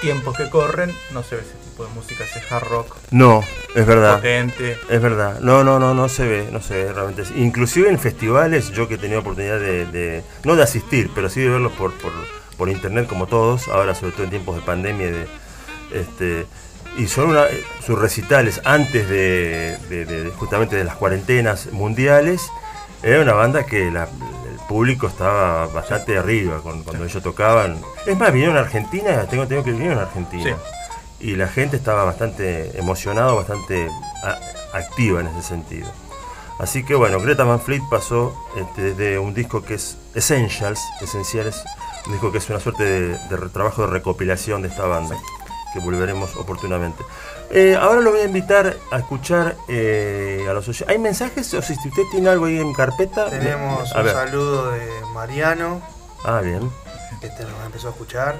tiempos 0.01 0.35
que 0.37 0.49
corren, 0.49 0.93
no 1.13 1.23
se 1.23 1.35
ve 1.35 1.41
ese 1.41 1.53
tipo 1.69 1.83
de 1.85 1.89
música, 1.91 2.23
ese 2.23 2.41
hard 2.53 2.67
rock 2.67 2.95
No, 3.11 3.43
es 3.75 3.85
verdad. 3.85 4.15
potente. 4.15 4.77
Es 4.89 5.01
verdad, 5.01 5.39
no, 5.41 5.63
no, 5.63 5.79
no, 5.79 5.93
no 5.93 6.09
se 6.09 6.25
ve, 6.27 6.49
no 6.51 6.61
se 6.61 6.73
ve 6.85 6.93
realmente. 6.93 7.23
Inclusive 7.35 7.89
en 7.89 7.99
festivales, 7.99 8.71
yo 8.71 8.87
que 8.87 8.95
he 8.95 8.97
tenido 8.97 9.19
oportunidad 9.19 9.59
de, 9.59 9.85
de- 9.85 10.23
no 10.43 10.55
de 10.55 10.63
asistir, 10.63 11.11
pero 11.13 11.29
sí 11.29 11.41
de 11.41 11.49
verlos 11.49 11.71
por, 11.73 11.93
por, 11.99 12.11
por 12.57 12.69
internet 12.69 13.07
como 13.07 13.27
todos, 13.27 13.67
ahora 13.67 13.95
sobre 13.95 14.13
todo 14.13 14.23
en 14.23 14.29
tiempos 14.31 14.55
de 14.55 14.61
pandemia, 14.63 15.07
y 15.07 15.11
de, 15.11 15.27
este, 15.93 16.45
y 16.97 17.07
son 17.07 17.29
una, 17.31 17.45
sus 17.85 17.97
recitales 17.97 18.61
antes 18.65 19.07
de, 19.09 19.77
de- 19.89 20.05
de- 20.05 20.23
de- 20.25 20.29
justamente 20.31 20.75
de 20.75 20.83
las 20.83 20.95
cuarentenas 20.95 21.67
mundiales, 21.71 22.41
era 23.03 23.21
una 23.21 23.33
banda 23.33 23.65
que 23.65 23.89
la- 23.91 24.03
el 24.51 24.59
público 24.67 25.07
estaba 25.07 25.67
bastante 25.67 26.17
arriba 26.17 26.59
cuando 26.61 27.03
ellos 27.05 27.23
tocaban. 27.23 27.77
Es 28.05 28.17
más, 28.17 28.31
vinieron 28.31 28.57
a 28.57 28.61
Argentina, 28.61 29.25
tengo, 29.29 29.47
tengo 29.47 29.63
que 29.63 29.71
vinieron 29.71 29.99
a 29.99 30.03
Argentina. 30.03 30.57
Y 31.19 31.35
la 31.35 31.47
gente 31.47 31.77
estaba 31.77 32.03
bastante 32.03 32.77
emocionada, 32.79 33.31
bastante 33.33 33.87
a- 34.23 34.39
activa 34.77 35.21
en 35.21 35.27
ese 35.27 35.41
sentido. 35.43 35.89
Así 36.59 36.83
que 36.83 36.93
bueno, 36.95 37.19
Greta 37.19 37.43
Van 37.43 37.59
Fleet 37.59 37.81
pasó 37.89 38.35
este, 38.55 38.93
desde 38.93 39.17
un 39.19 39.33
disco 39.33 39.63
que 39.63 39.75
es 39.75 39.97
Essentials, 40.13 40.79
Esenciales, 41.01 41.63
un 42.05 42.11
disco 42.13 42.31
que 42.31 42.37
es 42.37 42.49
una 42.49 42.59
suerte 42.59 42.83
de, 42.83 43.07
de 43.17 43.49
trabajo 43.49 43.81
de 43.83 43.87
recopilación 43.87 44.61
de 44.61 44.67
esta 44.67 44.85
banda, 44.85 45.15
que 45.73 45.79
volveremos 45.79 46.35
oportunamente. 46.35 47.03
Eh, 47.49 47.77
ahora 47.79 48.01
lo 48.01 48.11
voy 48.11 48.21
a 48.21 48.25
invitar 48.25 48.75
a 48.91 48.97
escuchar 48.97 49.55
eh, 49.67 50.45
a 50.49 50.53
los 50.53 50.67
oyentes. 50.67 50.87
¿Hay 50.89 50.97
mensajes? 50.99 51.53
O 51.53 51.61
si 51.61 51.73
usted 51.73 52.03
tiene 52.11 52.29
algo 52.29 52.45
ahí 52.45 52.59
en 52.59 52.73
carpeta. 52.73 53.29
Tenemos 53.29 53.91
un 53.93 54.03
ver. 54.03 54.13
saludo 54.13 54.71
de 54.71 54.87
Mariano, 55.13 55.81
Ah, 56.23 56.39
bien. 56.41 56.69
este 57.21 57.43
nos 57.43 57.65
empezó 57.65 57.87
a 57.87 57.91
escuchar. 57.91 58.35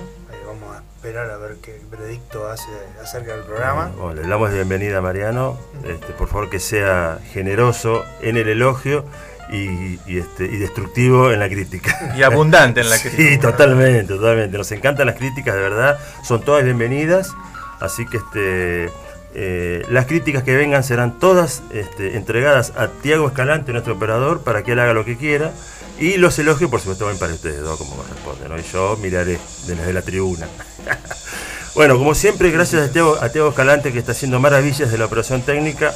Vamos 0.45 0.75
a 0.75 0.83
esperar 0.97 1.29
a 1.31 1.37
ver 1.37 1.55
qué 1.61 1.81
veredicto 1.89 2.49
hace 2.49 2.67
acerca 3.01 3.33
del 3.33 3.43
programa. 3.43 3.89
Bueno, 3.97 4.21
le 4.21 4.27
damos 4.27 4.49
la 4.49 4.55
bienvenida 4.55 4.97
a 4.97 5.01
Mariano. 5.01 5.57
Este, 5.85 6.11
por 6.13 6.27
favor, 6.27 6.49
que 6.49 6.59
sea 6.59 7.19
generoso 7.31 8.03
en 8.21 8.35
el 8.37 8.49
elogio 8.49 9.05
y, 9.51 9.99
y, 10.07 10.17
este, 10.19 10.45
y 10.45 10.57
destructivo 10.57 11.31
en 11.31 11.39
la 11.39 11.49
crítica. 11.49 12.13
Y 12.17 12.23
abundante 12.23 12.81
en 12.81 12.89
la 12.89 12.97
Sí, 12.97 13.09
crítica. 13.09 13.51
totalmente, 13.51 14.05
totalmente. 14.13 14.57
Nos 14.57 14.71
encantan 14.71 15.07
las 15.07 15.15
críticas, 15.17 15.55
de 15.55 15.61
verdad. 15.61 15.99
Son 16.23 16.41
todas 16.41 16.63
bienvenidas. 16.63 17.33
Así 17.79 18.05
que 18.05 18.17
este, 18.17 18.89
eh, 19.33 19.83
las 19.89 20.05
críticas 20.05 20.43
que 20.43 20.55
vengan 20.55 20.83
serán 20.83 21.19
todas 21.19 21.63
este, 21.71 22.15
entregadas 22.15 22.73
a 22.77 22.87
Tiago 22.87 23.27
Escalante, 23.27 23.71
nuestro 23.71 23.95
operador, 23.95 24.41
para 24.41 24.63
que 24.63 24.73
él 24.73 24.79
haga 24.79 24.93
lo 24.93 25.03
que 25.05 25.17
quiera. 25.17 25.51
Y 25.99 26.17
los 26.17 26.39
elogios, 26.39 26.69
por 26.69 26.79
supuesto, 26.79 27.05
van 27.05 27.17
para 27.17 27.33
ustedes 27.33 27.61
dos, 27.61 27.77
como 27.77 27.95
corresponde. 27.95 28.49
¿no? 28.49 28.57
Y 28.57 28.63
yo 28.71 28.97
miraré 29.01 29.37
desde 29.67 29.93
la 29.93 30.01
tribuna. 30.01 30.47
bueno, 31.75 31.97
como 31.97 32.15
siempre, 32.15 32.51
gracias 32.51 32.89
a 32.89 32.91
Tiago, 32.91 33.17
a 33.21 33.29
Tiago 33.29 33.49
Escalante, 33.49 33.91
que 33.91 33.99
está 33.99 34.13
haciendo 34.13 34.39
maravillas 34.39 34.91
de 34.91 34.97
la 34.97 35.05
operación 35.05 35.41
técnica. 35.41 35.93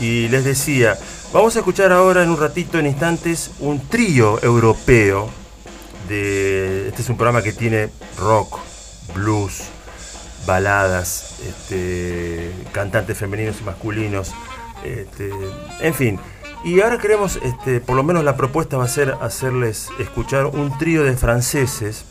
Y 0.00 0.28
les 0.28 0.44
decía, 0.44 0.98
vamos 1.32 1.56
a 1.56 1.60
escuchar 1.60 1.92
ahora 1.92 2.22
en 2.22 2.30
un 2.30 2.38
ratito, 2.38 2.78
en 2.78 2.86
instantes, 2.86 3.50
un 3.60 3.80
trío 3.88 4.42
europeo. 4.42 5.28
De, 6.08 6.88
este 6.88 7.02
es 7.02 7.08
un 7.08 7.16
programa 7.16 7.42
que 7.42 7.52
tiene 7.52 7.88
rock, 8.18 8.60
blues, 9.14 9.64
baladas, 10.46 11.40
este, 11.46 12.52
cantantes 12.72 13.18
femeninos 13.18 13.56
y 13.60 13.64
masculinos, 13.64 14.32
este, 14.84 15.30
en 15.80 15.94
fin. 15.94 16.20
Y 16.64 16.80
ahora 16.80 16.98
queremos, 16.98 17.38
este, 17.42 17.80
por 17.80 17.96
lo 17.96 18.02
menos 18.02 18.24
la 18.24 18.36
propuesta 18.36 18.76
va 18.76 18.84
a 18.84 18.88
ser 18.88 19.16
hacerles 19.20 19.88
escuchar 19.98 20.46
un 20.46 20.76
trío 20.78 21.02
de 21.02 21.16
franceses, 21.16 22.04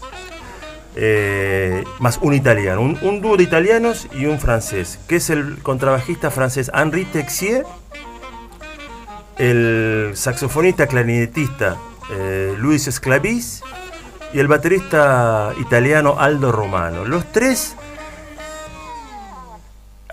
eh, 0.98 1.84
más 2.00 2.20
un 2.22 2.34
italiano, 2.34 2.82
un, 2.82 2.98
un 3.02 3.22
dúo 3.22 3.38
de 3.38 3.44
italianos 3.44 4.08
y 4.14 4.26
un 4.26 4.40
francés, 4.40 5.00
que 5.08 5.18
es 5.18 5.30
el 5.30 5.60
contrabajista 5.62 6.32
francés 6.32 6.72
Henri 6.74 7.06
Texier, 7.06 7.66
el 9.38 10.12
saxofonista 10.16 10.88
clarinetista 10.88 11.78
eh, 12.12 12.56
Luis 12.58 12.88
Esclavis 12.88 13.62
y 14.34 14.40
el 14.40 14.48
baterista 14.48 15.54
italiano 15.60 16.18
Aldo 16.20 16.52
Romano. 16.52 17.06
Los 17.06 17.32
tres 17.32 17.76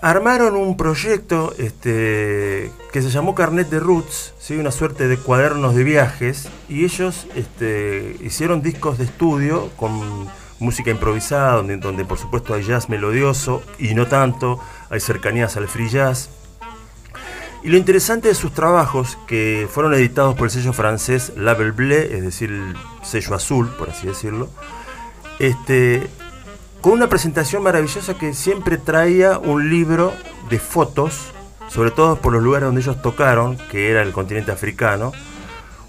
armaron 0.01 0.55
un 0.55 0.75
proyecto 0.75 1.53
este, 1.57 2.71
que 2.91 3.01
se 3.01 3.09
llamó 3.09 3.35
Carnet 3.35 3.69
de 3.69 3.79
Roots, 3.79 4.33
una 4.51 4.71
suerte 4.71 5.07
de 5.07 5.17
cuadernos 5.17 5.75
de 5.75 5.83
viajes, 5.83 6.49
y 6.67 6.83
ellos 6.83 7.27
este, 7.35 8.17
hicieron 8.21 8.61
discos 8.61 8.97
de 8.97 9.05
estudio 9.05 9.69
con 9.77 10.27
música 10.59 10.91
improvisada, 10.91 11.61
donde 11.61 12.05
por 12.05 12.17
supuesto 12.17 12.53
hay 12.53 12.63
jazz 12.63 12.89
melodioso 12.89 13.63
y 13.79 13.93
no 13.93 14.07
tanto, 14.07 14.59
hay 14.89 14.99
cercanías 14.99 15.55
al 15.57 15.67
free 15.67 15.89
jazz. 15.89 16.29
Y 17.63 17.69
lo 17.69 17.77
interesante 17.77 18.27
de 18.27 18.35
sus 18.35 18.51
trabajos, 18.53 19.17
que 19.25 19.69
fueron 19.71 19.93
editados 19.93 20.35
por 20.35 20.47
el 20.47 20.51
sello 20.51 20.73
francés 20.73 21.31
Label 21.37 21.71
Bleu, 21.71 22.11
es 22.11 22.21
decir, 22.21 22.51
el 22.51 22.75
sello 23.03 23.35
azul, 23.35 23.69
por 23.77 23.89
así 23.89 24.05
decirlo, 24.05 24.49
este, 25.39 26.05
con 26.81 26.91
una 26.91 27.07
presentación 27.07 27.63
maravillosa 27.63 28.15
que 28.15 28.33
siempre 28.33 28.77
traía 28.77 29.39
un 29.39 29.69
libro 29.69 30.13
de 30.49 30.59
fotos, 30.59 31.31
sobre 31.69 31.91
todo 31.91 32.17
por 32.17 32.33
los 32.33 32.43
lugares 32.43 32.65
donde 32.65 32.81
ellos 32.81 33.01
tocaron, 33.01 33.57
que 33.71 33.89
era 33.89 34.01
el 34.01 34.11
continente 34.11 34.51
africano, 34.51 35.13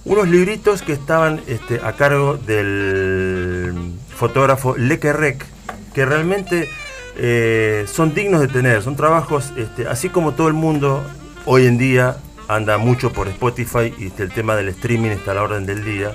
unos 0.04 0.28
libritos 0.28 0.82
que 0.82 0.92
estaban 0.92 1.40
este, 1.48 1.80
a 1.82 1.94
cargo 1.94 2.36
del 2.36 3.94
fotógrafo 4.14 4.76
Le 4.76 5.00
Querrec, 5.00 5.44
que 5.92 6.06
realmente 6.06 6.68
eh, 7.16 7.84
son 7.88 8.14
dignos 8.14 8.40
de 8.40 8.46
tener, 8.46 8.80
son 8.80 8.94
trabajos, 8.94 9.52
este, 9.56 9.88
así 9.88 10.08
como 10.08 10.34
todo 10.34 10.46
el 10.46 10.54
mundo 10.54 11.02
hoy 11.46 11.66
en 11.66 11.78
día 11.78 12.16
anda 12.48 12.78
mucho 12.78 13.12
por 13.12 13.28
Spotify 13.28 13.92
y 13.98 14.12
el 14.20 14.30
tema 14.30 14.56
del 14.56 14.68
streaming 14.68 15.10
está 15.10 15.32
a 15.32 15.34
la 15.34 15.42
orden 15.42 15.66
del 15.66 15.84
día. 15.84 16.14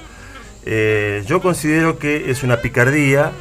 Eh, 0.66 1.24
yo 1.26 1.42
considero 1.42 1.98
que 1.98 2.30
es 2.30 2.44
una 2.44 2.58
picardía 2.58 3.32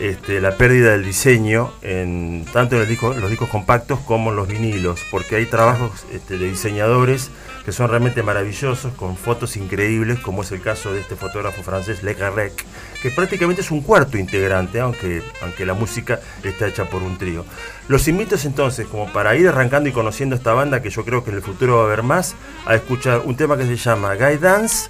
este, 0.00 0.40
la 0.40 0.56
pérdida 0.56 0.92
del 0.92 1.04
diseño, 1.04 1.72
en, 1.82 2.44
tanto 2.52 2.76
en 2.76 2.80
los 2.80 3.30
discos 3.30 3.48
compactos 3.48 3.98
como 4.00 4.30
en 4.30 4.36
los 4.36 4.46
vinilos, 4.46 5.00
porque 5.10 5.36
hay 5.36 5.46
trabajos 5.46 6.06
este, 6.12 6.38
de 6.38 6.48
diseñadores 6.48 7.30
que 7.64 7.72
son 7.72 7.90
realmente 7.90 8.22
maravillosos, 8.22 8.94
con 8.94 9.16
fotos 9.16 9.56
increíbles, 9.56 10.20
como 10.20 10.42
es 10.42 10.52
el 10.52 10.62
caso 10.62 10.92
de 10.92 11.00
este 11.00 11.16
fotógrafo 11.16 11.62
francés 11.62 12.02
Le 12.02 12.14
Garrec, 12.14 12.64
que 13.02 13.10
prácticamente 13.10 13.60
es 13.60 13.70
un 13.70 13.82
cuarto 13.82 14.16
integrante, 14.16 14.80
aunque, 14.80 15.22
aunque 15.42 15.66
la 15.66 15.74
música 15.74 16.18
está 16.44 16.66
hecha 16.66 16.86
por 16.86 17.02
un 17.02 17.18
trío. 17.18 17.44
Los 17.88 18.08
invito 18.08 18.36
entonces, 18.42 18.86
como 18.86 19.12
para 19.12 19.36
ir 19.36 19.48
arrancando 19.48 19.88
y 19.88 19.92
conociendo 19.92 20.34
esta 20.34 20.54
banda, 20.54 20.80
que 20.80 20.88
yo 20.88 21.04
creo 21.04 21.24
que 21.24 21.30
en 21.30 21.36
el 21.36 21.42
futuro 21.42 21.76
va 21.76 21.82
a 21.82 21.86
haber 21.86 22.02
más, 22.02 22.36
a 22.64 22.74
escuchar 22.74 23.22
un 23.24 23.36
tema 23.36 23.56
que 23.58 23.64
se 23.64 23.76
llama 23.76 24.14
Guy 24.14 24.38
Dance 24.38 24.88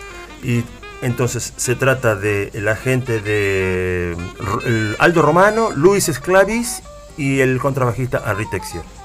entonces 1.03 1.53
se 1.57 1.74
trata 1.74 2.14
de 2.14 2.51
la 2.55 2.76
gente 2.76 3.20
de 3.20 4.16
Aldo 4.99 5.22
Romano, 5.22 5.70
Luis 5.70 6.09
Esclavis 6.09 6.82
y 7.16 7.40
el 7.40 7.59
contrabajista 7.59 8.22
Henri 8.26 8.49
Texier. 8.51 8.97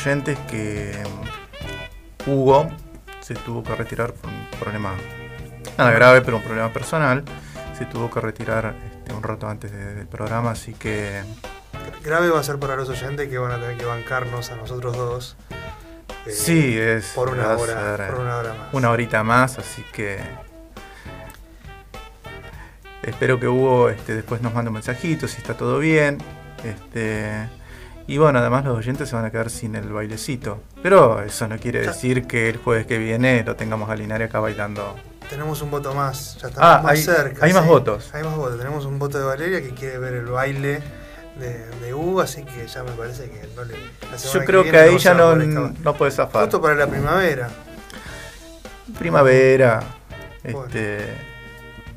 Oyentes 0.00 0.38
que 0.50 0.92
mm, 2.26 2.30
Hugo 2.30 2.68
se 3.20 3.34
tuvo 3.34 3.62
que 3.62 3.74
retirar 3.74 4.12
por 4.12 4.30
un 4.30 4.46
problema, 4.58 4.94
nada 5.78 5.90
grave, 5.92 6.22
pero 6.22 6.38
un 6.38 6.42
problema 6.42 6.72
personal. 6.72 7.22
Se 7.76 7.84
tuvo 7.86 8.10
que 8.10 8.20
retirar 8.20 8.74
este, 8.92 9.12
un 9.14 9.22
rato 9.22 9.48
antes 9.48 9.70
de- 9.72 9.94
del 9.94 10.06
programa, 10.06 10.50
así 10.52 10.74
que 10.74 11.22
Grave 12.04 12.30
va 12.30 12.40
a 12.40 12.42
ser 12.42 12.58
para 12.58 12.76
los 12.76 12.88
oyentes 12.88 13.28
que 13.28 13.38
van 13.38 13.52
a 13.52 13.58
tener 13.60 13.76
que 13.76 13.84
bancarnos 13.84 14.50
a 14.50 14.56
nosotros 14.56 14.96
dos. 14.96 15.36
eh, 16.26 16.30
sí, 16.30 16.78
es 16.78 17.12
por 17.14 17.30
una 17.30 17.56
hora, 17.56 17.96
ser, 17.96 18.08
por 18.10 18.20
una 18.20 18.36
hora 18.36 18.54
más. 18.54 18.68
una 18.74 18.90
horita 18.90 19.22
más, 19.22 19.58
así 19.58 19.82
que 19.92 20.18
espero 23.02 23.38
que 23.40 23.48
Hugo 23.48 23.88
este, 23.90 24.14
después 24.14 24.40
nos 24.42 24.52
mande 24.54 24.68
un 24.68 24.74
mensajito 24.74 25.26
si 25.28 25.38
está 25.38 25.54
todo 25.54 25.78
bien. 25.78 26.18
Este, 26.64 27.48
y 28.06 28.18
bueno, 28.18 28.38
además 28.40 28.64
los 28.64 28.76
oyentes 28.76 29.08
se 29.08 29.16
van 29.16 29.24
a 29.24 29.30
quedar 29.30 29.50
sin 29.50 29.74
el 29.76 29.88
bailecito. 29.92 30.62
Pero 30.82 31.22
eso 31.22 31.46
no 31.48 31.58
quiere 31.58 31.80
decir 31.80 32.26
que 32.26 32.48
el 32.48 32.56
jueves 32.58 32.86
que 32.86 32.98
viene 32.98 33.42
lo 33.44 33.54
tengamos 33.56 33.88
a 33.90 33.96
Linares 33.96 34.28
acá 34.28 34.40
bailando. 34.40 34.96
Tenemos 35.28 35.62
un 35.62 35.70
voto 35.70 35.94
más, 35.94 36.36
ya 36.40 36.48
estamos 36.48 36.58
Ah, 36.70 36.80
más 36.82 36.92
hay- 36.92 37.02
cerca. 37.02 37.46
hay 37.46 37.52
más 37.52 37.64
votos. 37.66 38.10
Hay 38.12 38.24
más 38.24 38.34
votos. 38.34 38.58
Tenemos 38.58 38.84
un 38.84 38.98
voto 38.98 39.16
de 39.18 39.24
Valeria 39.24 39.62
que 39.62 39.70
quiere 39.70 39.98
ver 39.98 40.14
el 40.14 40.26
baile 40.26 40.82
de, 41.38 41.66
de 41.80 41.94
Hugo, 41.94 42.20
así 42.20 42.42
que 42.42 42.66
ya 42.66 42.82
me 42.82 42.90
parece 42.92 43.30
que 43.30 43.48
no 43.54 43.62
le. 43.64 43.74
Yo 44.32 44.44
creo 44.44 44.64
que 44.64 44.76
ahí 44.76 44.98
ya 44.98 45.14
no, 45.14 45.36
no 45.36 45.94
puede 45.94 46.10
zafar. 46.10 46.46
Voto 46.46 46.60
para 46.60 46.74
la 46.74 46.88
primavera. 46.88 47.48
Primavera, 48.98 49.82
Bueno. 50.42 50.64
este, 50.66 51.14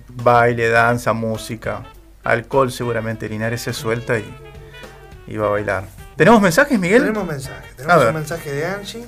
baile, 0.10 0.70
danza, 0.70 1.14
música, 1.14 1.84
alcohol 2.24 2.72
seguramente 2.72 3.28
Linares 3.28 3.62
se 3.62 3.74
suelta 3.74 4.20
y, 4.20 4.26
y 5.28 5.38
va 5.38 5.47
a 5.47 5.49
bailar. 5.49 5.86
¿Tenemos 6.16 6.41
mensajes, 6.41 6.80
Miguel? 6.80 7.01
Tenemos 7.01 7.26
mensaje. 7.26 7.70
A 7.72 7.76
Tenemos 7.76 8.05
un 8.05 8.14
mensaje 8.14 8.51
de 8.51 8.66
Angie 8.66 9.05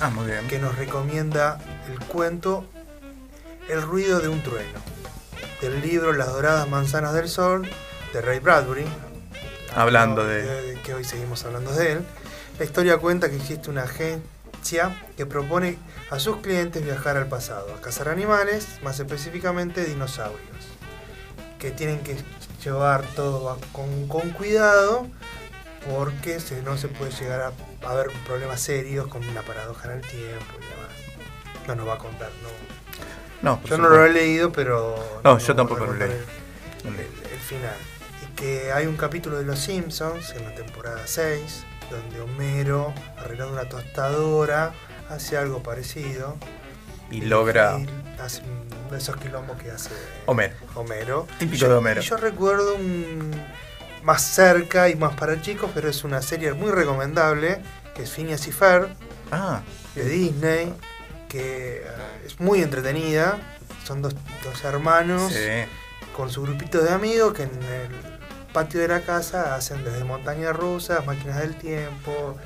Ah, 0.00 0.10
muy 0.10 0.26
bien. 0.26 0.46
que 0.48 0.58
nos 0.58 0.76
recomienda 0.76 1.58
el 1.90 1.98
cuento 2.06 2.64
El 3.68 3.82
ruido 3.82 4.20
de 4.20 4.28
un 4.28 4.42
trueno, 4.42 4.78
del 5.60 5.82
libro 5.82 6.12
Las 6.14 6.28
doradas 6.28 6.66
manzanas 6.68 7.12
del 7.12 7.28
sol, 7.28 7.68
de 8.14 8.20
Ray 8.22 8.38
Bradbury. 8.38 8.86
Hablando 9.74 10.24
de- 10.24 10.78
que 10.84 10.94
hoy 10.94 11.04
seguimos 11.04 11.44
hablando 11.44 11.72
de 11.72 11.92
él. 11.92 12.00
La 12.58 12.64
historia 12.64 12.96
cuenta 12.96 13.28
que 13.28 13.36
existe 13.36 13.68
una 13.68 13.82
agencia 13.82 15.04
que 15.18 15.26
propone 15.26 15.76
a 16.10 16.18
sus 16.18 16.38
clientes 16.38 16.82
viajar 16.82 17.18
al 17.18 17.26
pasado, 17.26 17.74
a 17.74 17.80
cazar 17.82 18.08
animales, 18.08 18.66
más 18.82 18.98
específicamente 19.00 19.84
dinosaurios, 19.84 20.40
que 21.58 21.70
tienen 21.70 22.00
que 22.00 22.16
llevar 22.64 23.02
todo 23.14 23.58
con 23.72 24.08
cuidado 24.32 25.06
porque 25.90 26.40
si 26.40 26.54
no 26.56 26.76
se 26.76 26.88
puede 26.88 27.10
llegar 27.12 27.40
a, 27.40 27.52
a 27.86 27.90
haber 27.90 28.08
problemas 28.26 28.60
serios 28.60 29.06
como 29.08 29.30
una 29.30 29.42
paradoja 29.42 29.90
en 29.92 29.98
el 29.98 30.00
tiempo 30.06 30.54
y 30.56 30.64
demás. 30.64 31.66
No 31.66 31.74
nos 31.74 31.88
va 31.88 31.94
a 31.94 31.98
contar, 31.98 32.30
no. 32.42 32.48
No, 33.40 33.62
Yo 33.64 33.78
no 33.78 33.88
lo 33.88 34.04
he 34.04 34.10
leído, 34.10 34.50
pero. 34.50 35.20
No, 35.22 35.38
yo 35.38 35.54
tampoco 35.54 35.86
lo 35.86 35.94
leí. 35.94 36.10
El, 36.10 36.94
el- 36.94 37.00
el 37.32 37.38
final. 37.40 37.76
Y 38.22 38.34
que 38.34 38.72
hay 38.72 38.86
un 38.86 38.96
capítulo 38.96 39.38
de 39.38 39.44
Los 39.44 39.60
Simpsons 39.60 40.30
en 40.30 40.44
la 40.44 40.54
temporada 40.54 41.02
6, 41.06 41.64
donde 41.90 42.20
Homero, 42.20 42.92
arreglando 43.16 43.52
una 43.54 43.68
tostadora, 43.68 44.72
hace 45.08 45.36
algo 45.36 45.62
parecido. 45.62 46.36
Y 47.10 47.22
logra 47.22 47.78
y 47.78 47.86
hace 48.20 48.42
esos 48.96 49.16
quilombos 49.16 49.56
que 49.62 49.70
hace 49.70 49.90
Homero. 50.26 50.54
Homero. 50.74 51.26
Típico 51.38 51.54
Y 51.54 51.58
yo- 51.58 51.68
de 51.68 51.74
Homero. 51.76 52.00
y 52.00 52.04
yo 52.04 52.16
recuerdo 52.16 52.74
un 52.74 53.30
más 54.08 54.22
cerca 54.22 54.88
y 54.88 54.94
más 54.94 55.14
para 55.16 55.38
chicos, 55.42 55.70
pero 55.74 55.86
es 55.90 56.02
una 56.02 56.22
serie 56.22 56.54
muy 56.54 56.70
recomendable, 56.70 57.60
que 57.94 58.04
es 58.04 58.10
Phineas 58.10 58.46
y 58.46 58.52
Ferb, 58.52 58.88
Ah, 59.30 59.60
de 59.94 60.04
Disney, 60.08 60.72
que 61.28 61.82
eh, 61.84 62.24
es 62.24 62.40
muy 62.40 62.62
entretenida. 62.62 63.36
Son 63.84 64.00
dos, 64.00 64.14
dos 64.42 64.64
hermanos 64.64 65.30
sí. 65.30 65.66
con 66.16 66.30
su 66.30 66.40
grupito 66.40 66.80
de 66.82 66.90
amigos 66.90 67.34
que 67.34 67.42
en 67.42 67.50
el 67.50 68.18
patio 68.54 68.80
de 68.80 68.88
la 68.88 69.02
casa 69.02 69.54
hacen 69.54 69.84
desde 69.84 70.02
montañas 70.04 70.56
rusas, 70.56 71.04
máquinas 71.04 71.40
del 71.40 71.54
tiempo. 71.56 72.38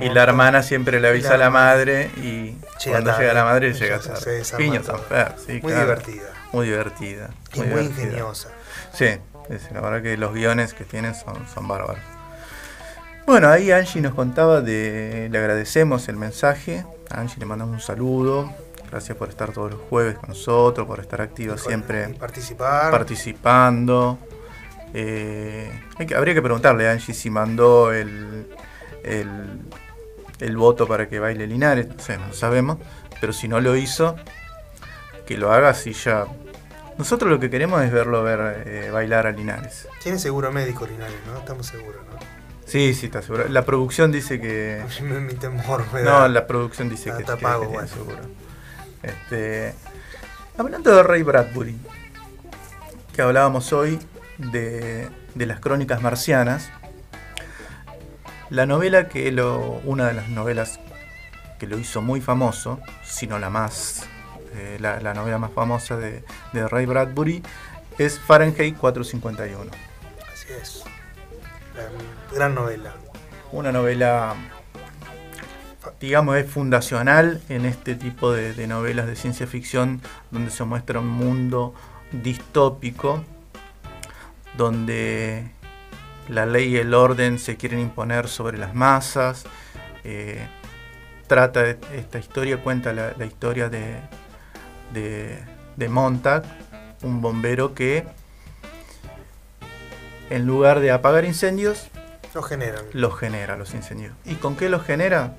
Y 0.00 0.08
la 0.08 0.22
hermana 0.22 0.62
siempre 0.62 1.00
le 1.00 1.08
avisa 1.08 1.28
la 1.30 1.34
a 1.34 1.38
la 1.38 1.50
madre 1.50 2.10
y 2.16 2.56
cuando 2.88 3.10
tarde. 3.10 3.22
llega 3.24 3.34
la 3.34 3.44
madre 3.44 3.72
llega 3.74 3.98
tarde. 3.98 4.42
Fer, 4.42 4.44
sí, 4.46 5.52
Muy 5.62 5.72
claro. 5.72 5.84
divertida 5.84 6.32
Muy 6.52 6.66
divertida. 6.66 7.30
y 7.52 7.58
muy 7.60 7.66
divertida. 7.68 8.02
ingeniosa. 8.04 8.48
Sí, 8.94 9.18
es- 9.50 9.70
la 9.72 9.80
verdad 9.80 10.02
que 10.02 10.16
los 10.16 10.32
guiones 10.32 10.74
que 10.74 10.84
tienen 10.84 11.14
son, 11.14 11.46
son 11.52 11.66
bárbaros. 11.68 12.02
Bueno, 13.26 13.48
ahí 13.48 13.70
Angie 13.70 14.00
nos 14.00 14.14
contaba 14.14 14.60
de. 14.62 15.28
Le 15.30 15.38
agradecemos 15.38 16.08
el 16.08 16.16
mensaje. 16.16 16.84
A 17.10 17.20
Angie 17.20 17.38
le 17.38 17.46
mandamos 17.46 17.74
un 17.74 17.80
saludo. 17.80 18.50
Gracias 18.90 19.18
por 19.18 19.28
estar 19.28 19.52
todos 19.52 19.70
los 19.72 19.80
jueves 19.90 20.16
con 20.16 20.30
nosotros, 20.30 20.86
por 20.86 20.98
estar 21.00 21.20
activa 21.20 21.58
siempre 21.58 22.08
participar. 22.14 22.90
participando. 22.90 24.18
Eh, 24.94 25.70
hay 25.98 26.06
que- 26.06 26.14
habría 26.14 26.32
que 26.32 26.40
preguntarle 26.40 26.88
a 26.88 26.92
Angie 26.92 27.12
si 27.12 27.28
mandó 27.28 27.92
el, 27.92 28.46
el, 29.04 29.60
el 30.40 30.56
voto 30.56 30.88
para 30.88 31.06
que 31.08 31.18
baile 31.18 31.46
Linares. 31.46 31.86
No 31.88 31.98
sé, 32.00 32.16
no 32.16 32.28
lo 32.28 32.32
sabemos. 32.32 32.78
Pero 33.20 33.34
si 33.34 33.46
no 33.46 33.60
lo 33.60 33.76
hizo, 33.76 34.16
que 35.26 35.36
lo 35.36 35.52
haga 35.52 35.68
así 35.68 35.92
ya. 35.92 36.24
Nosotros 36.98 37.30
lo 37.30 37.38
que 37.38 37.48
queremos 37.48 37.82
es 37.82 37.92
verlo 37.92 38.24
ver 38.24 38.64
eh, 38.66 38.90
bailar 38.90 39.28
a 39.28 39.30
Linares. 39.30 39.86
Tiene 40.02 40.18
seguro 40.18 40.50
médico 40.50 40.84
Linares, 40.86 41.16
¿no? 41.26 41.38
Estamos 41.38 41.66
seguros, 41.66 42.02
¿no? 42.12 42.18
Sí, 42.66 42.92
sí, 42.92 43.06
está 43.06 43.22
seguro. 43.22 43.48
La 43.48 43.64
producción 43.64 44.12
dice 44.12 44.40
que. 44.40 44.84
Mi, 45.00 45.20
mi 45.20 45.34
temor 45.34 45.86
me 45.92 46.02
da. 46.02 46.20
No, 46.20 46.28
la 46.28 46.46
producción 46.46 46.90
dice 46.90 47.12
que, 47.12 47.20
está 47.20 47.36
pago, 47.36 47.62
que 47.62 47.68
bueno. 47.68 47.88
seguro. 47.88 48.18
Este, 49.02 49.74
hablando 50.58 50.94
de 50.94 51.02
Ray 51.04 51.22
Bradbury, 51.22 51.78
que 53.14 53.22
hablábamos 53.22 53.72
hoy 53.72 54.00
de, 54.36 55.08
de 55.34 55.46
las 55.46 55.60
crónicas 55.60 56.02
marcianas, 56.02 56.68
la 58.50 58.66
novela 58.66 59.08
que 59.08 59.30
lo, 59.30 59.80
una 59.84 60.08
de 60.08 60.14
las 60.14 60.28
novelas 60.28 60.80
que 61.58 61.66
lo 61.66 61.78
hizo 61.78 62.02
muy 62.02 62.20
famoso, 62.20 62.80
si 63.04 63.26
no 63.26 63.38
la 63.38 63.50
más, 63.50 64.06
eh, 64.58 64.78
la, 64.80 65.00
la 65.00 65.14
novela 65.14 65.38
más 65.38 65.52
famosa 65.52 65.96
de, 65.96 66.24
de 66.52 66.68
Ray 66.68 66.86
Bradbury, 66.86 67.42
es 67.98 68.18
Fahrenheit 68.18 68.76
451. 68.76 69.70
Así 70.32 70.52
es. 70.60 70.84
La 71.76 72.36
gran 72.36 72.54
novela. 72.54 72.94
Una 73.52 73.72
novela, 73.72 74.34
digamos, 76.00 76.36
es 76.36 76.50
fundacional 76.50 77.40
en 77.48 77.64
este 77.64 77.94
tipo 77.94 78.32
de, 78.32 78.52
de 78.52 78.66
novelas 78.66 79.06
de 79.06 79.16
ciencia 79.16 79.46
ficción 79.46 80.02
donde 80.30 80.50
se 80.50 80.64
muestra 80.64 81.00
un 81.00 81.08
mundo 81.08 81.74
distópico, 82.12 83.24
donde 84.56 85.50
la 86.28 86.46
ley 86.46 86.74
y 86.74 86.76
el 86.76 86.94
orden 86.94 87.38
se 87.38 87.56
quieren 87.56 87.80
imponer 87.80 88.28
sobre 88.28 88.58
las 88.58 88.74
masas. 88.74 89.44
eh, 90.04 90.46
trata 91.26 91.66
esta 91.68 92.18
historia, 92.18 92.62
cuenta 92.62 92.92
la, 92.92 93.12
la 93.16 93.26
historia 93.26 93.68
de, 93.68 93.96
de, 94.92 95.38
de 95.76 95.88
Montag, 95.88 96.42
un 97.02 97.20
bombero 97.20 97.74
que 97.74 98.04
en 100.30 100.46
lugar 100.46 100.80
de 100.80 100.90
apagar 100.90 101.24
incendios, 101.24 101.88
Lo 102.34 102.42
generan. 102.42 102.84
los 102.92 103.18
genera 103.18 103.56
los 103.56 103.74
incendios. 103.74 104.14
¿Y 104.24 104.34
con 104.34 104.56
qué 104.56 104.68
los 104.68 104.82
genera? 104.84 105.34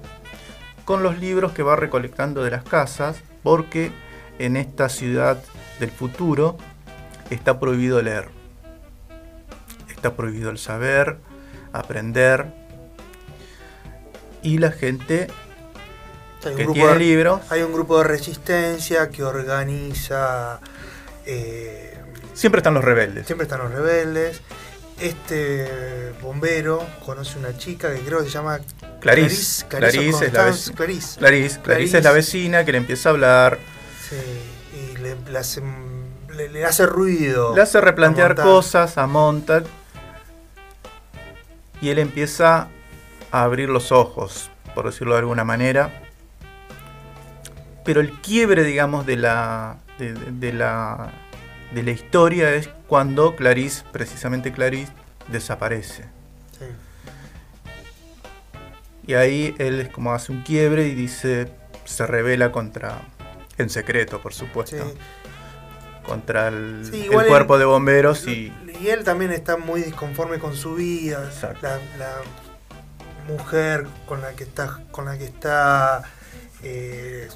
Con 0.85 1.03
los 1.03 1.19
libros 1.19 1.51
que 1.51 1.61
va 1.63 1.75
recolectando 1.75 2.43
de 2.43 2.51
las 2.51 2.63
casas, 2.63 3.21
porque 3.43 3.91
en 4.39 4.57
esta 4.57 4.89
ciudad 4.89 5.37
del 5.79 5.91
futuro 5.91 6.57
está 7.29 7.59
prohibido 7.59 8.01
leer. 8.01 8.29
Está 9.89 10.15
prohibido 10.15 10.49
el 10.49 10.57
saber, 10.57 11.17
aprender. 11.73 12.47
Y 14.41 14.57
la 14.57 14.71
gente 14.71 15.27
Hay 16.43 16.51
un 16.51 16.57
que 16.57 16.63
grupo 16.63 16.73
tiene 16.73 16.93
de- 16.93 16.99
libros 16.99 17.41
Hay 17.49 17.61
un 17.61 17.73
grupo 17.73 17.97
de 17.99 18.03
resistencia 18.05 19.09
que 19.09 19.23
organiza. 19.23 20.59
eh, 21.25 21.97
siempre 22.33 22.59
están 22.59 22.73
los 22.73 22.83
rebeldes. 22.83 23.25
siempre 23.25 23.43
están 23.45 23.59
los 23.59 23.71
rebeldes. 23.71 24.41
Este 24.99 26.11
bombero 26.21 26.85
conoce 27.05 27.37
una 27.39 27.57
chica 27.57 27.93
que 27.93 28.01
creo 28.01 28.19
que 28.19 28.25
se 28.25 28.31
llama 28.31 28.59
Clarice. 28.99 29.65
Clarice, 29.67 29.67
Clarice 29.67 30.25
es 30.25 30.33
la 30.33 30.43
vecina. 30.45 30.75
Clarice. 30.75 31.19
Clarice, 31.19 31.59
Clarice 31.61 31.97
es 31.99 32.03
la 32.03 32.11
vecina 32.11 32.65
que 32.65 32.71
le 32.73 32.77
empieza 32.79 33.09
a 33.09 33.11
hablar, 33.13 33.59
Sí, 34.09 34.15
y 34.77 34.97
le, 34.97 35.15
le 35.31 35.37
hace, 35.37 35.61
le- 36.35 36.49
le 36.49 36.65
hace 36.65 36.85
ruido. 36.85 37.55
le 37.55 37.61
hace 37.61 37.79
replantear 37.79 38.31
a 38.31 38.43
cosas 38.43 38.97
a 38.97 39.07
Montag 39.07 39.63
y 41.81 41.89
él 41.89 41.99
empieza 41.99 42.67
a 43.31 43.43
abrir 43.43 43.69
los 43.69 43.91
ojos, 43.93 44.49
por 44.75 44.85
decirlo 44.85 45.13
de 45.13 45.19
alguna 45.19 45.43
manera. 45.45 46.03
Pero 47.85 48.01
el 48.01 48.11
quiebre, 48.21 48.63
digamos, 48.63 49.05
de 49.05 49.15
la, 49.17 49.77
de, 49.97 50.13
de- 50.13 50.31
de 50.31 50.53
la, 50.53 51.11
de 51.73 51.83
la 51.83 51.91
historia 51.91 52.53
es 52.53 52.69
cuando 52.87 53.35
Clarice, 53.35 53.83
precisamente 53.91 54.51
Clarice, 54.51 54.91
desaparece. 55.27 56.03
Sí. 56.57 56.65
Y 59.07 59.13
ahí 59.15 59.55
él 59.57 59.79
es 59.79 59.89
como 59.89 60.13
hace 60.13 60.31
un 60.31 60.43
quiebre 60.43 60.87
y 60.87 60.95
dice, 60.95 61.51
se 61.85 62.05
revela 62.05 62.51
contra, 62.51 63.01
en 63.57 63.69
secreto, 63.69 64.21
por 64.21 64.33
supuesto, 64.33 64.77
Sí. 64.77 64.97
contra 66.05 66.47
el, 66.49 66.87
Sí, 66.91 66.99
el 67.01 67.05
igual 67.05 67.25
él- 67.25 67.29
cuerpo 67.31 67.57
de 67.57 67.65
bomberos 67.65 68.27
y 68.27 68.53
Y 68.81 68.87
él 68.89 69.03
también 69.03 69.31
está 69.31 69.57
muy 69.57 69.81
disconforme 69.81 70.39
con 70.39 70.55
su 70.55 70.75
vida. 70.75 71.29
La, 71.61 71.79
la 71.97 72.13
mujer 73.27 73.87
con 74.07 74.21
la 74.21 74.31
que 74.33 74.43
está, 74.43 74.79
con 74.91 75.05
la 75.05 75.17
que 75.17 75.25
está 75.25 76.03
eh, 76.63 77.27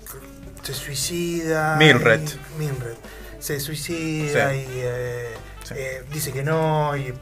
se 0.63 0.73
suicida. 0.73 1.75
Mildred. 1.77 2.21
y- 2.21 2.59
Mildred. 2.59 2.95
Se 3.39 3.59
suicida 3.59 4.51
Sí. 4.51 4.57
y 4.57 4.67
eh, 4.75 5.33
Sí. 5.63 5.73
eh, 5.77 6.03
dice 6.11 6.31
que 6.31 6.43
no. 6.43 6.95
Y 6.95 7.07
eh, 7.09 7.15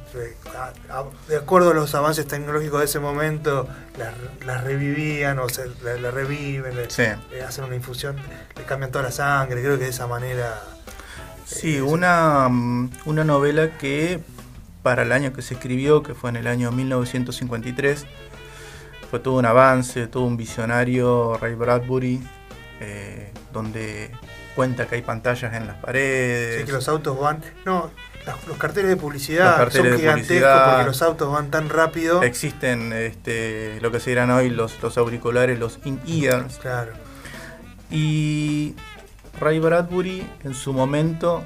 a- 0.55 0.71
a- 0.99 1.05
de 1.27 1.37
acuerdo 1.37 1.71
a 1.71 1.73
los 1.73 1.93
avances 1.95 2.27
tecnológicos 2.27 2.79
de 2.79 2.85
ese 2.85 2.99
momento, 2.99 3.67
la, 3.97 4.13
la 4.45 4.59
revivían 4.61 5.39
o 5.39 5.49
se, 5.49 5.65
la, 5.83 5.95
la 5.95 6.11
reviven, 6.11 6.75
le, 6.75 6.89
Sí. 6.89 7.03
le 7.31 7.41
hacen 7.43 7.63
una 7.65 7.75
infusión, 7.75 8.15
le 8.55 8.63
cambian 8.63 8.91
toda 8.91 9.05
la 9.05 9.11
sangre. 9.11 9.61
Creo 9.61 9.77
que 9.77 9.85
de 9.85 9.89
esa 9.89 10.07
manera. 10.07 10.61
Sí, 11.45 11.77
Eh, 11.77 11.81
una, 11.81 12.47
mm, 12.49 12.91
una 13.05 13.23
novela 13.23 13.77
que 13.77 14.19
para 14.83 15.03
el 15.03 15.11
año 15.11 15.33
que 15.33 15.41
se 15.41 15.55
escribió, 15.55 16.01
que 16.03 16.13
fue 16.15 16.29
en 16.29 16.35
el 16.37 16.47
año 16.47 16.71
1953, 16.71 18.05
fue 19.09 19.19
todo 19.19 19.35
un 19.35 19.45
avance, 19.45 20.07
todo 20.07 20.23
un 20.23 20.37
visionario, 20.37 21.37
Ray 21.41 21.53
Bradbury, 21.55 22.21
eh, 22.81 23.31
donde 23.53 24.11
cuenta 24.55 24.87
que 24.87 24.95
hay 24.95 25.01
pantallas 25.03 25.53
en 25.53 25.67
las 25.67 25.77
paredes. 25.77 26.61
Sí, 26.61 26.65
que 26.65 26.71
los 26.71 26.87
autos 26.89 27.19
van. 27.19 27.41
No, 27.63 27.91
los 28.47 28.57
carteles 28.57 28.89
de 28.89 28.97
publicidad 28.97 29.55
carteles 29.55 29.91
son 29.91 29.99
gigantescos 29.99 30.27
publicidad. 30.27 30.69
porque 30.69 30.85
los 30.87 31.01
autos 31.01 31.31
van 31.31 31.51
tan 31.51 31.69
rápido. 31.69 32.23
Existen 32.23 32.91
este, 32.91 33.79
lo 33.81 33.91
que 33.91 33.99
se 33.99 34.09
dirán 34.09 34.31
hoy 34.31 34.49
los, 34.49 34.81
los 34.81 34.97
auriculares, 34.97 35.59
los 35.59 35.79
in-ears. 35.85 36.57
Claro. 36.57 36.91
Y 37.91 38.75
Ray 39.39 39.59
Bradbury 39.59 40.27
en 40.43 40.55
su 40.55 40.73
momento, 40.73 41.43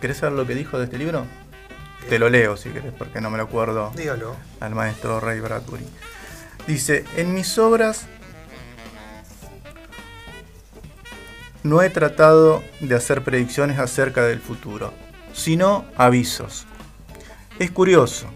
¿querés 0.00 0.18
saber 0.18 0.36
lo 0.36 0.46
que 0.46 0.54
dijo 0.54 0.78
de 0.78 0.84
este 0.84 0.98
libro? 0.98 1.24
Te 2.08 2.18
lo 2.18 2.28
leo 2.28 2.56
si 2.56 2.70
querés, 2.70 2.92
porque 2.96 3.20
no 3.20 3.30
me 3.30 3.38
lo 3.38 3.44
acuerdo 3.44 3.92
Dígalo. 3.96 4.36
al 4.60 4.74
maestro 4.74 5.20
Ray 5.20 5.40
Bradbury. 5.40 5.86
Dice, 6.66 7.04
en 7.16 7.34
mis 7.34 7.58
obras 7.58 8.06
no 11.62 11.82
he 11.82 11.90
tratado 11.90 12.62
de 12.80 12.94
hacer 12.94 13.22
predicciones 13.22 13.78
acerca 13.78 14.24
del 14.24 14.40
futuro, 14.40 14.92
sino 15.32 15.84
avisos. 15.96 16.66
Es 17.58 17.70
curioso, 17.70 18.26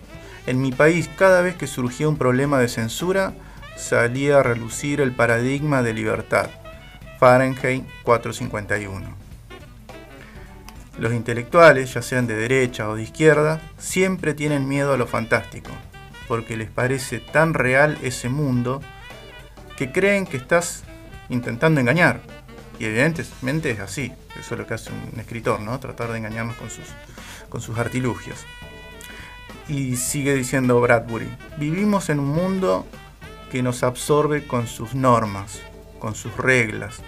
en 0.47 0.61
mi 0.61 0.73
país 0.73 1.09
cada 1.17 1.41
vez 1.41 1.57
que 1.57 1.67
surgía 1.67 2.09
un 2.09 2.19
problema 2.19 2.59
de 2.59 2.69
censura, 2.69 3.33
salía 3.77 4.39
a 4.39 4.43
relucir 4.43 5.01
el 5.01 5.13
paradigma 5.13 5.83
de 5.83 5.95
libertad, 5.95 6.51
Fahrenheit 7.19 7.85
451. 8.03 9.25
Los 10.99 11.13
intelectuales, 11.13 11.95
ya 11.95 12.03
sean 12.03 12.27
de 12.27 12.37
derecha 12.37 12.89
o 12.89 12.97
de 12.97 13.03
izquierda, 13.03 13.61
siempre 13.79 14.35
tienen 14.35 14.69
miedo 14.69 14.93
a 14.93 14.97
lo 14.97 15.07
fantástico, 15.07 15.71
porque 16.29 16.57
les 16.57 16.71
parece 16.71 17.19
tan 17.19 17.55
real 17.55 17.99
ese 18.03 18.29
mundo 18.29 18.81
que 19.77 19.91
creen 19.91 20.27
que 20.27 20.37
estás 20.37 20.85
intentando 21.31 21.81
engañar. 21.81 22.21
Y 22.79 22.87
evidentemente 22.87 23.71
es 23.71 23.81
así, 23.81 24.13
eso 24.39 24.55
es 24.55 24.61
lo 24.61 24.67
que 24.67 24.75
hace 24.75 24.91
un 24.93 25.21
escritor, 25.21 25.61
¿no? 25.61 25.79
Tratar 25.79 26.11
de 26.11 26.19
engañarnos 26.19 26.57
con 26.57 26.71
sus, 26.71 26.87
con 27.49 27.61
sus 27.61 27.79
artilugios. 27.79 28.45
Y 29.69 29.97
sigue 29.97 30.35
diciendo 30.35 30.81
Bradbury, 30.81 31.29
vivimos 31.57 32.11
en 32.11 32.19
un 32.19 32.29
mundo 32.29 32.87
que 33.51 33.63
nos 33.63 33.83
absorbe 33.83 34.47
con 34.47 34.67
sus 34.67 34.95
normas, 34.95 35.61
con 36.01 36.15
sus 36.15 36.37
reglas, 36.37 37.01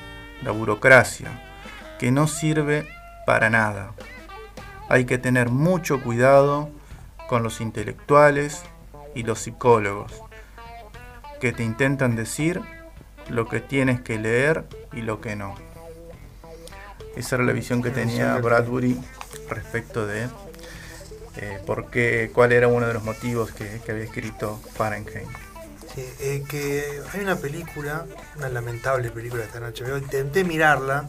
la 0.43 0.53
burocracia, 0.53 1.43
que 1.99 2.11
no 2.12 2.29
sirve 2.29 2.89
para 3.27 3.51
nada. 3.51 3.93
Hay 4.89 5.05
que 5.05 5.19
tener 5.19 5.51
mucho 5.51 6.01
cuidado 6.03 6.71
con 7.29 7.43
los 7.43 7.61
intelectuales 7.61 8.62
y 9.14 9.25
los 9.25 9.41
psicólogos, 9.41 10.12
que 11.41 11.53
te 11.53 11.64
intentan 11.64 12.14
decir 12.14 12.62
lo 13.29 13.49
que 13.49 13.61
tienes 13.61 14.01
que 14.01 14.18
leer 14.18 14.64
y 14.93 15.03
lo 15.03 15.20
que 15.20 15.37
no. 15.37 15.55
Esa 17.16 17.37
era 17.37 17.45
la 17.45 17.53
visión 17.53 17.83
que 17.83 17.91
tenía 17.91 18.37
Bradbury 18.37 18.99
respecto 19.49 20.07
de 20.07 20.29
eh, 21.37 21.61
por 21.66 21.91
qué, 21.91 22.31
cuál 22.33 22.53
era 22.53 22.68
uno 22.68 22.87
de 22.87 22.95
los 22.95 23.03
motivos 23.03 23.53
que, 23.53 23.81
que 23.85 23.93
había 23.93 24.05
escrito 24.05 24.61
Fahrenheit. 24.74 25.27
Sí, 25.95 26.07
eh, 26.20 26.45
que 26.49 27.01
hay 27.12 27.20
una 27.20 27.37
película, 27.37 28.05
una 28.37 28.49
lamentable 28.51 29.11
película 29.11 29.45
esta 29.45 29.61
noche. 29.61 29.85
Yo 29.87 29.97
intenté 29.97 30.45
mirarla 30.45 31.09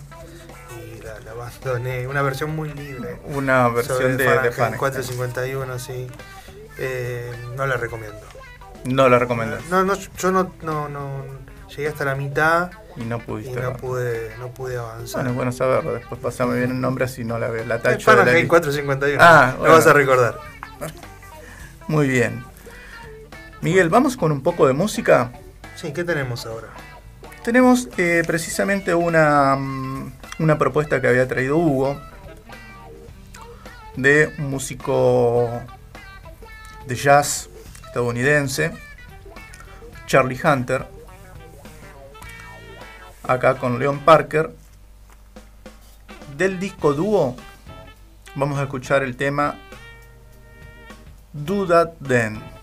y 0.77 1.01
la, 1.01 1.19
la 1.19 1.31
abandoné. 1.31 2.07
Una 2.07 2.21
versión 2.21 2.55
muy 2.55 2.73
libre. 2.73 3.19
Una 3.25 3.67
versión 3.67 3.99
de, 3.99 4.17
de 4.17 4.25
Fahrenheit 4.25 4.53
Fahrenheit. 4.53 4.79
451, 4.79 5.79
sí. 5.79 6.07
Eh, 6.77 7.31
no 7.55 7.65
la 7.67 7.75
recomiendo. 7.75 8.19
No 8.85 9.09
la 9.09 9.19
recomiendas 9.19 9.65
No, 9.69 9.83
no, 9.83 9.95
yo 9.95 10.31
no, 10.31 10.53
no, 10.61 10.87
no 10.87 11.25
llegué 11.69 11.87
hasta 11.89 12.05
la 12.05 12.15
mitad 12.15 12.71
y 12.95 13.03
no 13.03 13.17
y 13.17 13.21
pude, 13.21 14.35
no 14.39 14.49
pude 14.49 14.77
avanzar. 14.77 15.15
Bueno, 15.17 15.29
es 15.29 15.35
bueno 15.35 15.51
saberlo. 15.51 15.93
Después 15.93 16.19
pasame 16.21 16.57
bien 16.57 16.71
el 16.71 16.81
nombre 16.81 17.05
así 17.05 17.23
no 17.23 17.37
la 17.37 17.49
veo. 17.49 17.65
La 17.65 17.75
Es 17.75 17.83
tacho 17.83 18.11
de 18.11 18.17
la 18.17 18.23
Fahrenheit 18.23 18.43
lista. 18.43 18.49
451. 18.49 19.23
Ah, 19.23 19.55
lo 19.57 19.71
vas 19.71 19.87
a 19.87 19.93
recordar. 19.93 20.39
Muy 21.87 22.07
bien. 22.07 22.43
Miguel, 23.61 23.89
vamos 23.89 24.17
con 24.17 24.31
un 24.31 24.41
poco 24.41 24.67
de 24.67 24.73
música. 24.73 25.31
Sí, 25.75 25.93
¿qué 25.93 26.03
tenemos 26.03 26.45
ahora? 26.45 26.67
Tenemos 27.43 27.87
eh, 27.97 28.23
precisamente 28.25 28.93
una, 28.93 29.55
mm, 29.55 30.13
una 30.39 30.57
propuesta 30.57 30.99
que 30.99 31.07
había 31.07 31.27
traído 31.27 31.57
Hugo 31.57 31.99
de 33.95 34.33
un 34.37 34.49
músico 34.49 35.61
de 36.85 36.95
jazz 36.95 37.49
estadounidense, 37.85 38.71
Charlie 40.05 40.39
Hunter, 40.43 40.85
acá 43.27 43.55
con 43.55 43.77
Leon 43.77 43.99
Parker. 43.99 44.51
Del 46.37 46.59
disco 46.59 46.93
dúo 46.93 47.35
vamos 48.35 48.59
a 48.59 48.63
escuchar 48.63 49.03
el 49.03 49.15
tema 49.15 49.55
Do 51.33 51.65
That 51.67 51.93
Then. 52.07 52.56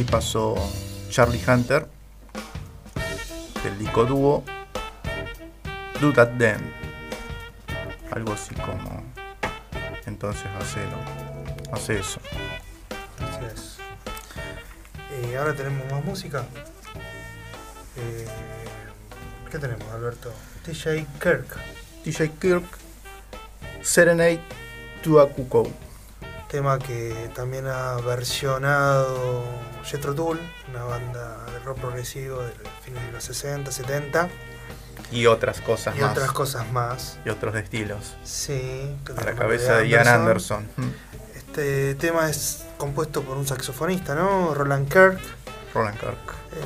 Así 0.00 0.10
pasó 0.10 0.54
Charlie 1.10 1.42
Hunter 1.46 1.86
del 3.62 3.78
disco 3.78 4.06
dúo 4.06 4.42
Do 6.00 6.10
That 6.14 6.38
Then. 6.38 6.72
Algo 8.10 8.32
así 8.32 8.54
como. 8.54 9.04
Entonces 10.06 10.46
hacelo. 10.58 10.96
Hace 11.70 11.98
eso. 11.98 12.18
Así 13.18 13.44
es. 13.44 13.78
Y 15.30 15.34
ahora 15.34 15.52
tenemos 15.52 15.84
más 15.92 16.02
música. 16.02 16.46
Eh, 17.98 18.26
¿Qué 19.50 19.58
tenemos, 19.58 19.86
Alberto? 19.92 20.32
TJ 20.64 21.04
Kirk, 21.20 21.58
DJ 22.06 22.30
Kirk, 22.40 22.64
Serenade 23.82 24.40
to 25.02 25.20
a 25.20 25.28
Cuckoo. 25.28 25.89
Tema 26.50 26.78
que 26.78 27.30
también 27.34 27.66
ha 27.66 27.94
versionado 27.96 29.44
Jethro 29.84 30.14
Tull, 30.14 30.38
una 30.70 30.84
banda 30.84 31.44
de 31.52 31.58
rock 31.60 31.78
progresivo 31.80 32.40
del 32.42 32.52
fines 32.84 33.04
de 33.06 33.12
los 33.12 33.22
60, 33.24 33.70
70 33.70 34.28
Y 35.12 35.26
otras 35.26 35.60
cosas 35.60 35.96
y 35.96 36.00
más. 36.00 36.10
otras 36.12 36.32
cosas 36.32 36.70
más. 36.72 37.18
Y 37.24 37.28
otros 37.30 37.54
estilos. 37.56 38.16
Sí, 38.24 38.94
A 39.16 39.24
la 39.24 39.34
cabeza 39.34 39.76
de 39.78 39.88
Ian 39.88 40.08
Anderson. 40.08 40.66
Mm. 40.76 40.88
Este 41.36 41.94
tema 41.96 42.28
es 42.30 42.64
compuesto 42.78 43.22
por 43.22 43.36
un 43.36 43.46
saxofonista, 43.46 44.14
¿no? 44.14 44.54
Roland 44.54 44.88
Kirk. 44.88 45.20
Roland 45.74 45.98
Kirk. 45.98 46.34
eh, 46.52 46.58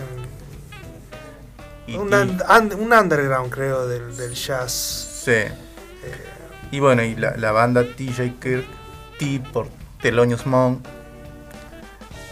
Y, 1.87 1.97
un, 1.97 2.09
y- 2.11 2.15
un- 2.15 2.43
un- 2.49 2.75
un 2.81 2.93
underground, 2.93 3.53
creo, 3.53 3.87
del, 3.87 4.17
del 4.17 4.35
jazz. 4.35 4.73
sí. 5.25 5.31
eh, 5.33 5.53
Y 6.71 6.81
bueno, 6.81 7.03
y 7.03 7.15
la, 7.17 7.37
la 7.37 7.53
banda 7.53 7.83
TJ 7.85 8.39
Kirk, 8.41 8.67
T 9.19 9.41
por 9.53 9.69
Thelonious 10.01 10.47
Monk, 10.47 10.85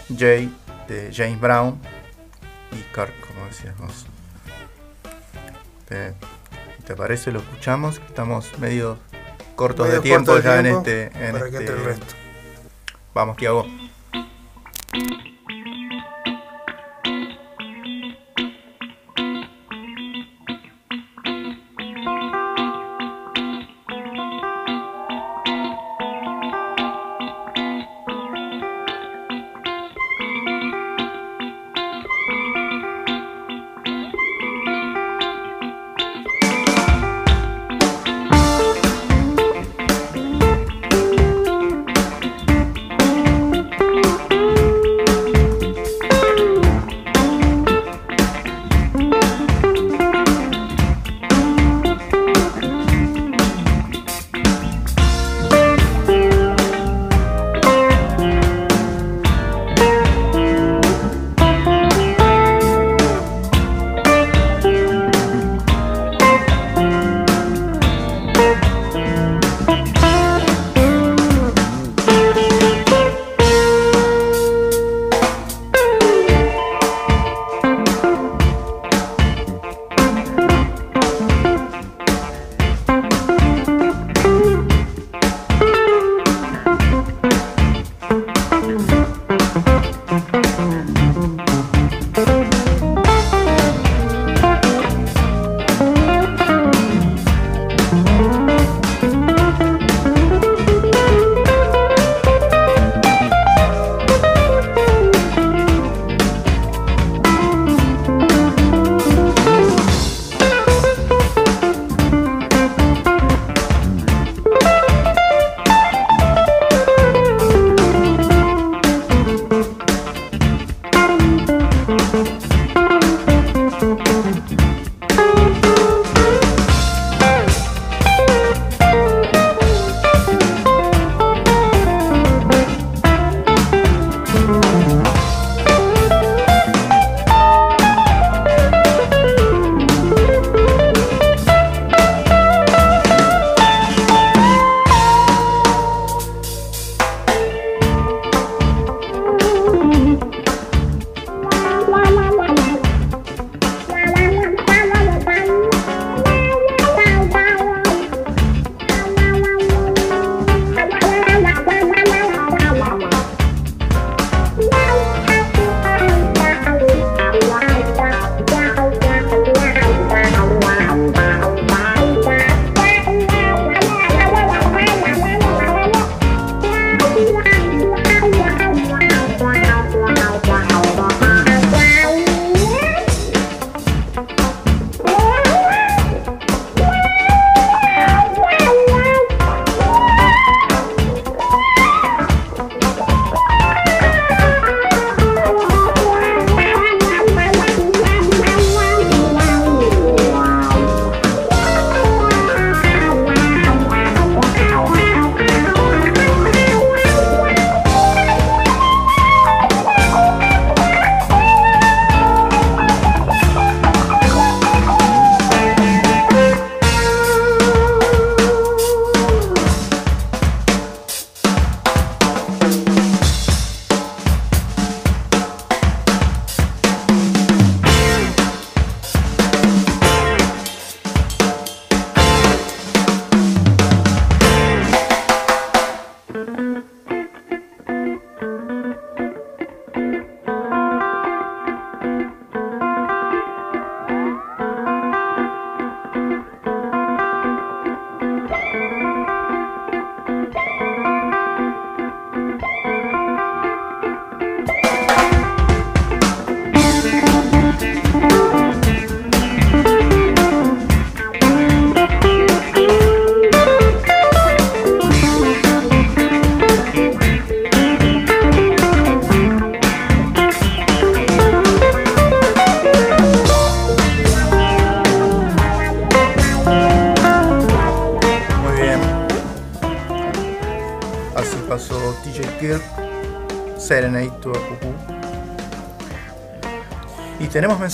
J 0.09 0.49
de 0.89 1.11
James 1.13 1.41
Brown 1.41 1.79
y 2.73 2.77
Kirk, 2.95 3.13
como 3.27 3.47
decías 3.47 3.77
vos. 3.79 4.07
¿Te, 5.89 6.15
te 6.87 6.95
parece? 6.97 7.33
¿Lo 7.33 7.41
escuchamos? 7.41 8.01
Estamos 8.07 8.59
medio 8.59 8.99
cortos 9.57 9.87
medio 9.87 10.01
de 10.01 10.03
tiempo 10.03 10.33
corto 10.33 10.49
de 10.49 10.57
ya 10.57 10.63
tiempo 10.63 10.89
en 10.89 10.95
este. 10.97 11.27
en 11.27 11.33
para 11.33 11.51
que 11.51 11.57
entre 11.57 11.75
el 11.75 11.81
este- 11.81 11.85
resto. 11.85 12.15
Vamos, 13.15 13.37
Tiago. 13.37 13.67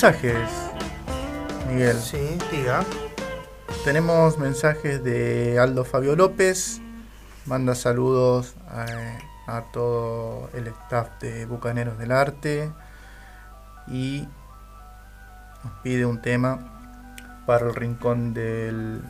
Mensajes, 0.00 0.48
Miguel. 1.68 1.96
Sí, 1.96 2.38
diga. 2.52 2.84
Tenemos 3.82 4.38
mensajes 4.38 5.02
de 5.02 5.58
Aldo 5.58 5.84
Fabio 5.84 6.14
López. 6.14 6.80
Manda 7.46 7.74
saludos 7.74 8.54
a, 8.68 8.86
a 9.48 9.62
todo 9.72 10.50
el 10.54 10.68
staff 10.68 11.08
de 11.20 11.46
Bucaneros 11.46 11.98
del 11.98 12.12
Arte. 12.12 12.70
Y 13.88 14.28
nos 15.64 15.72
pide 15.82 16.06
un 16.06 16.22
tema 16.22 16.60
para 17.44 17.66
el 17.66 17.74
Rincón 17.74 18.34
del, 18.34 19.02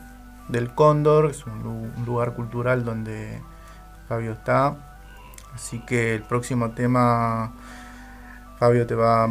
del 0.49 0.75
Cóndor. 0.75 1.31
Es 1.31 1.45
un, 1.45 1.67
un 1.67 2.07
lugar 2.07 2.33
cultural 2.33 2.87
donde 2.87 3.43
Fabio 4.09 4.33
está. 4.33 4.75
Así 5.55 5.81
que 5.81 6.15
el 6.15 6.23
próximo 6.23 6.71
tema, 6.71 7.53
Fabio, 8.59 8.87
te 8.87 8.95
va, 8.95 9.29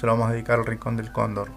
se 0.00 0.06
lo 0.06 0.12
vamos 0.12 0.30
a 0.30 0.32
dedicar 0.32 0.58
al 0.58 0.64
Rincón 0.66 0.96
del 0.96 1.12
Cóndor. 1.12 1.50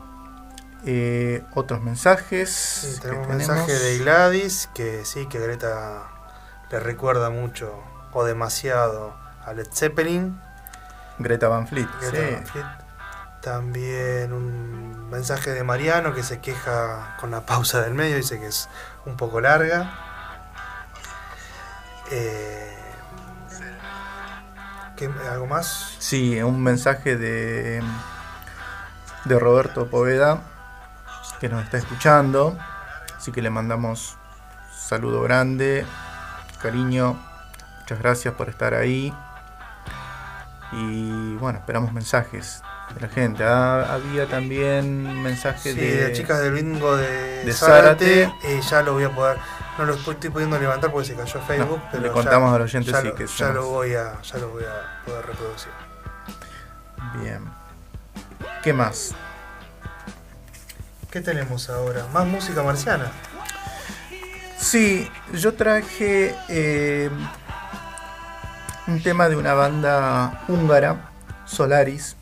Eh, 0.86 1.45
otros 1.56 1.82
mensajes. 1.82 2.49
Sí, 2.52 2.99
tenemos 3.02 3.28
un 3.28 3.38
mensaje 3.38 3.72
de 3.74 3.98
Gladys 3.99 4.70
que 4.76 5.06
sí, 5.06 5.28
que 5.28 5.40
Greta 5.40 6.03
le 6.70 6.80
recuerda 6.82 7.30
mucho 7.30 7.74
o 8.11 8.26
demasiado 8.26 9.15
a 9.45 9.53
Led 9.53 9.68
Zeppelin. 9.72 10.38
Greta 11.20 11.48
Van 11.48 11.68
Fleet. 11.68 11.88
Greta 12.02 12.18
sí. 12.28 12.34
Van 12.34 12.45
Fleet. 12.48 12.65
También 13.41 14.34
un 14.34 15.10
mensaje 15.10 15.52
de 15.52 15.64
Mariano 15.64 16.14
que 16.14 16.24
se 16.24 16.40
queja 16.40 17.15
con 17.20 17.32
la 17.32 17.45
pausa 17.45 17.82
del 17.82 17.94
medio, 17.94 18.18
dice 18.18 18.40
que 18.40 18.48
es 18.48 18.68
un 19.06 19.15
poco 19.15 19.40
larga. 19.41 19.90
Eh, 22.11 22.78
¿qué- 24.98 25.10
¿Algo 25.30 25.48
más? 25.48 25.95
Sí, 25.99 26.41
un 26.41 26.61
mensaje 26.61 27.15
de, 27.18 27.82
de 29.26 29.40
Roberto 29.40 29.88
Poveda 29.88 30.41
que 31.40 31.50
nos 31.50 31.64
está 31.64 31.78
escuchando. 31.78 32.58
Así 33.18 33.32
que 33.32 33.41
le 33.41 33.50
mandamos 33.50 34.18
saludo 34.76 35.22
grande, 35.22 35.86
cariño. 36.62 37.18
Muchas 37.82 38.00
gracias 38.00 38.34
por 38.36 38.50
estar 38.50 38.74
ahí. 38.74 39.14
Y 40.72 41.36
bueno, 41.36 41.60
esperamos 41.60 41.94
mensajes 41.94 42.64
de 42.95 43.02
la 43.02 43.08
gente. 43.08 43.44
Ah, 43.44 43.94
había 43.94 44.28
también 44.28 45.22
mensajes 45.22 45.62
Sí, 45.74 45.80
de, 45.80 46.08
de 46.08 46.14
chicas 46.14 46.40
del 46.41 46.54
bingo 46.54 46.95
de, 46.98 47.45
de 47.45 47.54
Zárate. 47.54 48.26
Zárate. 48.26 48.48
eh, 48.58 48.62
ya 48.70 48.82
lo 48.82 48.94
voy 48.94 49.04
a 49.04 49.10
poder. 49.14 49.38
No 49.78 49.86
lo 49.86 49.94
estoy 49.95 50.16
pudiendo 50.30 50.58
levantar 50.60 50.91
porque 50.91 51.08
se 51.08 51.16
cayó 51.16 51.41
Facebook. 51.41 51.78
No, 51.78 51.90
pero 51.91 52.04
le 52.04 52.10
ya- 52.10 52.14
contamos 52.14 52.54
a 52.54 52.60
los 52.60 52.66
oyentes, 52.74 52.91
ya, 52.94 53.02
sí, 53.02 53.08
lo, 53.08 53.16
que 53.16 53.26
ya 53.28 53.32
somos- 53.34 53.54
lo 53.56 53.68
voy 53.70 53.94
a, 53.95 54.22
ya 54.22 54.38
lo 54.40 54.50
voy 54.50 54.64
a 54.64 55.04
poder 55.06 55.26
reproducir. 55.28 55.72
Bien. 57.22 57.62
¿Qué 58.64 58.74
más? 58.74 59.14
¿Qué 61.11 61.22
tenemos 61.22 61.70
ahora? 61.70 62.07
Más 62.14 62.26
música 62.26 62.64
marciana. 62.64 63.11
Sí, 64.57 65.07
yo 65.34 65.53
traje 65.53 66.36
eh, 66.49 67.10
un 68.88 69.03
tema 69.03 69.30
de 69.30 69.36
una 69.36 69.53
banda 69.53 70.44
húngara, 70.48 71.11
Solaris, 71.45 72.15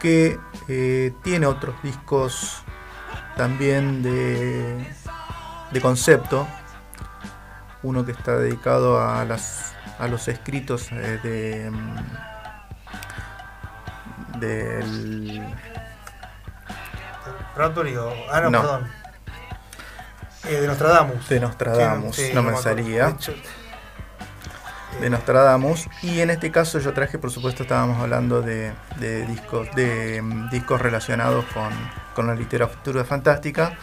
que 0.00 0.38
eh, 0.68 1.14
tiene 1.22 1.46
otros 1.46 1.80
discos 1.82 2.62
también 3.36 4.02
de, 4.02 4.94
de 5.70 5.80
concepto. 5.80 6.46
Uno 7.82 8.04
que 8.04 8.12
está 8.12 8.36
dedicado 8.36 9.00
a, 9.00 9.24
las, 9.24 9.72
a 9.98 10.08
los 10.08 10.28
escritos 10.28 10.90
eh, 10.92 11.20
de, 11.22 11.70
mm, 11.70 12.35
del 14.40 15.42
Bradbury 17.54 17.96
o. 17.96 18.12
Ah, 18.30 18.40
no, 18.42 18.50
No. 18.50 18.60
perdón. 18.60 18.90
Eh, 20.48 20.60
de 20.60 20.66
Nostradamus. 20.68 21.28
de 21.28 21.40
Nostradamus, 21.40 22.16
sí, 22.16 22.30
no 22.32 22.42
me 22.42 22.56
salía. 22.56 23.06
De 23.06 23.12
hecho, 23.12 23.34
de 25.00 25.06
eh, 25.06 25.10
Nostradamus 25.10 25.88
y 26.02 26.20
en 26.20 26.30
este 26.30 26.50
caso 26.50 26.78
yo 26.78 26.92
traje 26.92 27.18
por 27.18 27.30
supuesto 27.30 27.64
estábamos 27.64 28.00
hablando 28.00 28.42
de, 28.42 28.72
de 28.98 29.26
discos 29.26 29.68
de 29.74 30.22
mm, 30.22 30.50
discos 30.50 30.80
relacionados 30.80 31.44
con, 31.46 31.70
con 32.14 32.26
la 32.26 32.34
literatura 32.34 33.04
fantástica 33.04 33.76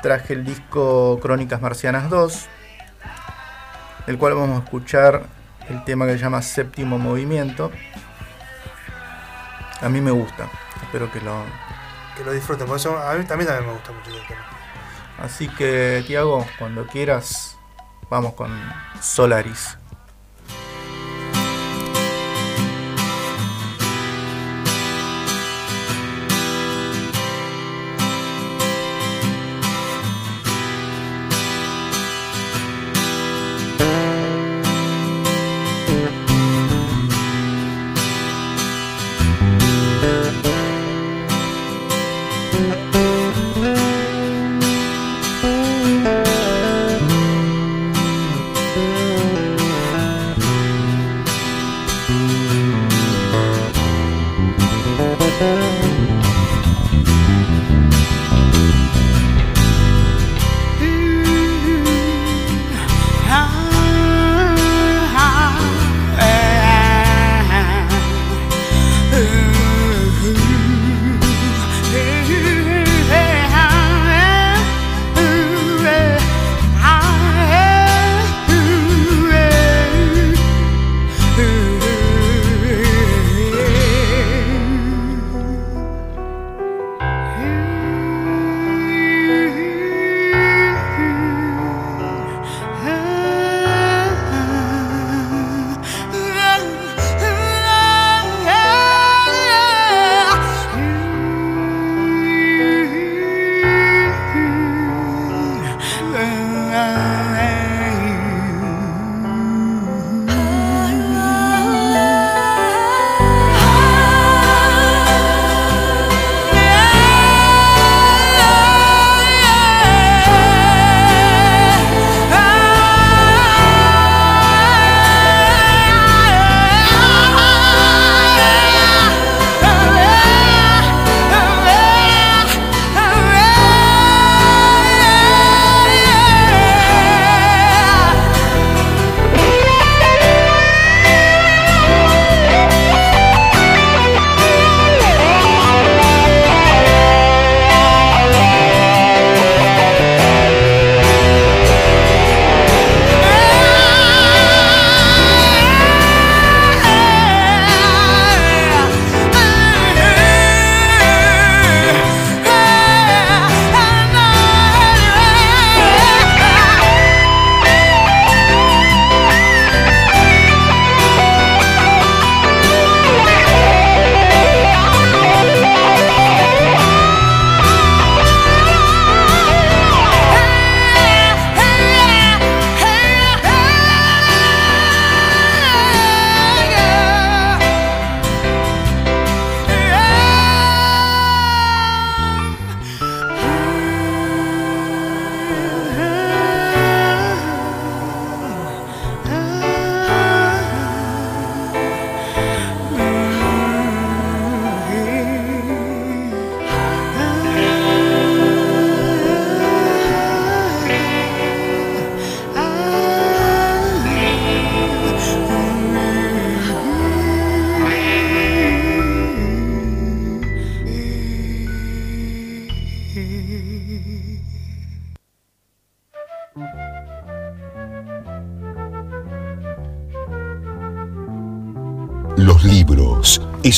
traje 0.00 0.32
el 0.34 0.44
disco 0.44 1.18
Crónicas 1.20 1.60
Marcianas 1.60 2.08
2 2.08 2.46
del 4.06 4.16
cual 4.16 4.34
vamos 4.34 4.60
a 4.60 4.64
escuchar 4.64 5.22
el 5.68 5.84
tema 5.84 6.06
que 6.06 6.12
se 6.12 6.18
llama 6.18 6.40
Séptimo 6.42 6.98
Movimiento 6.98 7.70
a 9.80 9.88
mí 9.88 10.00
me 10.00 10.10
gusta 10.10 10.48
espero 10.82 11.10
que 11.10 11.20
lo 11.20 11.44
que 12.16 12.24
lo 12.24 12.32
disfruten. 12.32 12.66
Por 12.66 12.76
eso 12.76 12.98
a 12.98 13.14
mí 13.14 13.24
también, 13.24 13.48
también 13.48 13.66
me 13.68 13.72
gusta 13.74 13.92
mucho 13.92 14.10
ese 14.10 14.26
tema. 14.26 14.44
así 15.18 15.48
que 15.48 16.04
Tiago 16.06 16.46
cuando 16.58 16.86
quieras 16.86 17.56
vamos 18.08 18.34
con 18.34 18.50
Solaris 19.00 19.78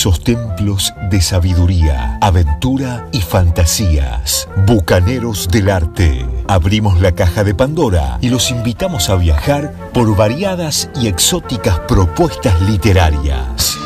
esos 0.02 0.24
templos 0.24 0.92
de 1.10 1.20
sabiduría, 1.20 2.18
aventura 2.20 3.06
y 3.12 3.20
fantasías. 3.20 4.48
Bucaneros 4.66 5.46
del 5.46 5.70
arte. 5.70 6.26
Abrimos 6.48 7.00
la 7.00 7.12
caja 7.12 7.44
de 7.44 7.54
Pandora 7.54 8.18
y 8.20 8.28
los 8.28 8.50
invitamos 8.50 9.08
a 9.10 9.14
viajar 9.14 9.72
por 9.94 10.16
variadas 10.16 10.88
y 10.96 11.06
exóticas 11.06 11.78
propuestas 11.86 12.60
literarias. 12.62 13.76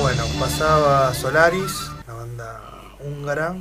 Bueno, 0.00 0.22
pasaba 0.38 1.12
Solaris, 1.14 1.72
la 2.06 2.14
banda 2.14 2.60
húngara. 3.04 3.56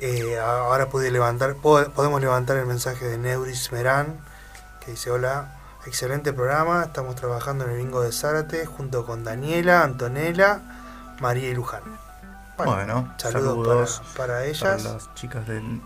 Eh, 0.00 0.36
ahora 0.44 0.88
pude 0.88 1.12
levantar, 1.12 1.54
po- 1.54 1.88
podemos 1.94 2.20
levantar 2.20 2.56
el 2.56 2.66
mensaje 2.66 3.04
de 3.04 3.16
Neuris 3.16 3.70
Merán, 3.70 4.18
que 4.84 4.90
dice, 4.90 5.08
hola, 5.12 5.52
excelente 5.86 6.32
programa, 6.32 6.84
estamos 6.84 7.14
trabajando 7.14 7.64
en 7.64 7.70
el 7.70 7.76
bingo 7.78 8.02
de 8.02 8.12
Zárate 8.12 8.66
junto 8.66 9.06
con 9.06 9.24
Daniela, 9.24 9.82
Antonella, 9.82 10.60
María 11.20 11.48
y 11.48 11.54
Luján. 11.54 11.82
Bueno, 12.58 13.14
saludos, 13.18 13.20
saludos 13.20 14.02
para, 14.16 14.16
para 14.16 14.26
Para 14.26 14.44
ellas 14.44 14.84
las 14.84 15.14
chicas 15.14 15.46
del, 15.46 15.80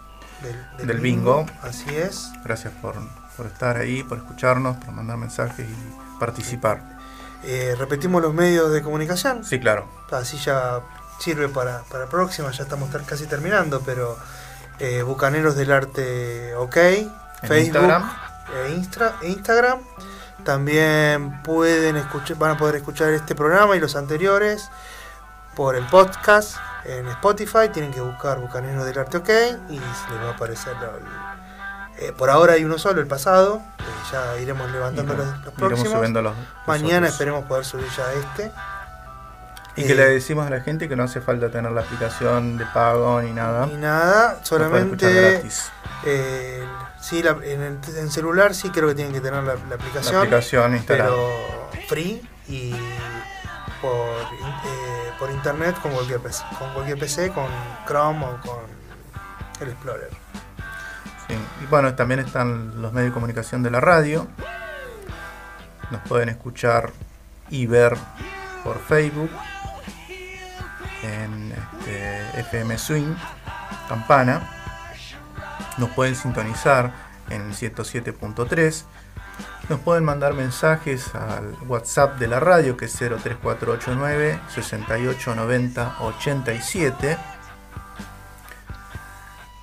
del, 0.79 0.87
del 0.87 1.01
bingo. 1.01 1.47
Así 1.63 1.95
es. 1.95 2.31
Gracias 2.45 2.73
por, 2.81 2.95
por 3.37 3.47
estar 3.47 3.77
ahí, 3.77 4.03
por 4.03 4.19
escucharnos, 4.19 4.77
por 4.77 4.95
mandar 4.95 5.17
mensajes 5.17 5.67
y 5.69 6.19
participar. 6.19 6.99
Eh, 7.43 7.75
repetimos 7.79 8.23
los 8.23 8.35
medios 8.35 8.73
de 8.73 8.83
comunicación. 8.83 9.45
Sí, 9.45 9.59
claro. 9.59 9.89
Así 10.11 10.39
ya 10.39 10.81
sirve 11.19 11.49
para, 11.49 11.83
para 11.91 12.07
próxima, 12.07 12.51
ya 12.51 12.63
estamos 12.63 12.91
casi 13.07 13.27
terminando, 13.27 13.83
pero 13.85 14.17
eh, 14.79 15.03
Bucaneros 15.03 15.57
del 15.57 15.73
Arte 15.73 16.55
OK, 16.57 16.75
Facebook, 16.75 17.59
Instagram. 17.59 18.30
E 18.55 18.71
Instra- 18.75 19.15
Instagram. 19.23 19.81
También 20.45 21.43
pueden 21.43 21.97
escuchar, 21.97 22.37
van 22.39 22.53
a 22.53 22.57
poder 22.57 22.77
escuchar 22.77 23.11
este 23.13 23.35
programa 23.35 23.77
y 23.77 23.81
los 23.81 23.95
anteriores 23.97 24.71
por 25.55 25.77
el 25.77 25.85
podcast 25.87 26.57
en 26.85 27.07
Spotify. 27.09 27.69
Tienen 27.73 27.93
que 27.93 28.01
buscar 28.01 28.39
Bucaneros 28.39 28.87
del 28.87 28.99
Arte 28.99 29.19
OK 29.19 29.29
y 29.69 29.79
les 29.79 30.23
va 30.25 30.31
a 30.31 30.35
aparecer. 30.35 30.73
el- 30.81 32.07
eh, 32.07 32.13
por 32.17 32.31
ahora 32.31 32.55
hay 32.55 32.65
uno 32.65 32.79
solo, 32.79 33.01
el 33.03 33.07
pasado. 33.07 33.61
eh, 33.79 33.83
ya 34.13 34.39
iremos 34.39 34.71
levantando 34.71 35.13
los, 35.15 35.27
los 35.45 35.55
próximos. 35.55 35.93
subiendo 35.93 36.23
los, 36.23 36.35
los 36.35 36.47
Mañana 36.67 36.99
otros. 36.99 37.13
esperemos 37.13 37.45
poder 37.45 37.65
subir 37.67 37.87
ya 37.95 38.11
este. 38.15 38.51
Y 39.77 39.85
que 39.85 39.93
Eh, 39.93 39.97
le 39.97 40.07
decimos 40.09 40.47
a 40.47 40.51
la 40.51 40.61
gente 40.63 40.89
que 40.89 40.97
no 40.97 41.03
hace 41.05 41.21
falta 41.21 41.51
tener 41.51 41.71
la 41.71 41.83
aplicación 41.83 42.57
de 42.57 42.65
pago 42.67 43.21
ni 43.21 43.33
nada. 43.33 43.67
Ni 43.67 43.77
nada, 43.77 44.39
solamente 44.43 45.13
gratis. 45.13 45.71
eh, 46.05 46.65
sí, 47.03 47.23
la- 47.23 47.31
en, 47.43 47.63
el- 47.63 47.79
en 47.97 48.11
celular 48.11 48.55
sí 48.55 48.71
creo 48.71 48.89
que 48.89 48.95
tienen 48.95 49.13
que 49.13 49.21
tener 49.21 49.43
la, 49.43 49.55
la 49.55 49.65
La 49.69 49.75
aplicación, 49.77 50.17
aplicación 50.17 50.75
instalada. 50.77 51.11
pero 51.11 51.71
free 51.89 52.23
y 52.49 52.73
por, 53.81 54.09
eh, 54.21 55.13
por 55.19 55.31
internet 55.31 55.77
con 55.81 55.93
cualquier 55.93 56.21
PC, 56.21 56.45
con 56.59 56.73
cualquier 56.75 56.99
PC, 56.99 57.31
con 57.33 57.47
Chrome 57.87 58.25
o 58.27 58.41
con 58.41 58.59
el 59.61 59.69
Explorer. 59.69 60.11
Sí. 61.29 61.35
Y 61.63 61.67
bueno, 61.67 61.95
también 61.95 62.21
están 62.21 62.81
los 62.83 62.93
medios 62.93 63.11
de 63.11 63.15
comunicación 63.15 63.63
de 63.63 63.71
la 63.71 63.81
radio. 63.81 64.27
Nos 65.91 66.01
pueden 66.03 66.29
escuchar 66.29 66.91
y 67.51 67.67
ver 67.67 67.97
por 68.65 68.79
Facebook 68.81 69.31
en 71.03 71.53
este, 71.53 72.41
FM 72.41 72.77
Swing, 72.79 73.15
Campana. 73.89 74.60
Nos 75.81 75.91
pueden 75.91 76.15
sintonizar 76.15 76.93
en 77.31 77.43
el 77.43 77.53
107.3. 77.55 78.85
Nos 79.69 79.81
pueden 79.81 80.05
mandar 80.05 80.35
mensajes 80.35 81.15
al 81.15 81.57
WhatsApp 81.67 82.19
de 82.19 82.29
la 82.29 82.39
radio 82.39 82.77
que 82.77 82.85
es 82.85 82.93
03489 82.93 84.39
6890 84.55 85.97
87. 86.01 87.19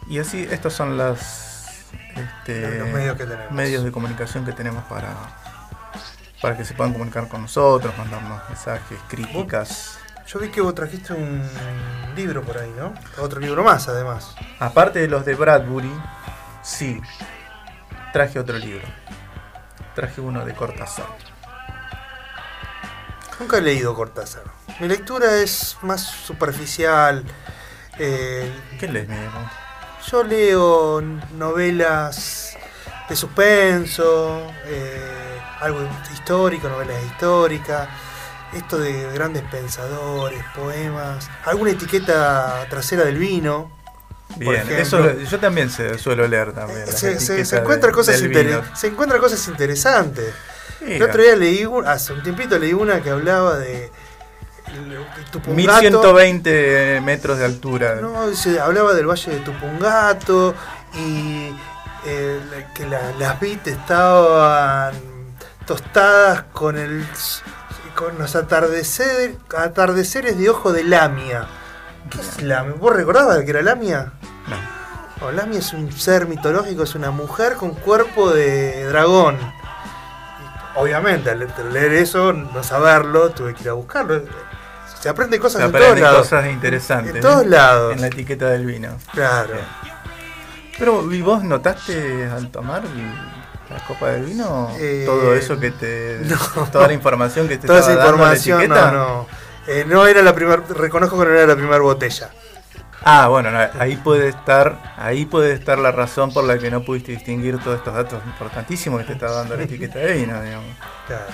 Y 0.07 0.19
así, 0.19 0.47
estas 0.49 0.73
son 0.73 0.97
las 0.97 1.85
este, 2.15 2.79
Los 2.79 2.89
medios 2.89 3.17
que 3.17 3.25
tenemos. 3.25 3.51
medios 3.51 3.83
de 3.83 3.91
comunicación 3.91 4.45
que 4.45 4.53
tenemos 4.53 4.83
para, 4.85 5.13
para 6.41 6.57
que 6.57 6.65
se 6.65 6.73
puedan 6.73 6.93
comunicar 6.93 7.27
con 7.27 7.43
nosotros, 7.43 7.95
mandarnos 7.97 8.41
mensajes, 8.49 8.97
críticas. 9.07 9.96
Yo 10.27 10.39
vi 10.39 10.49
que 10.49 10.59
vos 10.61 10.75
trajiste 10.75 11.13
un 11.13 11.41
libro 12.15 12.41
por 12.43 12.57
ahí, 12.57 12.73
¿no? 12.77 12.93
Otro 13.19 13.39
libro 13.39 13.63
más, 13.63 13.87
además. 13.87 14.35
Aparte 14.59 14.99
de 14.99 15.07
los 15.07 15.25
de 15.25 15.35
Bradbury, 15.35 15.91
sí, 16.61 17.01
traje 18.11 18.37
otro 18.39 18.57
libro. 18.57 18.85
Traje 19.95 20.19
uno 20.19 20.43
de 20.43 20.53
Cortázar. 20.53 21.05
Nunca 23.39 23.57
he 23.57 23.61
leído 23.61 23.93
Cortázar. 23.95 24.43
Mi 24.79 24.87
lectura 24.87 25.35
es 25.37 25.77
más 25.81 26.01
superficial. 26.01 27.23
eh, 27.97 28.51
¿Qué 28.79 28.87
lees? 28.87 29.07
Yo 30.11 30.23
leo 30.23 31.01
novelas 31.35 32.57
de 33.07 33.15
suspenso, 33.15 34.51
eh, 34.65 35.39
algo 35.61 35.87
histórico, 36.13 36.67
novelas 36.67 37.01
históricas, 37.05 37.87
esto 38.53 38.77
de 38.79 39.11
grandes 39.13 39.43
pensadores, 39.43 40.41
poemas, 40.55 41.29
alguna 41.45 41.71
etiqueta 41.71 42.65
trasera 42.69 43.03
del 43.05 43.17
vino. 43.17 43.71
Bien, 44.35 44.69
eso 44.71 45.13
yo 45.19 45.39
también 45.39 45.69
se, 45.69 45.97
suelo 45.97 46.27
leer 46.27 46.51
también. 46.53 46.85
Se, 46.87 47.19
se- 47.19 47.45
de- 47.89 47.93
cosas 47.93 48.21
inter- 48.21 48.63
se 48.75 48.87
interesantes. 49.47 50.33
El 50.81 51.01
otro 51.03 51.21
día 51.23 51.35
leí, 51.35 51.65
un- 51.65 51.87
hace 51.87 52.13
un 52.13 52.21
tiempito 52.23 52.57
leí 52.59 52.73
una 52.73 53.01
que 53.01 53.09
hablaba 53.09 53.57
de, 53.57 53.89
Tupungato. 55.31 55.55
1120 55.55 57.01
metros 57.01 57.39
de 57.39 57.45
altura. 57.45 57.95
No, 57.95 58.33
se 58.35 58.59
hablaba 58.59 58.93
del 58.93 59.07
Valle 59.09 59.31
de 59.31 59.39
Tupungato 59.39 60.53
y 60.93 61.51
eh, 62.05 62.65
que 62.75 62.85
la- 62.85 63.11
las 63.17 63.39
bit 63.39 63.65
estaban 63.67 64.93
tostadas 65.65 66.43
con 66.53 66.77
el 66.77 67.05
con 67.97 68.17
los 68.19 68.35
atardeceres, 68.35 69.35
atardeceres 69.57 70.37
de 70.37 70.49
ojo 70.49 70.71
de 70.71 70.83
Lamia. 70.83 71.47
¿Qué 72.11 72.21
es 72.21 72.41
Lamia? 72.43 72.75
¿Vos 72.79 72.95
recordabas 72.95 73.39
que 73.43 73.49
era 73.49 73.61
Lamia? 73.63 74.11
No. 74.47 74.55
No, 75.25 75.31
Lamia 75.31 75.59
es 75.59 75.73
un 75.73 75.91
ser 75.91 76.27
mitológico, 76.27 76.83
es 76.83 76.93
una 76.93 77.09
mujer 77.11 77.55
con 77.55 77.71
cuerpo 77.71 78.29
de 78.31 78.85
dragón. 78.85 79.37
Obviamente, 80.75 81.31
al 81.31 81.47
leer 81.73 81.93
eso, 81.93 82.33
no 82.33 82.61
saberlo, 82.63 83.31
tuve 83.31 83.55
que 83.55 83.63
ir 83.63 83.69
a 83.69 83.73
buscarlo. 83.73 84.21
Se 85.01 85.09
aprende 85.09 85.39
cosas 85.39 85.61
Se 85.61 85.65
en 85.65 85.71
todos 85.71 85.99
lados. 85.99 86.19
cosas 86.19 86.45
interesantes. 86.47 87.15
En 87.15 87.21
todos 87.21 87.45
lados. 87.47 87.93
En 87.93 88.01
la 88.01 88.07
etiqueta 88.07 88.47
del 88.49 88.65
vino. 88.67 88.89
Claro. 89.11 89.55
Pero, 90.77 91.11
¿y 91.11 91.21
vos 91.23 91.43
notaste 91.43 92.29
al 92.29 92.51
tomar 92.51 92.83
el- 92.85 93.36
la 93.69 93.79
copa 93.85 94.11
del 94.11 94.23
vino 94.25 94.69
Eh, 94.79 95.03
todo 95.05 95.33
eso 95.35 95.59
que 95.59 95.71
te. 95.71 96.19
no. 96.23 96.37
toda 96.71 96.87
la 96.87 96.93
información 96.93 97.47
que 97.47 97.57
te 97.57 97.67
Toda 97.67 97.79
esa 97.79 97.91
estaba 97.93 98.11
dando 98.11 98.25
la 98.25 98.33
información, 98.35 98.61
etiqueta? 98.61 98.91
no, 98.91 98.97
no. 98.97 99.27
Eh, 99.67 99.85
no 99.85 100.07
era 100.07 100.21
la 100.21 100.33
primera, 100.33 100.63
reconozco 100.69 101.19
que 101.19 101.25
no 101.25 101.31
era 101.31 101.45
la 101.45 101.55
primera 101.55 101.79
botella. 101.79 102.29
Ah, 103.03 103.27
bueno, 103.27 103.51
no, 103.51 103.59
ahí 103.79 103.95
puede 103.97 104.29
estar, 104.29 104.95
ahí 104.97 105.25
puede 105.25 105.53
estar 105.53 105.77
la 105.77 105.91
razón 105.91 106.33
por 106.33 106.43
la 106.45 106.57
que 106.57 106.71
no 106.71 106.83
pudiste 106.83 107.11
distinguir 107.11 107.57
todos 107.59 107.77
estos 107.77 107.93
datos 107.93 108.21
importantísimos 108.25 109.01
que 109.01 109.07
te 109.07 109.13
estaba 109.13 109.33
dando 109.33 109.55
la 109.55 109.63
etiqueta 109.63 109.99
de 109.99 110.13
vino, 110.13 110.41
digamos. 110.41 110.75
Claro. 111.05 111.25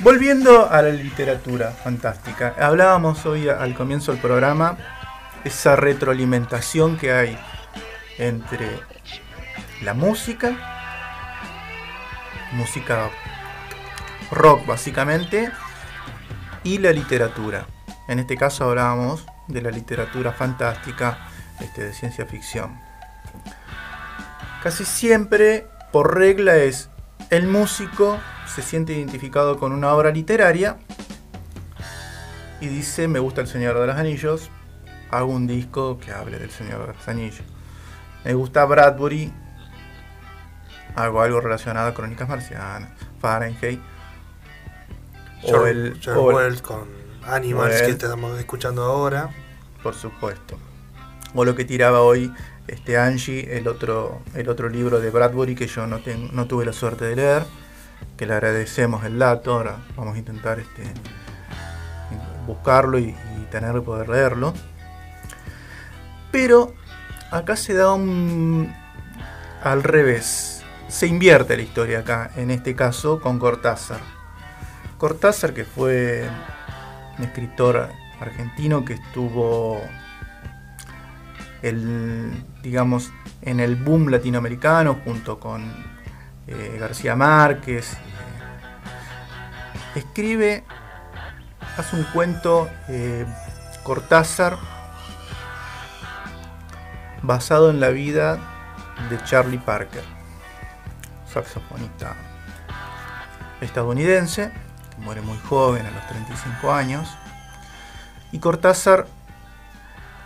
Volviendo 0.00 0.68
a 0.70 0.82
la 0.82 0.90
literatura 0.90 1.70
fantástica, 1.70 2.54
hablábamos 2.58 3.24
hoy 3.24 3.48
al 3.48 3.74
comienzo 3.74 4.12
del 4.12 4.20
programa 4.20 4.76
esa 5.44 5.76
retroalimentación 5.76 6.98
que 6.98 7.12
hay 7.12 7.38
entre 8.18 8.68
la 9.82 9.94
música, 9.94 10.75
música 12.52 13.10
rock 14.30 14.66
básicamente, 14.66 15.50
y 16.64 16.78
la 16.78 16.92
literatura. 16.92 17.66
En 18.08 18.18
este 18.18 18.36
caso 18.36 18.64
hablábamos 18.64 19.24
de 19.48 19.62
la 19.62 19.70
literatura 19.70 20.32
fantástica, 20.32 21.28
este, 21.60 21.84
de 21.84 21.92
ciencia 21.92 22.26
ficción. 22.26 22.80
Casi 24.62 24.84
siempre, 24.84 25.66
por 25.92 26.16
regla, 26.16 26.56
es 26.56 26.90
el 27.30 27.46
músico 27.46 28.18
se 28.46 28.62
siente 28.62 28.94
identificado 28.94 29.58
con 29.58 29.72
una 29.72 29.92
obra 29.92 30.10
literaria 30.10 30.78
y 32.60 32.68
dice, 32.68 33.06
me 33.06 33.18
gusta 33.18 33.42
El 33.42 33.48
Señor 33.48 33.78
de 33.78 33.86
los 33.86 33.96
Anillos, 33.96 34.50
hago 35.10 35.30
un 35.30 35.46
disco 35.46 35.98
que 35.98 36.12
hable 36.12 36.38
del 36.38 36.50
Señor 36.50 36.86
de 36.86 36.94
los 36.94 37.08
Anillos. 37.08 37.44
Me 38.24 38.34
gusta 38.34 38.64
Bradbury, 38.64 39.32
hago 40.96 41.20
algo 41.22 41.40
relacionado 41.40 41.88
a 41.88 41.94
Crónicas 41.94 42.28
Marcianas, 42.28 42.90
Fahrenheit. 43.20 43.80
O 45.44 45.66
el, 45.66 45.98
George 46.00 46.20
o 46.20 46.30
el- 46.30 46.36
Wells 46.36 46.62
con 46.62 46.88
Animals 47.26 47.70
Wells. 47.70 47.82
que 47.82 47.90
estamos 47.92 48.38
escuchando 48.38 48.82
ahora. 48.84 49.30
por 49.82 49.94
supuesto. 49.94 50.58
O 51.34 51.44
lo 51.44 51.54
que 51.54 51.64
tiraba 51.64 52.00
hoy 52.00 52.32
este 52.66 52.98
Angie, 52.98 53.56
el 53.56 53.68
otro, 53.68 54.22
el 54.34 54.48
otro 54.48 54.68
libro 54.68 54.98
de 54.98 55.10
Bradbury 55.10 55.54
que 55.54 55.68
yo 55.68 55.86
no, 55.86 56.00
ten- 56.00 56.30
no 56.34 56.46
tuve 56.46 56.64
la 56.64 56.72
suerte 56.72 57.04
de 57.04 57.14
leer, 57.14 57.44
que 58.16 58.26
le 58.26 58.32
agradecemos 58.32 59.04
el 59.04 59.18
dato. 59.18 59.52
Ahora 59.52 59.76
vamos 59.96 60.16
a 60.16 60.18
intentar 60.18 60.58
este, 60.58 60.82
buscarlo 62.46 62.98
y, 62.98 63.10
y 63.10 63.46
tener 63.50 63.80
poder 63.82 64.08
leerlo. 64.08 64.54
Pero 66.32 66.74
acá 67.30 67.54
se 67.56 67.74
da 67.74 67.92
un 67.92 68.72
al 69.62 69.82
revés. 69.82 70.55
Se 70.88 71.06
invierte 71.06 71.56
la 71.56 71.62
historia 71.62 71.98
acá, 72.00 72.30
en 72.36 72.50
este 72.50 72.74
caso 72.74 73.20
con 73.20 73.38
Cortázar. 73.38 74.00
Cortázar, 74.98 75.52
que 75.52 75.64
fue 75.64 76.28
un 77.18 77.24
escritor 77.24 77.90
argentino 78.20 78.84
que 78.84 78.94
estuvo 78.94 79.80
el, 81.62 82.44
digamos, 82.62 83.12
en 83.42 83.60
el 83.60 83.76
boom 83.76 84.08
latinoamericano 84.08 85.00
junto 85.04 85.38
con 85.40 85.72
eh, 86.46 86.76
García 86.78 87.16
Márquez. 87.16 87.94
eh, 87.94 87.98
escribe, 89.96 90.64
hace 91.76 91.96
un 91.96 92.04
cuento 92.04 92.70
eh, 92.88 93.26
Cortázar 93.82 94.56
basado 97.22 97.70
en 97.70 97.80
la 97.80 97.90
vida 97.90 98.38
de 99.10 99.22
Charlie 99.24 99.58
Parker, 99.58 100.04
saxofonista 101.36 102.16
estadounidense, 103.60 104.50
que 104.90 105.02
muere 105.02 105.20
muy 105.20 105.38
joven, 105.48 105.84
a 105.84 105.90
los 105.90 106.06
35 106.06 106.72
años. 106.72 107.08
Y 108.32 108.38
Cortázar 108.38 109.06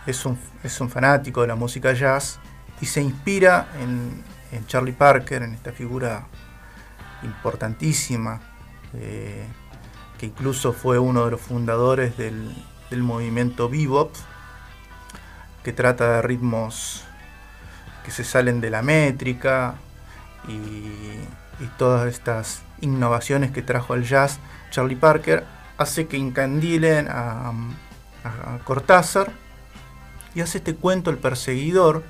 es 0.05 0.25
un, 0.25 0.39
es 0.63 0.79
un 0.79 0.89
fanático 0.89 1.41
de 1.41 1.47
la 1.47 1.55
música 1.55 1.93
jazz 1.93 2.39
y 2.79 2.85
se 2.85 3.01
inspira 3.01 3.67
en, 3.81 4.23
en 4.51 4.65
Charlie 4.67 4.93
Parker, 4.93 5.43
en 5.43 5.53
esta 5.53 5.71
figura 5.71 6.27
importantísima, 7.23 8.39
eh, 8.93 9.45
que 10.17 10.27
incluso 10.27 10.71
fue 10.71 10.97
uno 10.97 11.25
de 11.25 11.31
los 11.31 11.41
fundadores 11.41 12.17
del, 12.17 12.55
del 12.89 13.03
movimiento 13.03 13.69
bebop, 13.69 14.13
que 15.63 15.73
trata 15.73 16.15
de 16.15 16.21
ritmos 16.21 17.03
que 18.03 18.11
se 18.11 18.23
salen 18.23 18.61
de 18.61 18.71
la 18.71 18.81
métrica 18.81 19.75
y, 20.47 21.63
y 21.63 21.67
todas 21.77 22.07
estas 22.07 22.63
innovaciones 22.81 23.51
que 23.51 23.61
trajo 23.61 23.93
el 23.93 24.03
jazz 24.03 24.39
Charlie 24.71 24.95
Parker, 24.95 25.45
hace 25.77 26.07
que 26.07 26.17
encandilen 26.17 27.07
a, 27.09 27.53
Cortázar 28.65 29.31
y 30.35 30.41
hace 30.41 30.59
este 30.59 30.75
cuento 30.75 31.09
El 31.09 31.17
perseguidor, 31.17 32.03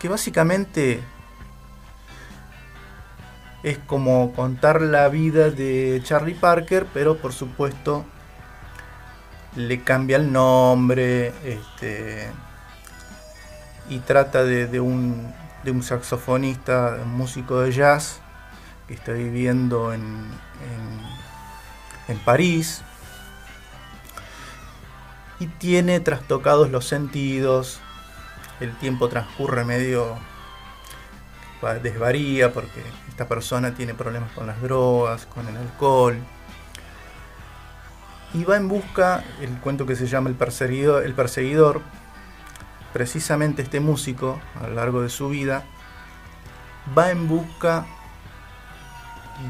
que 0.00 0.08
básicamente 0.08 1.00
es 3.62 3.78
como 3.78 4.32
contar 4.32 4.82
la 4.82 5.08
vida 5.08 5.50
de 5.50 6.00
Charlie 6.02 6.34
Parker, 6.34 6.86
pero 6.92 7.18
por 7.18 7.32
supuesto 7.32 8.04
le 9.54 9.82
cambia 9.82 10.16
el 10.16 10.32
nombre 10.32 11.32
este, 11.44 12.28
y 13.88 14.00
trata 14.00 14.42
de 14.42 14.80
un, 14.80 15.32
de 15.64 15.70
un 15.70 15.82
saxofonista, 15.82 16.98
un 17.02 17.12
músico 17.12 17.60
de 17.60 17.72
jazz 17.72 18.20
que 18.88 18.94
está 18.94 19.12
viviendo 19.12 19.92
en, 19.92 20.02
en, 22.08 22.18
París 22.18 22.82
y 25.38 25.46
tiene 25.46 26.00
trastocados 26.00 26.70
los 26.70 26.86
sentidos, 26.86 27.80
el 28.60 28.76
tiempo 28.76 29.08
transcurre 29.08 29.64
medio 29.64 30.18
va- 31.64 31.74
desvaría 31.74 32.52
porque 32.52 32.82
esta 33.08 33.26
persona 33.28 33.74
tiene 33.74 33.94
problemas 33.94 34.32
con 34.32 34.46
las 34.46 34.60
drogas, 34.60 35.26
con 35.26 35.46
el 35.48 35.56
alcohol. 35.56 36.18
Y 38.32 38.44
va 38.44 38.56
en 38.56 38.68
busca, 38.68 39.24
el 39.40 39.50
cuento 39.58 39.86
que 39.86 39.96
se 39.96 40.06
llama 40.06 40.28
El 40.30 40.36
el 40.40 41.14
perseguidor 41.14 41.82
precisamente 42.92 43.62
este 43.62 43.80
músico, 43.80 44.40
a 44.60 44.66
lo 44.66 44.74
largo 44.74 45.02
de 45.02 45.08
su 45.08 45.28
vida, 45.28 45.64
va 46.96 47.10
en 47.10 47.28
busca 47.28 47.86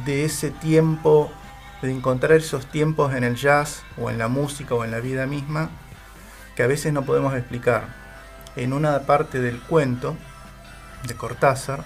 de 0.05 0.25
ese 0.25 0.51
tiempo, 0.51 1.31
de 1.83 1.93
encontrar 1.93 2.33
esos 2.33 2.67
tiempos 2.67 3.15
en 3.15 3.25
el 3.25 3.37
jazz 3.37 3.83
o 3.97 4.11
en 4.11 4.19
la 4.19 4.29
música 4.29 4.75
o 4.75 4.85
en 4.85 4.91
la 4.91 5.01
vida 5.01 5.27
misma 5.27 5.71
que 6.55 6.62
a 6.62 6.67
veces 6.67 6.93
no 6.93 7.05
podemos 7.05 7.35
explicar. 7.35 8.01
En 8.57 8.73
una 8.73 9.01
parte 9.01 9.41
del 9.41 9.61
cuento 9.61 10.17
de 11.07 11.15
Cortázar, 11.15 11.85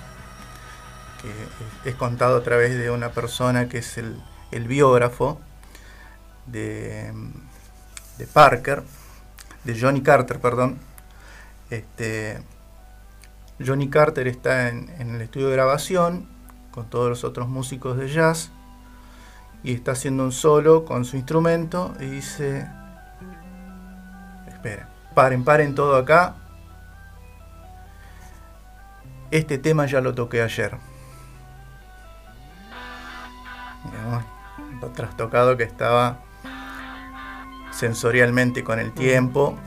que 1.82 1.90
es 1.90 1.94
contado 1.94 2.38
a 2.38 2.42
través 2.42 2.76
de 2.76 2.90
una 2.90 3.10
persona 3.10 3.68
que 3.68 3.78
es 3.78 3.98
el, 3.98 4.20
biógrafo 4.66 5.40
de 6.46 7.12
Parker, 8.32 8.82
de 9.64 9.80
Johnny 9.80 10.02
Carter, 10.02 10.40
perdón. 10.40 10.78
Este, 11.74 12.40
Johnny 13.64 13.90
Carter 13.90 14.28
está 14.28 14.68
en, 14.68 14.88
el 15.00 15.20
estudio 15.20 15.48
de 15.48 15.54
grabación 15.54 16.28
con 16.70 16.88
todos 16.88 17.08
los 17.08 17.24
otros 17.24 17.48
músicos 17.48 17.96
de 17.96 18.08
jazz 18.08 18.52
y 19.64 19.74
está 19.74 19.92
haciendo 19.92 20.22
un 20.22 20.30
solo 20.30 20.84
con 20.84 21.04
su 21.04 21.16
instrumento 21.16 21.92
y 21.98 22.04
dice, 22.04 22.68
esperen, 24.46 24.86
paren, 25.14 25.42
paren 25.42 25.74
todo 25.74 25.96
acá. 25.96 26.36
Este 29.32 29.58
tema 29.58 29.86
ya 29.86 30.00
lo 30.00 30.14
toqué 30.14 30.42
ayer. 30.42 30.76
Lo 34.80 34.88
trastocado 34.90 35.56
que 35.56 35.64
estaba 35.64 36.20
sensorialmente 37.72 38.62
con 38.62 38.78
el 38.78 38.92
tiempo 38.92 39.58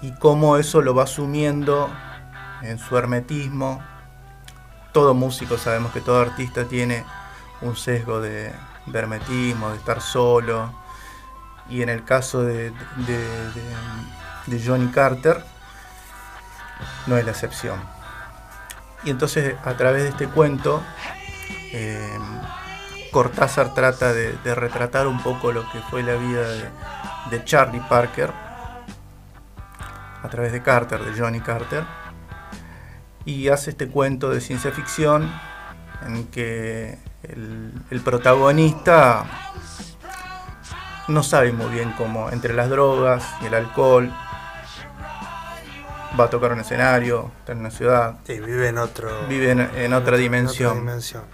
y 0.00 0.12
cómo 0.12 0.56
eso 0.56 0.80
lo 0.80 0.94
va 0.94 1.04
asumiendo 1.04 1.90
en 2.62 2.78
su 2.78 2.96
hermetismo. 2.96 3.82
Todo 4.92 5.14
músico 5.14 5.58
sabemos 5.58 5.92
que 5.92 6.00
todo 6.00 6.20
artista 6.20 6.64
tiene 6.64 7.04
un 7.60 7.76
sesgo 7.76 8.20
de, 8.20 8.52
hermetismo, 8.92 9.70
de 9.70 9.76
estar 9.76 10.00
solo. 10.00 10.72
Y 11.68 11.82
en 11.82 11.88
el 11.88 12.04
caso 12.04 12.42
de, 12.42 12.72
Johnny 14.64 14.88
Carter, 14.88 15.44
no 17.06 17.16
es 17.16 17.24
la 17.24 17.32
excepción. 17.32 17.80
Y 19.04 19.10
entonces 19.10 19.56
a 19.64 19.74
través 19.74 20.04
de 20.04 20.08
este 20.10 20.28
cuento, 20.28 20.82
eh, 21.72 22.18
Cortázar 23.12 23.74
trata 23.74 24.12
de, 24.12 24.54
retratar 24.54 25.06
un 25.06 25.22
poco 25.22 25.52
lo 25.52 25.68
que 25.70 25.80
fue 25.90 26.02
la 26.02 26.14
vida 26.14 26.46
de 27.30 27.44
Charlie 27.44 27.82
Parker, 27.88 28.32
a 30.28 30.30
través 30.30 30.52
de 30.52 30.62
Carter, 30.62 31.00
de 31.00 31.18
Johnny 31.18 31.40
Carter, 31.40 31.84
y 33.24 33.48
hace 33.48 33.70
este 33.70 33.88
cuento 33.88 34.28
de 34.30 34.40
ciencia 34.42 34.70
ficción 34.70 35.30
en 36.06 36.26
que 36.28 36.98
el, 37.22 37.72
el 37.90 38.00
protagonista 38.02 39.24
no 41.08 41.22
sabe 41.22 41.52
muy 41.52 41.70
bien 41.70 41.92
cómo, 41.96 42.30
entre 42.30 42.52
las 42.52 42.68
drogas 42.68 43.24
y 43.42 43.46
el 43.46 43.54
alcohol, 43.54 44.12
va 46.18 46.24
a 46.24 46.30
tocar 46.30 46.52
un 46.52 46.60
escenario, 46.60 47.30
está 47.40 47.52
en 47.52 47.58
una 47.60 47.70
ciudad, 47.70 48.18
Sí, 48.26 48.38
vive 48.38 48.68
en 48.68 48.78
otro. 48.78 49.26
vive 49.28 49.50
en, 49.52 49.60
en 49.60 49.92
otra 49.94 50.16
en 50.16 50.22
dimensión. 50.22 50.70
otra 50.72 50.80
dimensión. 50.80 51.24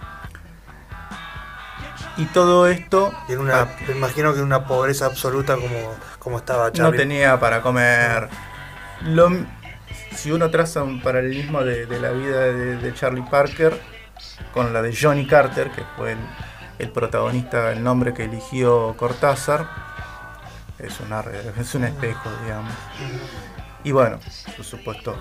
Y 2.17 2.27
todo 2.27 2.67
esto 2.67 3.11
Y 3.27 3.33
en 3.33 3.39
una, 3.39 3.61
ah, 3.63 3.67
me 3.87 3.93
imagino 3.93 4.31
que 4.31 4.39
en 4.39 4.45
una 4.45 4.65
pobreza 4.65 5.05
absoluta 5.05 5.55
como, 5.55 5.95
como 6.17 6.37
estaba 6.37 6.67
no 6.67 6.71
Charlie. 6.71 6.97
tenía 6.97 7.37
para 7.41 7.61
comer. 7.61 8.29
Lo- 9.03 9.45
si 10.15 10.31
uno 10.31 10.49
traza 10.49 10.83
un 10.83 11.01
paralelismo 11.01 11.63
de, 11.63 11.85
de 11.85 11.99
la 11.99 12.11
vida 12.11 12.39
de, 12.41 12.77
de 12.77 12.93
Charlie 12.93 13.23
Parker 13.29 13.79
con 14.53 14.73
la 14.73 14.81
de 14.81 14.95
Johnny 14.95 15.27
Carter, 15.27 15.69
que 15.71 15.83
fue 15.97 16.13
el, 16.13 16.17
el 16.79 16.89
protagonista, 16.89 17.71
el 17.71 17.83
nombre 17.83 18.13
que 18.13 18.23
eligió 18.25 18.95
Cortázar, 18.97 19.67
es, 20.79 20.99
una, 21.01 21.21
es 21.59 21.75
un 21.75 21.83
espejo, 21.83 22.29
digamos. 22.43 22.73
Y 23.83 23.91
bueno, 23.91 24.19
por 24.55 24.65
supuesto, 24.65 25.15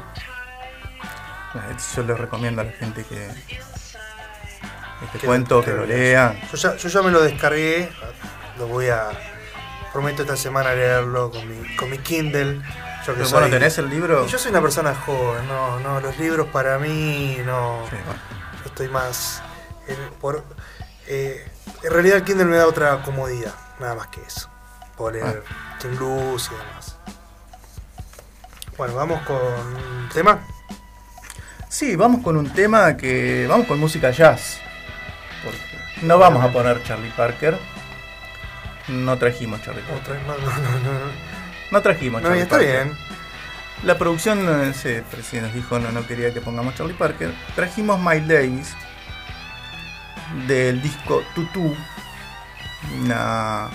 eh, 1.54 1.76
yo 1.96 2.02
les 2.04 2.18
recomiendo 2.18 2.62
a 2.62 2.64
la 2.64 2.72
gente 2.72 3.04
que 3.04 3.26
este 5.04 5.18
Que- 5.20 5.26
cuento, 5.26 5.62
que 5.62 5.72
lo 5.72 5.84
lean. 5.84 6.40
Yo 6.50 6.56
ya, 6.56 6.76
yo 6.76 6.88
ya 6.88 7.02
me 7.02 7.10
lo 7.10 7.20
descargué, 7.22 7.90
lo 8.58 8.66
voy 8.68 8.88
a. 8.88 9.08
Prometo 9.92 10.22
esta 10.22 10.36
semana 10.36 10.72
leerlo 10.72 11.30
con 11.30 11.46
mi, 11.48 11.76
con 11.76 11.88
mi 11.90 11.98
Kindle. 11.98 12.60
Yo 13.06 13.12
que 13.12 13.18
Pero 13.18 13.24
soy- 13.26 13.40
bueno, 13.40 13.54
¿tenés 13.54 13.76
el 13.78 13.90
libro? 13.90 14.24
Y 14.24 14.28
Yo 14.28 14.38
soy 14.38 14.50
una 14.50 14.62
persona 14.62 14.94
joven, 14.94 15.46
no, 15.46 15.78
no, 15.80 16.00
los 16.00 16.18
libros 16.18 16.48
para 16.48 16.78
mí 16.78 17.38
no. 17.44 17.84
Sí, 17.90 17.96
bueno. 18.04 18.20
Yo 18.62 18.66
estoy 18.66 18.88
más. 18.88 19.42
en- 19.86 20.14
por, 20.20 20.42
eh, 21.06 21.46
en 21.82 21.90
realidad 21.92 22.16
el 22.18 22.24
Kindle 22.24 22.46
me 22.46 22.56
da 22.56 22.66
otra 22.66 23.02
comodidad, 23.02 23.54
nada 23.78 23.94
más 23.94 24.06
que 24.06 24.22
eso. 24.22 24.48
Puedo 24.96 25.10
leer 25.10 25.42
Tim 25.80 25.94
Blues 25.96 26.50
y 26.50 26.54
demás. 26.56 26.96
Bueno, 28.78 28.94
vamos 28.94 29.20
con 29.22 29.36
un 29.36 30.08
tema. 30.12 30.38
Sí, 31.68 31.96
vamos 31.96 32.22
con 32.22 32.36
un 32.36 32.50
tema 32.52 32.96
que. 32.96 33.46
Vamos 33.48 33.66
con 33.66 33.78
música 33.78 34.10
jazz. 34.10 34.58
Porque 35.44 35.60
no 36.02 36.18
vamos 36.18 36.42
a 36.44 36.50
poner 36.52 36.82
Charlie 36.84 37.10
Parker. 37.10 37.58
No 38.88 39.18
trajimos 39.18 39.60
Charlie 39.62 39.82
Parker. 39.82 40.16
No, 40.26 40.34
no, 40.38 40.46
no, 40.46 40.92
no. 41.00 41.33
No 41.74 41.82
trajimos 41.82 42.22
No, 42.22 42.28
Charlie 42.28 42.42
está 42.44 42.56
Parker. 42.56 42.84
bien. 42.84 42.98
La 43.82 43.98
producción 43.98 44.74
sí, 44.74 45.40
nos 45.40 45.52
dijo 45.52 45.80
no, 45.80 45.90
no 45.90 46.06
quería 46.06 46.32
que 46.32 46.40
pongamos 46.40 46.76
Charlie 46.76 46.94
Parker. 46.94 47.34
Trajimos 47.56 47.98
Miles 48.00 48.28
Davis 48.28 48.76
del 50.46 50.80
disco 50.80 51.24
Tutu, 51.34 51.74
una 53.02 53.70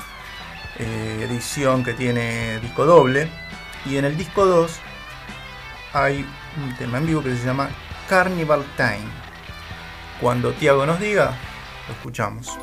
eh, 0.78 1.28
edición 1.30 1.84
que 1.84 1.94
tiene 1.94 2.60
disco 2.62 2.86
doble. 2.86 3.30
Y 3.86 3.98
en 3.98 4.06
el 4.06 4.18
disco 4.18 4.46
2 4.46 4.80
hay 5.92 6.26
un 6.64 6.76
tema 6.78 7.00
en 7.00 7.06
vivo 7.06 7.22
que 7.22 7.36
se 7.36 7.46
llama 7.46 7.70
Carnival 8.08 8.64
Time. 8.78 9.10
Cuando 10.22 10.54
Tiago 10.54 10.86
nos 10.86 11.02
diga, 11.02 11.34
lo 11.88 11.94
escuchamos. 11.94 12.58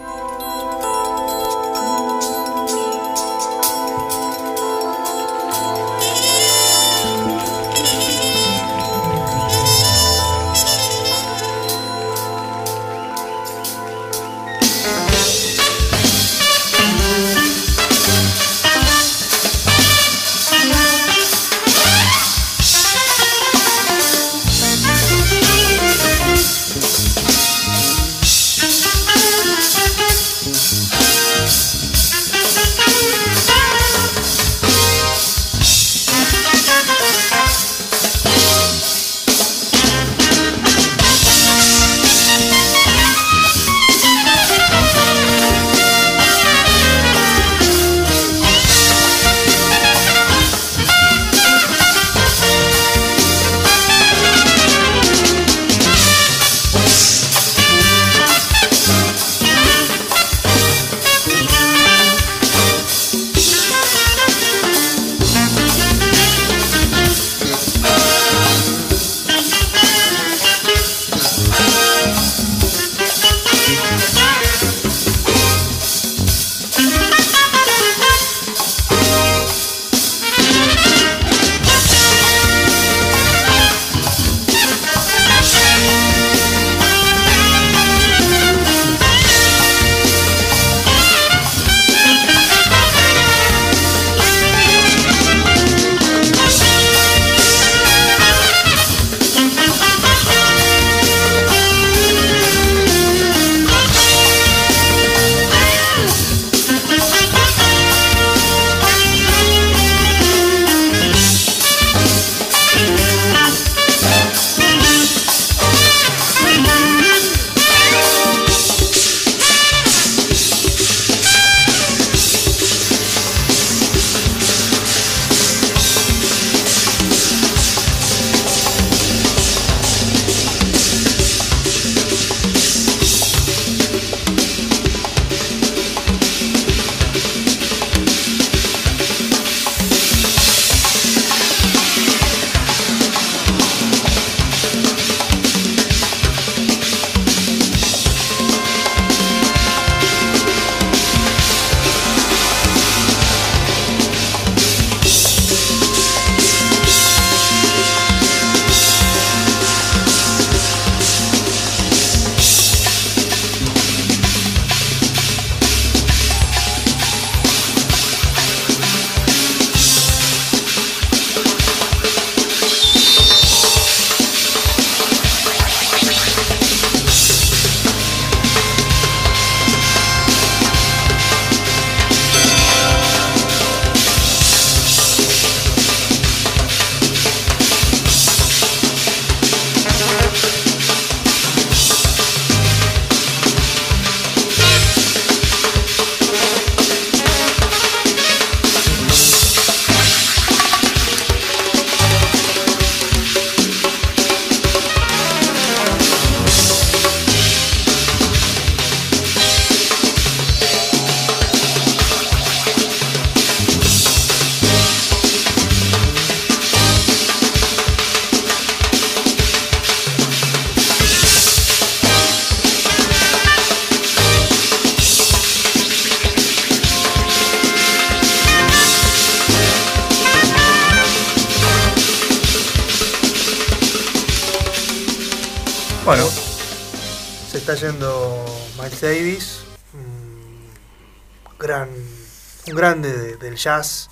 Jazz, 243.56 244.08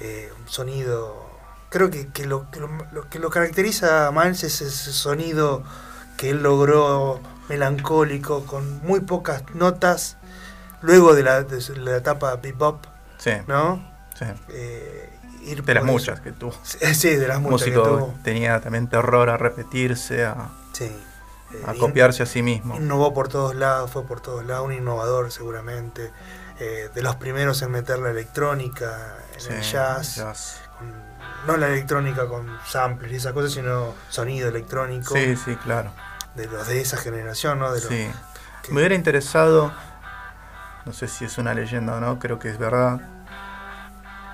eh, 0.00 0.32
un 0.40 0.48
sonido. 0.48 1.28
Creo 1.68 1.90
que, 1.90 2.08
que 2.08 2.26
lo, 2.26 2.50
que, 2.50 2.58
lo, 2.60 2.68
lo 2.92 3.08
que 3.08 3.18
lo 3.18 3.30
caracteriza 3.30 4.06
a 4.08 4.12
Miles 4.12 4.42
es 4.42 4.60
ese 4.60 4.92
sonido 4.92 5.62
que 6.16 6.30
él 6.30 6.42
logró 6.42 7.20
melancólico, 7.48 8.44
con 8.46 8.80
muy 8.84 9.00
pocas 9.00 9.42
notas, 9.54 10.16
luego 10.82 11.14
de 11.14 11.22
la, 11.22 11.42
de 11.42 11.60
la 11.78 11.96
etapa 11.96 12.34
bebop, 12.36 12.84
sí, 13.18 13.32
¿no? 13.46 13.84
sí. 14.18 14.24
Eh, 14.48 15.10
ir 15.44 15.62
De 15.64 15.74
las 15.74 15.84
eso. 15.84 15.92
muchas 15.92 16.20
que 16.20 16.32
tuvo. 16.32 16.54
Sí, 16.62 17.08
de 17.16 17.26
las 17.28 17.40
muchas 17.40 17.64
que 17.68 17.72
tuvo. 17.74 18.14
tenía 18.24 18.60
también 18.60 18.88
terror 18.88 19.30
a 19.30 19.36
repetirse, 19.36 20.24
a, 20.24 20.50
Sí. 20.72 20.84
Eh, 20.84 21.62
in- 21.74 21.78
copiarse 21.80 22.22
a 22.22 22.26
sí 22.26 22.42
mismo. 22.42 22.76
Innovó 22.76 23.12
por 23.14 23.28
todos 23.28 23.54
lados, 23.54 23.90
fue 23.90 24.04
por 24.04 24.20
todos 24.20 24.44
lados, 24.44 24.66
un 24.66 24.72
innovador 24.72 25.32
seguramente. 25.32 26.10
Eh, 26.60 26.90
de 26.94 27.02
los 27.02 27.16
primeros 27.16 27.60
en 27.62 27.70
meter 27.72 27.98
la 27.98 28.10
electrónica 28.10 29.16
en 29.34 29.40
Sí, 29.40 29.48
el 29.52 29.62
jazz. 29.62 30.16
jazz. 30.16 30.60
con- 30.78 31.10
no 31.46 31.56
la 31.56 31.68
electrónica 31.68 32.26
con 32.26 32.46
samples 32.66 33.10
y 33.12 33.16
esas 33.16 33.32
cosas, 33.32 33.52
sino 33.52 33.94
sonido 34.10 34.48
electrónico 34.48 35.14
Sí, 35.14 35.36
sí, 35.36 35.56
claro. 35.56 35.90
de 36.34 36.46
los 36.46 36.66
de 36.68 36.80
esa 36.82 36.96
generación, 36.98 37.58
¿no? 37.58 37.72
De 37.72 37.80
los 37.80 37.88
Sí. 37.88 38.10
que- 38.62 38.72
Me 38.72 38.80
hubiera 38.80 38.94
interesado, 38.94 39.72
no 40.84 40.92
sé 40.92 41.08
si 41.08 41.24
es 41.24 41.38
una 41.38 41.54
leyenda 41.54 41.96
o 41.96 42.00
no, 42.00 42.18
creo 42.18 42.38
que 42.38 42.50
es 42.50 42.58
verdad, 42.58 43.00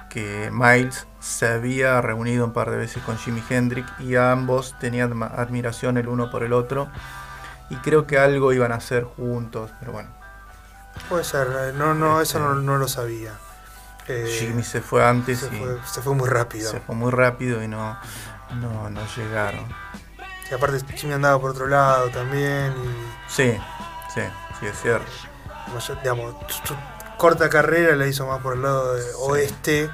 que 0.08 0.50
Miles 0.52 1.06
se 1.20 1.46
había 1.46 2.00
reunido 2.00 2.44
un 2.44 2.52
par 2.52 2.70
de 2.70 2.76
veces 2.76 3.02
con 3.02 3.18
Jimi 3.18 3.42
Hendrix 3.48 3.88
y 4.00 4.16
ambos 4.16 4.74
tenían 4.78 5.22
admiración 5.22 5.98
el 5.98 6.08
uno 6.08 6.30
por 6.30 6.42
el 6.42 6.52
otro 6.52 6.88
y 7.70 7.76
creo 7.76 8.06
que 8.06 8.18
algo 8.18 8.52
iban 8.52 8.72
a 8.72 8.76
hacer 8.76 9.04
juntos, 9.04 9.70
pero 9.80 9.92
bueno, 9.92 10.08
Puede 11.08 11.24
ser, 11.24 11.46
eh, 11.48 11.72
no, 11.74 11.94
no, 11.94 12.20
Este- 12.20 12.38
eso 12.38 12.46
no, 12.46 12.54
no 12.56 12.76
lo 12.78 12.88
sabía. 12.88 13.32
Eh, 14.08 14.36
Jimmy 14.38 14.62
se 14.62 14.80
fue 14.80 15.04
antes 15.04 15.40
se, 15.40 15.46
y 15.46 15.58
fue, 15.58 15.78
se 15.84 16.00
fue 16.02 16.14
muy 16.14 16.28
rápido. 16.28 16.70
se 16.70 16.80
fue 16.80 16.94
muy 16.94 17.10
rápido 17.10 17.62
y 17.62 17.68
no, 17.68 17.98
no, 18.60 18.88
no 18.90 19.00
llegaron. 19.16 19.66
Y 20.50 20.54
aparte 20.54 20.80
Jimmy 20.96 21.14
andaba 21.14 21.40
por 21.40 21.50
otro 21.50 21.66
lado 21.66 22.08
también. 22.10 22.72
Y, 22.72 23.30
Sí, 23.32 23.56
sí, 24.14 24.20
sí, 24.60 24.66
es 24.66 24.80
cierto. 24.80 25.06
digamos, 26.02 26.34
su, 26.48 26.68
su 26.68 26.76
corta 27.16 27.48
carrera 27.48 27.96
la 27.96 28.06
hizo 28.06 28.26
más 28.26 28.40
por 28.42 28.54
el 28.54 28.62
lado 28.62 28.94
de 28.94 29.04
oeste 29.18 29.90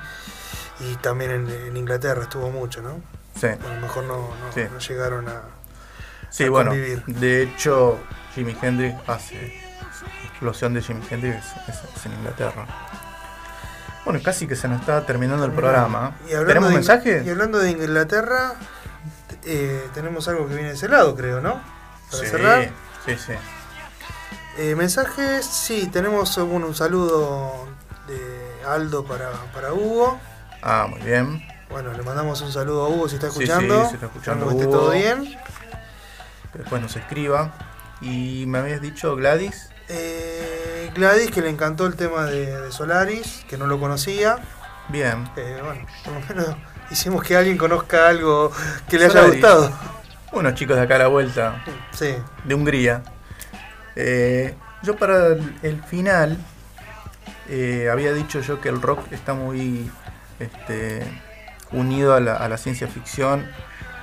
y 0.81 0.97
también 0.97 1.31
en, 1.31 1.49
en 1.51 1.77
Inglaterra 1.77 2.23
estuvo 2.25 2.51
mucho, 2.51 2.83
¿no? 2.83 3.01
Sí. 3.41 3.47
A 3.47 3.75
lo 3.75 3.81
mejor 3.81 4.05
no, 4.05 4.17
no, 4.17 4.53
Sí. 4.55 4.63
no 4.71 4.79
llegaron 4.79 5.29
a... 5.29 5.41
Sí, 6.29 6.45
a 6.45 6.51
bueno, 6.51 6.73
de 6.73 7.43
hecho, 7.43 7.99
Jimi 8.35 8.55
Hendrix 8.61 8.95
hace. 9.09 9.59
Explosión 10.43 10.75
de 10.75 10.83
Jimi 10.83 11.01
Hendrix 11.09 11.37
es, 11.69 12.05
en 12.05 12.15
Inglaterra. 12.15 12.67
Bueno, 14.05 14.19
casi 14.25 14.49
que 14.49 14.57
se 14.57 14.67
nos 14.67 14.81
está 14.81 15.07
terminando 15.07 15.45
el 15.45 15.53
programa. 15.53 16.17
Y 16.27 16.31
¿Tenemos 16.31 16.71
de- 16.71 16.75
mensaje? 16.75 17.23
Y 17.25 17.31
hablando 17.31 17.61
de 17.61 17.71
Inglaterra, 17.71 18.55
eh, 19.45 19.87
tenemos 19.95 20.27
algo 20.27 20.49
que 20.49 20.55
viene 20.55 20.71
de 20.71 20.75
ese 20.75 20.89
lado, 20.89 21.15
creo, 21.15 21.41
¿no? 21.41 21.61
Para 22.11 22.25
sí, 22.25 22.29
cerrar. 22.29 22.71
sí, 23.07 23.17
sí. 23.25 23.33
Eh, 24.59 24.75
mensajes, 24.75 25.47
sí, 25.47 25.87
tenemos 25.93 26.37
bueno, 26.39 26.67
un 26.67 26.75
saludo 26.75 27.69
de 28.09 28.67
Aldo 28.67 29.05
para, 29.05 29.31
para 29.55 29.73
Hugo. 29.73 30.19
Ah, 30.61 30.89
muy 30.91 31.01
bien. 31.03 31.41
Bueno, 31.71 31.93
le 31.93 32.03
mandamos 32.03 32.41
un 32.43 32.51
saludo 32.53 32.85
a 32.87 32.89
Hugo 32.89 33.09
si 33.09 33.15
está 33.15 33.29
Sí, 33.31 33.45
escuchando. 33.45 33.83
sí, 33.85 33.91
si 33.91 33.95
está 33.95 34.07
escuchando 34.07 34.49
que 34.49 34.55
esté 34.55 34.67
todo 34.67 34.91
bien. 34.91 35.39
Que 36.53 36.59
después 36.59 36.83
nos 36.83 36.97
escriba. 36.97 37.53
Y 38.01 38.45
me 38.49 38.59
habías 38.59 38.81
dicho 38.81 39.15
Gladys. 39.15 39.69
Eh, 39.89 40.32
Gladys, 40.95 41.31
que 41.31 41.41
le 41.41 41.51
encantó 41.51 41.87
el 41.87 41.97
tema 41.97 42.25
de, 42.27 42.61
de 42.61 42.73
Solaris, 42.73 43.45
que 43.49 43.57
no 43.57 43.67
lo 43.67 43.79
conocía. 43.81 44.39
Bien. 44.89 45.29
Eh, 45.37 45.61
bueno, 45.65 45.87
por 46.05 46.15
lo 46.15 46.21
menos 46.21 46.57
hicimos 46.91 47.23
que 47.23 47.37
alguien 47.37 47.57
conozca 47.57 48.09
algo 48.09 48.53
que 48.89 48.99
le 48.99 49.07
haya 49.07 49.27
gustado. 49.27 49.73
Unos 50.33 50.55
chicos 50.55 50.77
de 50.77 50.83
acá 50.83 50.97
a 50.97 50.99
la 50.99 51.07
vuelta. 51.09 51.65
Sí, 51.93 52.15
de 52.45 52.55
Hungría. 52.55 53.03
Eh, 53.97 54.55
yo 54.83 54.97
para 54.97 55.29
el, 55.29 55.59
el 55.63 55.83
final 55.83 56.39
eh, 57.49 57.89
había 57.91 58.13
dicho 58.13 58.41
yo 58.41 58.61
que 58.61 58.69
el 58.69 58.81
rock 58.81 59.13
está 59.13 59.35
muy 59.35 59.91
este, 60.39 61.07
unido 61.71 62.15
a 62.15 62.21
la, 62.21 62.37
a 62.37 62.49
la 62.49 62.57
ciencia 62.57 62.89
ficción, 62.89 63.47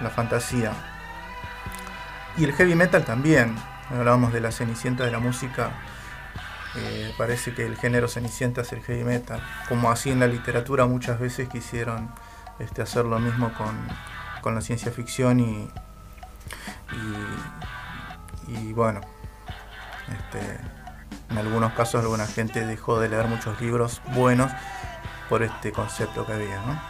la 0.02 0.10
fantasía. 0.10 0.72
Y 2.38 2.45
el 2.45 2.53
heavy 2.53 2.76
metal 2.76 3.03
también. 3.03 3.56
Hablábamos 3.90 4.32
de 4.32 4.40
la 4.40 4.52
cenicienta 4.52 5.03
de 5.03 5.11
la 5.11 5.20
música. 5.20 5.72
Eh, 6.75 7.13
parece 7.17 7.53
que 7.53 7.65
el 7.65 7.77
género 7.77 8.07
cenicienta 8.07 8.61
es 8.61 8.71
el 8.73 8.81
heavy 8.81 9.03
metal. 9.03 9.41
Como 9.67 9.91
así 9.91 10.11
en 10.11 10.19
la 10.19 10.27
literatura 10.27 10.85
muchas 10.85 11.19
veces 11.19 11.49
quisieron 11.49 12.11
este, 12.59 12.81
hacer 12.81 13.05
lo 13.05 13.19
mismo 13.19 13.51
con, 13.53 13.75
con 14.41 14.55
la 14.55 14.61
ciencia 14.61 14.91
ficción 14.91 15.39
y, 15.39 15.69
y, 18.47 18.53
y 18.53 18.73
bueno, 18.73 19.01
este, 20.07 20.59
en 21.29 21.37
algunos 21.37 21.73
casos 21.73 22.01
alguna 22.01 22.27
gente 22.27 22.65
dejó 22.65 22.99
de 22.99 23.09
leer 23.09 23.27
muchos 23.27 23.59
libros 23.61 24.01
buenos 24.13 24.51
por 25.29 25.43
este 25.43 25.71
concepto 25.71 26.25
que 26.25 26.33
había. 26.33 26.57
¿no? 26.61 26.81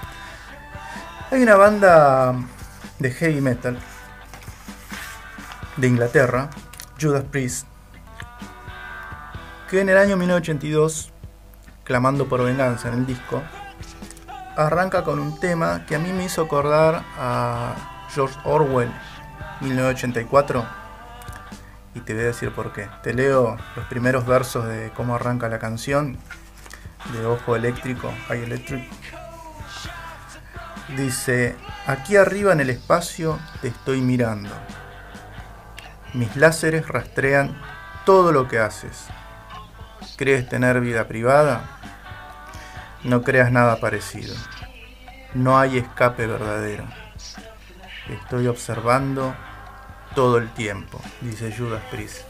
Hay 1.31 1.43
una 1.43 1.55
banda 1.55 2.35
de 2.99 3.11
heavy 3.11 3.41
metal 3.41 3.79
de 5.77 5.87
Inglaterra, 5.87 6.49
Judas 6.99 7.23
Priest, 7.31 7.68
que 9.69 9.81
en 9.81 9.89
el 9.89 9.97
año 9.97 10.17
1982, 10.17 11.11
clamando 11.83 12.27
por 12.27 12.43
venganza 12.43 12.87
en 12.87 12.95
el 12.95 13.05
disco, 13.05 13.43
arranca 14.55 15.03
con 15.03 15.19
un 15.19 15.39
tema 15.39 15.85
que 15.85 15.95
a 15.95 15.99
mí 15.99 16.11
me 16.11 16.25
hizo 16.25 16.41
acordar 16.41 17.03
a 17.17 18.07
George 18.09 18.35
Orwell, 18.45 18.91
1984. 19.61 20.65
Y 21.93 21.99
te 21.99 22.13
voy 22.13 22.23
a 22.23 22.25
decir 22.27 22.51
por 22.51 22.73
qué. 22.73 22.89
Te 23.03 23.13
leo 23.13 23.57
los 23.75 23.85
primeros 23.85 24.25
versos 24.25 24.67
de 24.67 24.91
cómo 24.95 25.15
arranca 25.15 25.49
la 25.49 25.59
canción 25.59 26.17
de 27.13 27.25
Ojo 27.27 27.55
Eléctrico, 27.55 28.11
High 28.27 28.43
Electric. 28.43 28.89
Dice, 30.97 31.55
aquí 31.85 32.15
arriba 32.15 32.53
en 32.53 32.61
el 32.61 32.71
espacio 32.71 33.37
te 33.61 33.67
estoy 33.67 34.01
mirando. 34.01 34.49
Mis 36.15 36.35
láseres 36.35 36.87
rastrean 36.87 37.55
todo 38.03 38.31
lo 38.31 38.47
que 38.47 38.57
haces. 38.57 39.09
¿Crees 40.19 40.49
tener 40.49 40.81
vida 40.81 41.07
privada? 41.07 41.79
No 43.05 43.21
creas 43.21 43.53
nada 43.53 43.79
parecido. 43.79 44.35
No 45.33 45.57
hay 45.57 45.77
escape 45.77 46.27
verdadero. 46.27 46.83
Estoy 48.09 48.47
observando 48.47 49.33
todo 50.15 50.37
el 50.37 50.49
tiempo, 50.49 50.99
dice 51.21 51.55
Judas 51.57 51.81
Priest. 51.89 52.23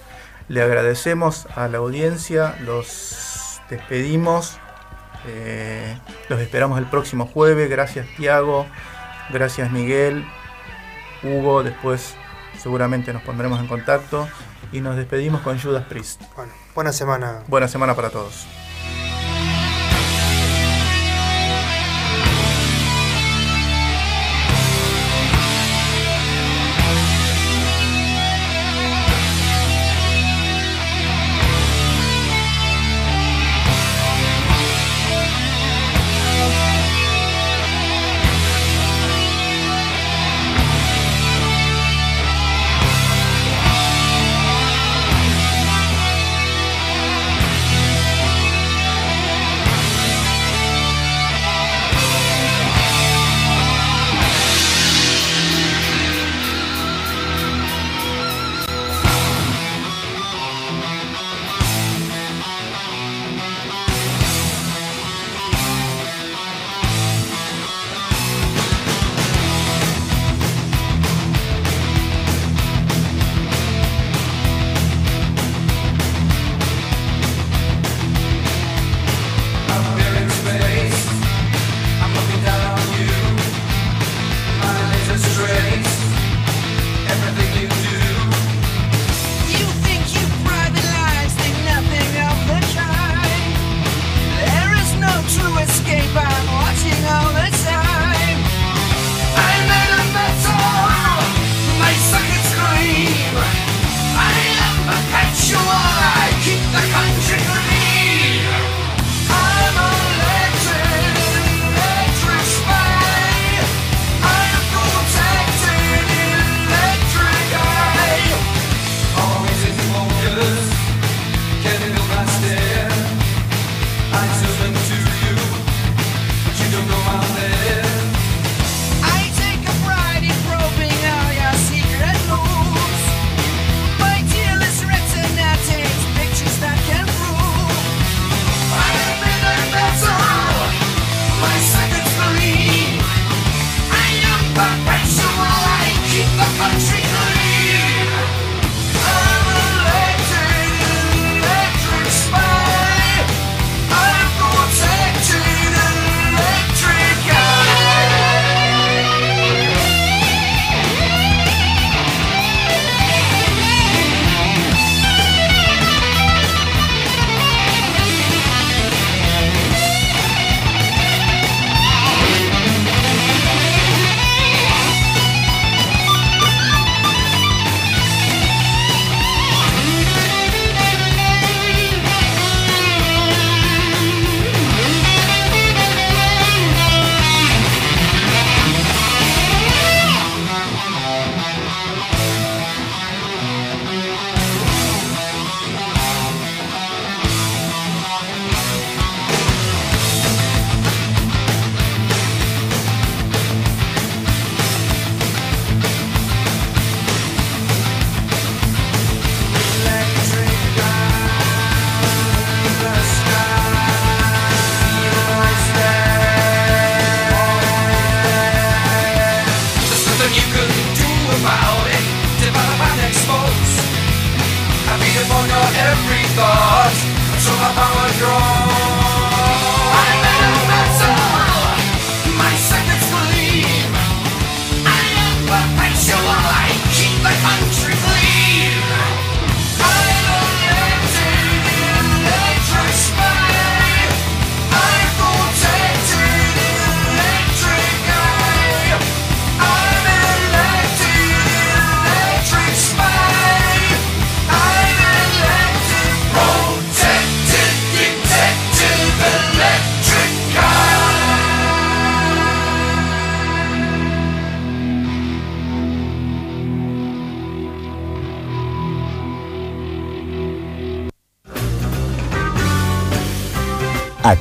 Le 0.49 0.61
agradecemos 0.61 1.47
a 1.55 1.67
la 1.67 1.79
audiencia, 1.79 2.55
los 2.61 3.59
despedimos, 3.71 4.59
eh, 5.25 5.97
los 6.29 6.39
esperamos 6.41 6.77
el 6.77 6.85
próximo 6.85 7.25
jueves. 7.25 7.71
Gracias 7.71 8.05
Tiago, 8.17 8.67
gracias 9.31 9.71
Miguel, 9.71 10.23
Hugo, 11.23 11.63
después 11.63 12.13
seguramente 12.59 13.13
nos 13.13 13.23
pondremos 13.23 13.59
en 13.59 13.65
contacto 13.65 14.29
y 14.71 14.79
nos 14.79 14.95
despedimos 14.95 15.41
con 15.41 15.59
Judas 15.59 15.85
Priest. 15.85 16.21
bueno, 16.35 16.53
buena 16.79 16.93
semana. 16.93 17.43
Buena 17.47 17.67
semana 17.67 17.93
para 17.93 18.09
todos. 18.09 18.47